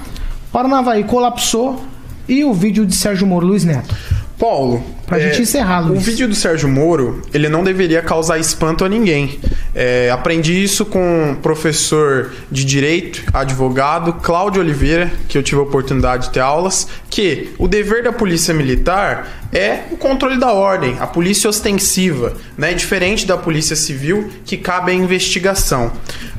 Paranavaí 0.51 1.03
colapsou 1.03 1.83
e 2.27 2.43
o 2.43 2.53
vídeo 2.53 2.85
de 2.85 2.95
Sérgio 2.95 3.27
Moro 3.27 3.45
Luiz 3.45 3.63
Neto. 3.63 3.95
Paulo, 4.37 4.83
pra 5.05 5.19
é, 5.19 5.29
gente 5.29 5.41
encerrar, 5.43 5.81
Luiz. 5.81 6.01
O 6.01 6.05
vídeo 6.05 6.27
do 6.27 6.35
Sérgio 6.35 6.67
Moro, 6.67 7.21
ele 7.33 7.49
não 7.49 7.63
deveria 7.63 8.01
causar 8.01 8.39
espanto 8.39 8.83
a 8.83 8.89
ninguém. 8.89 9.39
É, 9.73 10.09
aprendi 10.09 10.63
isso 10.63 10.85
com 10.85 11.31
o 11.31 11.35
professor 11.35 12.31
de 12.49 12.63
direito, 12.63 13.23
advogado 13.33 14.13
Cláudio 14.13 14.61
Oliveira, 14.61 15.11
que 15.27 15.37
eu 15.37 15.43
tive 15.43 15.59
a 15.59 15.63
oportunidade 15.63 16.27
de 16.27 16.33
ter 16.33 16.39
aulas, 16.39 16.87
que 17.09 17.49
o 17.57 17.67
dever 17.67 18.03
da 18.03 18.13
polícia 18.13 18.53
militar 18.53 19.27
é 19.51 19.83
o 19.91 19.97
controle 19.97 20.39
da 20.39 20.51
ordem, 20.51 20.97
a 20.99 21.07
polícia 21.07 21.49
ostensiva, 21.49 22.33
né? 22.57 22.73
Diferente 22.73 23.25
da 23.25 23.37
polícia 23.37 23.75
civil, 23.75 24.29
que 24.45 24.57
cabe 24.57 24.91
a 24.91 24.95
investigação. 24.95 25.91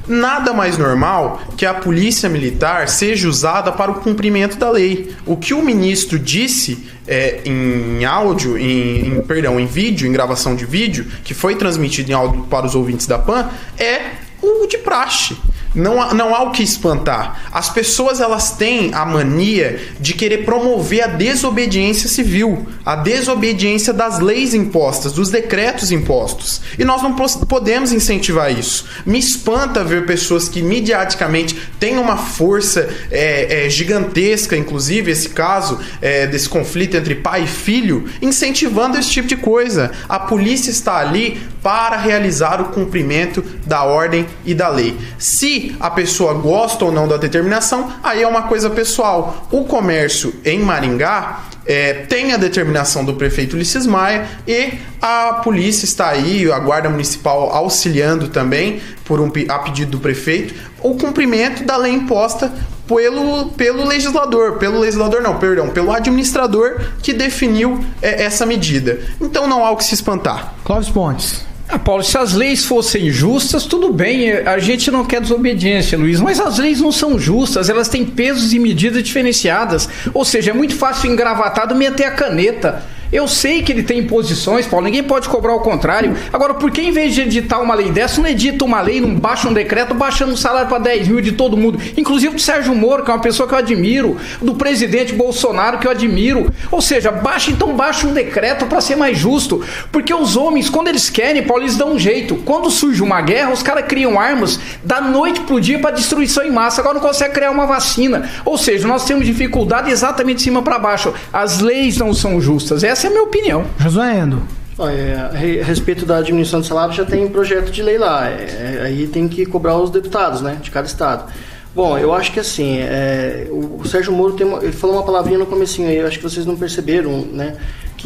Nada 0.08 0.52
mais 0.52 0.78
normal 0.78 1.42
que 1.56 1.66
a 1.66 1.74
polícia 1.74 2.28
militar 2.28 2.88
seja 2.88 3.28
usada 3.28 3.72
para 3.72 3.90
o 3.90 3.94
cumprimento 3.94 4.56
da 4.56 4.70
lei. 4.70 5.12
O 5.26 5.36
que 5.36 5.52
o 5.52 5.62
ministro 5.62 6.18
disse 6.18 6.86
é, 7.08 7.40
em 7.44 8.04
áudio, 8.04 8.55
em, 8.58 9.18
em, 9.18 9.22
perdão, 9.22 9.58
em 9.58 9.66
vídeo, 9.66 10.06
em 10.06 10.12
gravação 10.12 10.54
de 10.54 10.64
vídeo, 10.64 11.06
que 11.24 11.34
foi 11.34 11.56
transmitido 11.56 12.10
em 12.10 12.14
áudio 12.14 12.44
para 12.44 12.66
os 12.66 12.74
ouvintes 12.74 13.06
da 13.06 13.18
PAN, 13.18 13.48
é 13.78 14.12
o 14.42 14.66
de 14.66 14.78
praxe. 14.78 15.36
Não 15.76 16.00
há, 16.00 16.14
não 16.14 16.34
há 16.34 16.42
o 16.42 16.52
que 16.52 16.62
espantar. 16.62 17.48
As 17.52 17.68
pessoas 17.68 18.18
elas 18.18 18.52
têm 18.52 18.94
a 18.94 19.04
mania 19.04 19.78
de 20.00 20.14
querer 20.14 20.46
promover 20.46 21.04
a 21.04 21.06
desobediência 21.06 22.08
civil, 22.08 22.66
a 22.84 22.96
desobediência 22.96 23.92
das 23.92 24.18
leis 24.18 24.54
impostas, 24.54 25.12
dos 25.12 25.28
decretos 25.28 25.92
impostos. 25.92 26.62
E 26.78 26.84
nós 26.84 27.02
não 27.02 27.14
podemos 27.14 27.92
incentivar 27.92 28.50
isso. 28.50 28.86
Me 29.04 29.18
espanta 29.18 29.84
ver 29.84 30.06
pessoas 30.06 30.48
que 30.48 30.62
mediaticamente 30.62 31.54
têm 31.78 31.98
uma 31.98 32.16
força 32.16 32.88
é, 33.10 33.66
é, 33.66 33.70
gigantesca, 33.70 34.56
inclusive 34.56 35.10
esse 35.10 35.28
caso 35.28 35.78
é, 36.00 36.26
desse 36.26 36.48
conflito 36.48 36.96
entre 36.96 37.16
pai 37.16 37.44
e 37.44 37.46
filho, 37.46 38.08
incentivando 38.22 38.96
esse 38.96 39.10
tipo 39.10 39.28
de 39.28 39.36
coisa. 39.36 39.90
A 40.08 40.18
polícia 40.18 40.70
está 40.70 40.96
ali 40.96 41.38
para 41.62 41.96
realizar 41.96 42.62
o 42.62 42.66
cumprimento 42.66 43.44
da 43.66 43.82
ordem 43.82 44.24
e 44.44 44.54
da 44.54 44.68
lei. 44.68 44.96
Se 45.18 45.65
a 45.80 45.90
pessoa 45.90 46.34
gosta 46.34 46.84
ou 46.84 46.92
não 46.92 47.08
da 47.08 47.16
determinação, 47.16 47.92
aí 48.02 48.22
é 48.22 48.28
uma 48.28 48.42
coisa 48.42 48.70
pessoal. 48.70 49.48
O 49.50 49.64
comércio 49.64 50.34
em 50.44 50.60
Maringá 50.60 51.44
é, 51.66 51.92
tem 51.92 52.32
a 52.32 52.36
determinação 52.36 53.04
do 53.04 53.14
prefeito 53.14 53.56
Ulisses 53.56 53.86
Maia 53.86 54.26
e 54.46 54.74
a 55.02 55.40
polícia 55.42 55.84
está 55.84 56.08
aí, 56.08 56.50
a 56.50 56.58
guarda 56.58 56.88
municipal 56.88 57.50
auxiliando 57.50 58.28
também, 58.28 58.80
por 59.04 59.20
um, 59.20 59.30
a 59.48 59.58
pedido 59.58 59.92
do 59.92 59.98
prefeito, 59.98 60.54
o 60.80 60.94
cumprimento 60.96 61.64
da 61.64 61.76
lei 61.76 61.92
imposta 61.92 62.52
pelo, 62.86 63.50
pelo 63.50 63.84
legislador, 63.84 64.58
pelo 64.58 64.78
legislador 64.78 65.20
não, 65.20 65.38
perdão, 65.38 65.68
pelo 65.70 65.92
administrador 65.92 66.80
que 67.02 67.12
definiu 67.12 67.84
é, 68.00 68.24
essa 68.24 68.46
medida. 68.46 69.00
Então 69.20 69.46
não 69.46 69.64
há 69.64 69.70
o 69.70 69.76
que 69.76 69.84
se 69.84 69.94
espantar. 69.94 70.54
Clóvis 70.64 70.88
Pontes. 70.88 71.45
Ah, 71.68 71.80
Paulo, 71.80 72.02
se 72.02 72.16
as 72.16 72.32
leis 72.32 72.64
fossem 72.64 73.10
justas, 73.10 73.64
tudo 73.64 73.92
bem, 73.92 74.30
a 74.30 74.58
gente 74.58 74.88
não 74.88 75.04
quer 75.04 75.20
desobediência, 75.20 75.98
Luiz, 75.98 76.20
mas 76.20 76.38
as 76.38 76.58
leis 76.58 76.80
não 76.80 76.92
são 76.92 77.18
justas, 77.18 77.68
elas 77.68 77.88
têm 77.88 78.04
pesos 78.04 78.52
e 78.52 78.58
medidas 78.58 79.02
diferenciadas. 79.02 79.88
Ou 80.14 80.24
seja, 80.24 80.52
é 80.52 80.54
muito 80.54 80.76
fácil 80.76 81.10
engravatado 81.10 81.74
meter 81.74 82.04
a 82.04 82.12
caneta. 82.12 82.84
Eu 83.12 83.28
sei 83.28 83.62
que 83.62 83.72
ele 83.72 83.82
tem 83.82 84.04
posições, 84.04 84.66
Paulo, 84.66 84.86
ninguém 84.86 85.02
pode 85.02 85.28
cobrar 85.28 85.54
o 85.54 85.60
contrário. 85.60 86.16
Agora, 86.32 86.54
por 86.54 86.70
que 86.70 86.82
em 86.82 86.90
vez 86.90 87.14
de 87.14 87.22
editar 87.22 87.60
uma 87.60 87.74
lei 87.74 87.90
dessa, 87.90 88.20
não 88.20 88.28
edita 88.28 88.64
uma 88.64 88.80
lei, 88.80 89.00
não 89.00 89.14
baixa 89.14 89.48
um 89.48 89.52
decreto 89.52 89.94
baixando 89.94 90.32
o 90.32 90.36
salário 90.36 90.68
para 90.68 90.78
10 90.78 91.08
mil 91.08 91.20
de 91.20 91.32
todo 91.32 91.56
mundo? 91.56 91.80
Inclusive 91.96 92.34
do 92.34 92.40
Sérgio 92.40 92.74
Moro, 92.74 93.04
que 93.04 93.10
é 93.10 93.14
uma 93.14 93.20
pessoa 93.20 93.48
que 93.48 93.54
eu 93.54 93.58
admiro, 93.58 94.16
do 94.42 94.54
presidente 94.54 95.12
Bolsonaro, 95.12 95.78
que 95.78 95.86
eu 95.86 95.90
admiro. 95.90 96.52
Ou 96.70 96.80
seja, 96.80 97.10
baixa 97.10 97.50
então 97.50 97.74
baixa 97.74 98.06
um 98.06 98.12
decreto 98.12 98.66
para 98.66 98.80
ser 98.80 98.96
mais 98.96 99.18
justo. 99.18 99.64
Porque 99.92 100.12
os 100.12 100.36
homens, 100.36 100.68
quando 100.68 100.88
eles 100.88 101.08
querem, 101.08 101.42
Paulo, 101.42 101.62
eles 101.62 101.76
dão 101.76 101.92
um 101.92 101.98
jeito. 101.98 102.36
Quando 102.44 102.70
surge 102.70 103.02
uma 103.02 103.20
guerra, 103.20 103.52
os 103.52 103.62
caras 103.62 103.86
criam 103.86 104.18
armas 104.18 104.58
da 104.82 105.00
noite 105.00 105.40
pro 105.40 105.60
dia 105.60 105.78
para 105.78 105.92
destruição 105.92 106.44
em 106.44 106.50
massa. 106.50 106.80
Agora 106.80 106.94
não 106.94 107.06
consegue 107.06 107.34
criar 107.34 107.50
uma 107.50 107.66
vacina. 107.66 108.28
Ou 108.44 108.58
seja, 108.58 108.88
nós 108.88 109.04
temos 109.04 109.26
dificuldade 109.26 109.90
exatamente 109.90 110.38
de 110.38 110.42
cima 110.42 110.62
para 110.62 110.78
baixo. 110.78 111.12
As 111.32 111.60
leis 111.60 111.96
não 111.96 112.12
são 112.12 112.40
justas. 112.40 112.82
Essa 112.82 112.95
é 113.04 113.08
a 113.08 113.10
minha 113.10 113.24
opinião. 113.24 113.66
Josué 113.78 114.18
Endo. 114.20 114.42
É, 114.78 115.60
a 115.60 115.64
respeito 115.64 116.04
da 116.04 116.20
diminuição 116.20 116.60
de 116.60 116.66
salário, 116.66 116.94
já 116.94 117.04
tem 117.04 117.26
projeto 117.28 117.70
de 117.70 117.82
lei 117.82 117.98
lá. 117.98 118.28
É, 118.28 118.82
aí 118.84 119.06
tem 119.06 119.26
que 119.26 119.44
cobrar 119.46 119.76
os 119.76 119.90
deputados, 119.90 120.40
né, 120.40 120.58
de 120.62 120.70
cada 120.70 120.86
estado. 120.86 121.32
Bom, 121.74 121.98
eu 121.98 122.14
acho 122.14 122.32
que 122.32 122.40
assim, 122.40 122.78
é, 122.78 123.48
o, 123.50 123.80
o, 123.80 123.86
Sérgio 123.86 124.10
Moro 124.10 124.32
tem 124.32 124.46
uma, 124.46 124.62
ele 124.62 124.72
falou 124.72 124.96
uma 124.96 125.02
palavrinha 125.02 125.38
no 125.38 125.44
comecinho 125.44 125.88
aí, 125.88 125.96
eu 125.96 126.06
acho 126.06 126.16
que 126.16 126.22
vocês 126.22 126.46
não 126.46 126.56
perceberam, 126.56 127.20
né? 127.20 127.54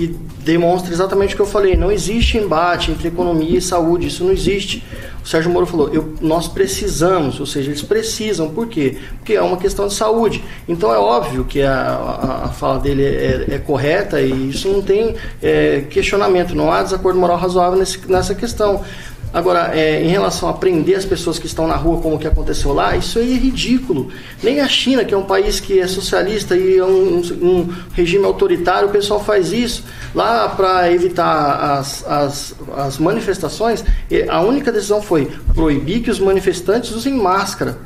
Que 0.01 0.17
demonstra 0.39 0.95
exatamente 0.95 1.35
o 1.35 1.37
que 1.37 1.43
eu 1.43 1.47
falei. 1.47 1.77
Não 1.77 1.93
existe 1.93 2.39
embate 2.39 2.91
entre 2.91 3.09
economia 3.09 3.59
e 3.59 3.61
saúde, 3.61 4.07
isso 4.07 4.25
não 4.25 4.33
existe. 4.33 4.83
O 5.23 5.29
Sérgio 5.29 5.51
Moro 5.51 5.67
falou, 5.67 5.91
eu, 5.93 6.15
nós 6.23 6.49
precisamos, 6.49 7.39
ou 7.39 7.45
seja, 7.45 7.69
eles 7.69 7.83
precisam, 7.83 8.49
por 8.49 8.67
quê? 8.67 8.97
Porque 9.19 9.35
é 9.35 9.43
uma 9.43 9.59
questão 9.59 9.87
de 9.89 9.93
saúde. 9.93 10.43
Então 10.67 10.91
é 10.91 10.99
óbvio 10.99 11.45
que 11.45 11.61
a, 11.61 11.75
a, 11.75 12.45
a 12.47 12.49
fala 12.49 12.79
dele 12.79 13.05
é, 13.05 13.45
é, 13.51 13.59
correta 13.59 14.23
e 14.23 14.49
isso 14.49 14.71
não 14.71 14.81
tem 14.81 15.15
é, 15.43 15.83
questionamento, 15.91 16.55
não 16.55 16.73
há 16.73 16.83
desacordo 16.83 17.21
moral 17.21 17.37
razoável 17.37 17.79
nesse, 17.79 18.01
nessa 18.11 18.35
questão. 18.35 18.83
Agora, 19.33 19.71
é, 19.77 20.03
em 20.03 20.09
relação 20.09 20.49
a 20.49 20.53
prender 20.53 20.97
as 20.97 21.05
pessoas 21.05 21.39
que 21.39 21.47
estão 21.47 21.69
na 21.69 21.77
rua, 21.77 22.01
como 22.01 22.19
que 22.19 22.27
aconteceu 22.27 22.73
lá, 22.73 22.97
isso 22.97 23.19
aí 23.19 23.33
é 23.33 23.37
ridículo. 23.37 24.09
Nem 24.43 24.61
a 24.61 24.67
China, 24.67 25.05
que 25.05 25.15
é 25.15 25.17
um 25.17 25.23
país 25.23 25.61
que 25.61 25.79
é 25.79 25.87
socialista 25.87 26.57
e 26.57 26.79
é 26.79 26.85
um, 26.85 27.21
um 27.41 27.69
regime 27.93 28.25
autoritário, 28.25 28.89
o 28.89 28.91
pessoal 28.91 29.21
faz 29.21 29.53
isso. 29.53 29.85
Lá, 30.15 30.49
para 30.49 30.91
evitar 30.93 31.79
as, 31.79 32.05
as, 32.07 32.55
as 32.77 32.99
manifestações, 32.99 33.85
a 34.29 34.41
única 34.41 34.73
decisão 34.73 35.01
foi 35.01 35.31
proibir 35.55 36.01
que 36.01 36.11
os 36.11 36.19
manifestantes 36.19 36.91
usem 36.91 37.15
máscara. 37.15 37.79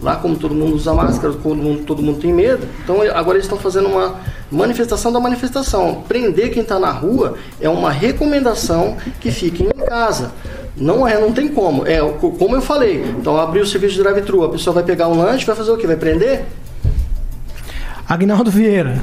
Lá, 0.00 0.16
como 0.16 0.36
todo 0.36 0.54
mundo 0.54 0.76
usa 0.76 0.94
máscara, 0.94 1.32
todo 1.34 1.56
mundo, 1.56 1.84
todo 1.84 2.02
mundo 2.02 2.20
tem 2.20 2.32
medo, 2.32 2.68
então 2.84 3.02
agora 3.02 3.36
eles 3.36 3.46
estão 3.46 3.58
fazendo 3.58 3.88
uma 3.88 4.16
manifestação 4.50 5.12
da 5.12 5.18
manifestação. 5.18 6.04
Prender 6.06 6.52
quem 6.52 6.62
está 6.62 6.78
na 6.78 6.90
rua 6.90 7.36
é 7.60 7.68
uma 7.68 7.90
recomendação 7.90 8.96
que 9.20 9.32
fiquem 9.32 9.66
em 9.66 9.86
casa. 9.86 10.32
Não 10.80 11.06
é, 11.06 11.20
não 11.20 11.32
tem 11.32 11.48
como. 11.48 11.86
É, 11.86 11.98
como 11.98 12.54
eu 12.54 12.62
falei. 12.62 13.04
Então, 13.18 13.36
abrir 13.36 13.60
o 13.60 13.66
serviço 13.66 13.94
de 13.94 14.02
drive-thru, 14.02 14.44
a 14.44 14.48
pessoa 14.48 14.74
vai 14.74 14.84
pegar 14.84 15.08
um 15.08 15.18
lanche, 15.18 15.44
vai 15.44 15.56
fazer 15.56 15.70
o 15.70 15.76
quê? 15.76 15.86
Vai 15.86 15.96
prender? 15.96 16.44
Agnaldo 18.08 18.50
Vieira. 18.50 19.02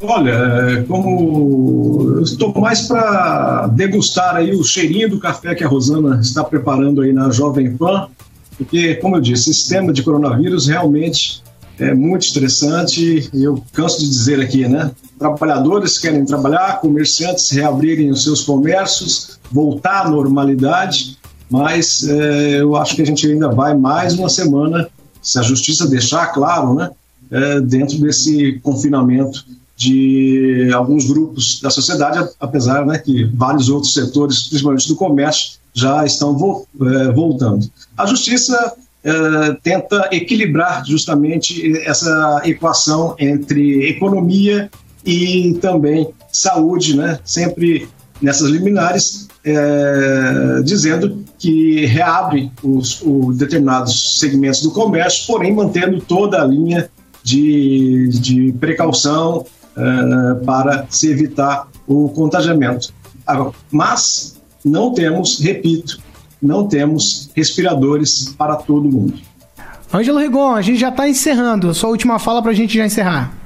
Olha, 0.00 0.30
é, 0.30 0.82
como 0.82 2.14
eu 2.16 2.22
estou 2.22 2.54
mais 2.54 2.82
para 2.82 3.66
degustar 3.68 4.36
aí 4.36 4.52
o 4.52 4.62
cheirinho 4.62 5.10
do 5.10 5.18
café 5.18 5.54
que 5.54 5.64
a 5.64 5.68
Rosana 5.68 6.20
está 6.20 6.44
preparando 6.44 7.02
aí 7.02 7.12
na 7.12 7.30
Jovem 7.30 7.76
Pan, 7.76 8.08
porque, 8.56 8.94
como 8.96 9.16
eu 9.16 9.20
disse, 9.20 9.50
esse 9.50 9.68
tema 9.68 9.92
de 9.92 10.02
coronavírus 10.02 10.68
realmente 10.68 11.42
é 11.80 11.94
muito 11.94 12.22
estressante 12.22 13.28
e 13.32 13.44
eu 13.44 13.62
canso 13.72 14.00
de 14.00 14.08
dizer 14.08 14.40
aqui, 14.40 14.68
né? 14.68 14.90
Trabalhadores 15.18 15.98
querem 15.98 16.24
trabalhar, 16.24 16.80
comerciantes 16.80 17.50
reabrirem 17.50 18.10
os 18.10 18.22
seus 18.22 18.42
comércios, 18.42 19.38
voltar 19.50 20.06
à 20.06 20.08
normalidade, 20.08 21.18
mas 21.50 22.06
é, 22.06 22.60
eu 22.60 22.76
acho 22.76 22.94
que 22.94 23.02
a 23.02 23.06
gente 23.06 23.26
ainda 23.26 23.48
vai 23.48 23.74
mais 23.76 24.14
uma 24.14 24.28
semana, 24.28 24.88
se 25.22 25.38
a 25.38 25.42
justiça 25.42 25.88
deixar, 25.88 26.26
claro, 26.28 26.74
né? 26.74 26.90
É, 27.30 27.60
dentro 27.60 27.98
desse 27.98 28.58
confinamento 28.62 29.44
de 29.76 30.70
alguns 30.74 31.06
grupos 31.06 31.60
da 31.60 31.68
sociedade, 31.68 32.26
apesar 32.40 32.86
né, 32.86 32.98
que 32.98 33.24
vários 33.34 33.68
outros 33.68 33.92
setores, 33.92 34.48
principalmente 34.48 34.88
do 34.88 34.96
comércio, 34.96 35.58
já 35.74 36.04
estão 36.06 36.36
vo 36.36 36.66
é, 36.80 37.12
voltando. 37.12 37.70
A 37.96 38.06
justiça 38.06 38.74
tenta 39.62 40.08
equilibrar 40.10 40.84
justamente 40.84 41.72
essa 41.86 42.42
equação 42.44 43.14
entre 43.18 43.88
economia 43.88 44.68
e 45.08 45.54
também 45.54 46.06
saúde, 46.30 46.94
né? 46.94 47.18
sempre 47.24 47.88
nessas 48.20 48.50
liminares, 48.50 49.26
é, 49.42 50.60
dizendo 50.62 51.24
que 51.38 51.86
reabre 51.86 52.52
os, 52.62 53.00
os, 53.00 53.38
determinados 53.38 54.18
segmentos 54.18 54.60
do 54.60 54.70
comércio, 54.70 55.26
porém 55.26 55.54
mantendo 55.54 55.98
toda 56.00 56.42
a 56.42 56.44
linha 56.44 56.90
de, 57.22 58.08
de 58.08 58.52
precaução 58.60 59.46
é, 59.74 60.44
para 60.44 60.86
se 60.90 61.10
evitar 61.10 61.68
o 61.86 62.10
contagiamento. 62.10 62.92
Mas 63.70 64.36
não 64.62 64.92
temos, 64.92 65.40
repito, 65.40 66.00
não 66.42 66.68
temos 66.68 67.30
respiradores 67.34 68.34
para 68.36 68.56
todo 68.56 68.90
mundo. 68.90 69.14
Ângelo 69.94 70.18
Rigon, 70.18 70.54
a 70.54 70.60
gente 70.60 70.78
já 70.78 70.90
está 70.90 71.08
encerrando. 71.08 71.72
Sua 71.72 71.88
última 71.88 72.18
fala 72.18 72.42
para 72.42 72.50
a 72.50 72.54
gente 72.54 72.76
já 72.76 72.84
encerrar. 72.84 73.37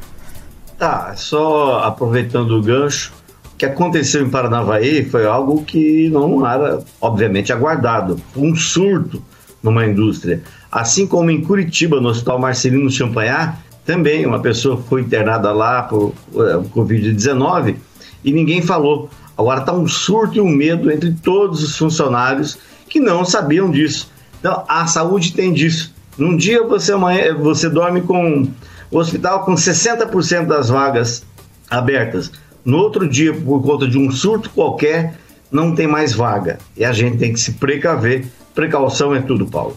Tá, 0.83 1.15
só 1.15 1.79
aproveitando 1.85 2.59
o 2.59 2.61
gancho, 2.61 3.13
o 3.55 3.57
que 3.57 3.65
aconteceu 3.65 4.21
em 4.21 4.29
Paranavaí 4.29 5.09
foi 5.09 5.25
algo 5.25 5.63
que 5.63 6.11
não 6.11 6.45
era, 6.45 6.83
obviamente, 7.01 7.53
aguardado. 7.53 8.21
Um 8.37 8.53
surto 8.57 9.23
numa 9.63 9.87
indústria. 9.87 10.43
Assim 10.73 11.07
como 11.07 11.31
em 11.31 11.41
Curitiba, 11.41 12.01
no 12.01 12.09
Hospital 12.09 12.41
Marcelino 12.41 12.91
Champagnat, 12.91 13.59
também 13.87 14.27
uma 14.27 14.41
pessoa 14.41 14.77
foi 14.77 15.03
internada 15.03 15.53
lá 15.53 15.85
por 15.85 16.15
uh, 16.33 16.69
Covid-19 16.75 17.77
e 18.25 18.33
ninguém 18.33 18.61
falou. 18.61 19.09
Agora 19.39 19.61
está 19.61 19.73
um 19.73 19.87
surto 19.87 20.39
e 20.39 20.41
um 20.41 20.51
medo 20.51 20.91
entre 20.91 21.13
todos 21.13 21.63
os 21.63 21.79
funcionários 21.79 22.59
que 22.89 22.99
não 22.99 23.25
sabiam 23.25 23.71
disso. 23.71 24.11
Então, 24.41 24.65
a 24.67 24.85
saúde 24.89 25.33
tem 25.33 25.53
disso. 25.53 25.95
Num 26.19 26.37
dia 26.37 26.67
você, 26.67 26.91
amanhã, 26.91 27.37
você 27.37 27.71
dorme 27.71 28.01
com 28.01 28.49
o 28.93 28.99
hospital 28.99 29.45
com 29.45 29.55
60% 29.55 30.47
das 30.47 30.69
vagas 30.69 31.25
abertas. 31.69 32.31
No 32.65 32.77
outro 32.79 33.09
dia, 33.09 33.33
por 33.33 33.63
conta 33.63 33.89
de 33.89 33.99
um 33.99 34.11
surto 34.13 34.51
qualquer, 34.51 35.15
não 35.51 35.75
tem 35.75 35.87
mais 35.87 36.13
vaga. 36.13 36.59
E 36.77 36.85
a 36.85 36.93
gente 36.93 37.17
tem 37.17 37.33
que 37.33 37.41
se 37.41 37.53
precaver. 37.53 38.27
Precaução 38.55 39.15
é 39.15 39.21
tudo, 39.21 39.47
Paulo. 39.47 39.77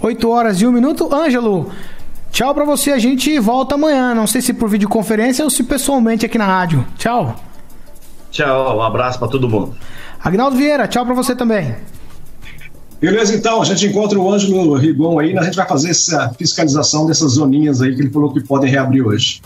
8 0.00 0.28
horas 0.28 0.60
e 0.60 0.66
1 0.66 0.70
minuto. 0.70 1.12
Ângelo, 1.12 1.72
tchau 2.30 2.54
para 2.54 2.64
você. 2.64 2.92
A 2.92 2.98
gente 2.98 3.38
volta 3.40 3.74
amanhã. 3.74 4.14
Não 4.14 4.26
sei 4.26 4.42
se 4.42 4.52
por 4.52 4.68
videoconferência 4.68 5.42
ou 5.42 5.50
se 5.50 5.64
pessoalmente 5.64 6.26
aqui 6.26 6.38
na 6.38 6.46
rádio. 6.46 6.86
Tchau. 6.96 7.34
Tchau, 8.30 8.76
um 8.76 8.82
abraço 8.82 9.18
para 9.18 9.28
todo 9.28 9.48
mundo. 9.48 9.74
Agnaldo 10.22 10.56
Vieira, 10.56 10.86
tchau 10.86 11.04
para 11.04 11.14
você 11.14 11.34
também. 11.34 11.74
Beleza, 13.00 13.34
então, 13.34 13.62
a 13.62 13.64
gente 13.64 13.86
encontra 13.86 14.18
o 14.18 14.32
Ângelo 14.32 14.74
Rigon 14.74 15.20
aí, 15.20 15.36
a 15.38 15.42
gente 15.42 15.56
vai 15.56 15.66
fazer 15.66 15.90
essa 15.90 16.30
fiscalização 16.36 17.06
dessas 17.06 17.32
zoninhas 17.32 17.80
aí 17.80 17.94
que 17.94 18.02
ele 18.02 18.10
falou 18.10 18.32
que 18.32 18.40
podem 18.40 18.70
reabrir 18.70 19.06
hoje. 19.06 19.40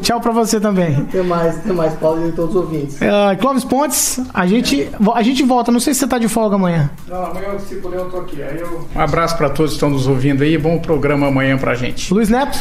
Tchau 0.00 0.20
pra 0.20 0.32
você 0.32 0.58
também. 0.58 0.96
Até 0.96 1.22
mais, 1.22 1.58
até 1.58 1.72
mais, 1.72 1.92
Paulo 1.94 2.26
e 2.26 2.32
todos 2.32 2.54
os 2.54 2.62
ouvintes. 2.62 2.96
Uh, 2.96 3.36
Clóvis 3.38 3.64
Pontes, 3.64 4.18
a 4.32 4.46
gente, 4.46 4.88
a 5.14 5.22
gente 5.22 5.42
volta. 5.42 5.70
Não 5.70 5.78
sei 5.78 5.92
se 5.92 6.00
você 6.00 6.06
tá 6.06 6.18
de 6.18 6.26
folga 6.26 6.56
amanhã. 6.56 6.90
Não, 7.06 7.26
amanhã, 7.26 7.58
se 7.58 7.74
puder, 7.76 7.98
eu 7.98 8.08
tô 8.08 8.18
aqui. 8.18 8.42
Aí 8.42 8.58
eu... 8.58 8.86
Um 8.96 9.00
abraço 9.00 9.36
para 9.36 9.50
todos 9.50 9.72
que 9.72 9.76
estão 9.76 9.90
nos 9.90 10.06
ouvindo 10.06 10.42
aí. 10.42 10.56
Bom 10.56 10.78
programa 10.78 11.28
amanhã 11.28 11.58
pra 11.58 11.74
gente. 11.74 12.12
Luiz 12.14 12.30
Neto. 12.30 12.58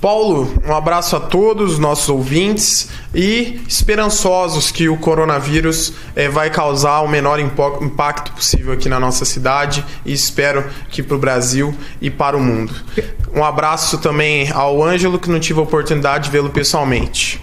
Paulo, 0.00 0.52
um 0.64 0.74
abraço 0.74 1.16
a 1.16 1.20
todos 1.20 1.78
nossos 1.78 2.08
ouvintes 2.08 2.88
e 3.14 3.60
esperançosos 3.66 4.70
que 4.70 4.88
o 4.88 4.96
coronavírus 4.98 5.92
eh, 6.14 6.28
vai 6.28 6.50
causar 6.50 7.00
o 7.00 7.08
menor 7.08 7.40
impacto 7.40 8.32
possível 8.32 8.72
aqui 8.72 8.88
na 8.88 9.00
nossa 9.00 9.24
cidade 9.24 9.84
e 10.04 10.12
espero 10.12 10.64
que 10.90 11.02
para 11.02 11.16
o 11.16 11.18
Brasil 11.18 11.74
e 12.00 12.10
para 12.10 12.36
o 12.36 12.40
mundo. 12.40 12.74
Um 13.34 13.42
abraço 13.42 13.98
também 13.98 14.50
ao 14.52 14.82
Ângelo, 14.82 15.18
que 15.18 15.30
não 15.30 15.40
tive 15.40 15.60
a 15.60 15.62
oportunidade 15.62 16.24
de 16.24 16.30
vê-lo 16.30 16.50
pessoalmente. 16.50 17.40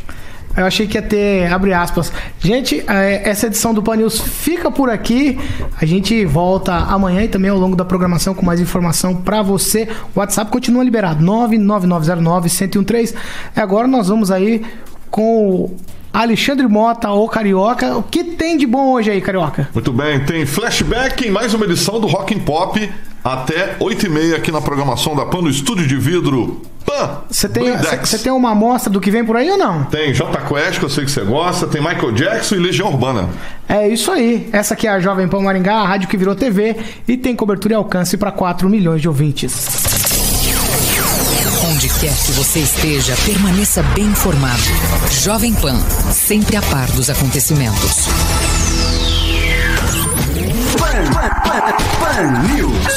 Eu 0.55 0.65
achei 0.65 0.87
que 0.87 0.97
ia 0.97 1.01
ter, 1.01 1.51
abre 1.51 1.73
aspas. 1.73 2.11
Gente, 2.39 2.83
é, 2.87 3.27
essa 3.29 3.47
edição 3.47 3.73
do 3.73 3.81
Pan 3.81 3.95
News 3.95 4.21
fica 4.21 4.69
por 4.69 4.89
aqui. 4.89 5.39
A 5.81 5.85
gente 5.85 6.25
volta 6.25 6.73
amanhã 6.73 7.23
e 7.23 7.27
também 7.27 7.49
ao 7.49 7.57
longo 7.57 7.75
da 7.75 7.83
programação 7.83 8.33
com 8.35 8.45
mais 8.45 8.59
informação 8.59 9.15
para 9.15 9.41
você. 9.41 9.87
O 10.15 10.19
WhatsApp 10.19 10.51
continua 10.51 10.83
liberado, 10.83 11.23
99909-1013. 11.25 13.15
Agora 13.55 13.87
nós 13.87 14.07
vamos 14.09 14.29
aí 14.29 14.63
com 15.09 15.47
o 15.47 15.75
Alexandre 16.13 16.67
Mota, 16.67 17.09
ou 17.09 17.27
Carioca. 17.27 17.97
O 17.97 18.03
que 18.03 18.23
tem 18.23 18.55
de 18.55 18.67
bom 18.67 18.91
hoje 18.93 19.09
aí, 19.09 19.19
Carioca? 19.19 19.67
Muito 19.73 19.91
bem, 19.91 20.23
tem 20.23 20.45
flashback 20.45 21.27
em 21.27 21.31
mais 21.31 21.55
uma 21.55 21.65
edição 21.65 21.99
do 21.99 22.05
Rock 22.05 22.35
and 22.35 22.39
Pop 22.41 22.91
até 23.23 23.75
8h30 23.79 24.35
aqui 24.35 24.51
na 24.51 24.61
programação 24.61 25.15
da 25.15 25.25
PAN 25.25 25.41
no 25.41 25.49
Estúdio 25.49 25.87
de 25.87 25.97
Vidro 25.97 26.61
Pan. 26.93 27.23
Você 27.29 27.49
tem, 27.49 27.75
você 27.99 28.19
tem 28.19 28.31
uma 28.31 28.51
amostra 28.51 28.91
do 28.91 29.01
que 29.01 29.09
vem 29.09 29.25
por 29.25 29.35
aí 29.35 29.49
ou 29.49 29.57
não? 29.57 29.83
Tem 29.85 30.13
J 30.13 30.41
Quest, 30.41 30.79
que 30.79 30.85
eu 30.85 30.89
sei 30.89 31.05
que 31.05 31.11
você 31.11 31.21
gosta, 31.21 31.65
tem 31.65 31.81
Michael 31.81 32.11
Jackson 32.11 32.55
e 32.55 32.59
Legião 32.59 32.89
Urbana. 32.89 33.29
É 33.67 33.87
isso 33.87 34.11
aí. 34.11 34.49
Essa 34.51 34.75
aqui 34.75 34.87
é 34.87 34.91
a 34.91 34.99
Jovem 34.99 35.27
Pan 35.27 35.41
Maringá, 35.41 35.77
a 35.77 35.87
rádio 35.87 36.07
que 36.07 36.15
virou 36.15 36.35
TV 36.35 36.75
e 37.07 37.17
tem 37.17 37.35
cobertura 37.35 37.73
e 37.73 37.77
alcance 37.77 38.15
para 38.15 38.31
4 38.31 38.69
milhões 38.69 39.01
de 39.01 39.07
ouvintes. 39.07 39.67
Onde 41.71 41.89
quer 41.99 42.13
que 42.13 42.31
você 42.33 42.59
esteja, 42.59 43.15
permaneça 43.25 43.81
bem 43.95 44.05
informado. 44.05 44.61
Jovem 45.09 45.53
Pan, 45.55 45.79
sempre 46.11 46.55
a 46.55 46.61
par 46.61 46.87
dos 46.91 47.09
acontecimentos. 47.09 48.07
Pan, 50.77 51.11
Pan, 51.13 51.29
Pan, 51.43 51.73
Pan 51.99 52.53
News. 52.53 52.93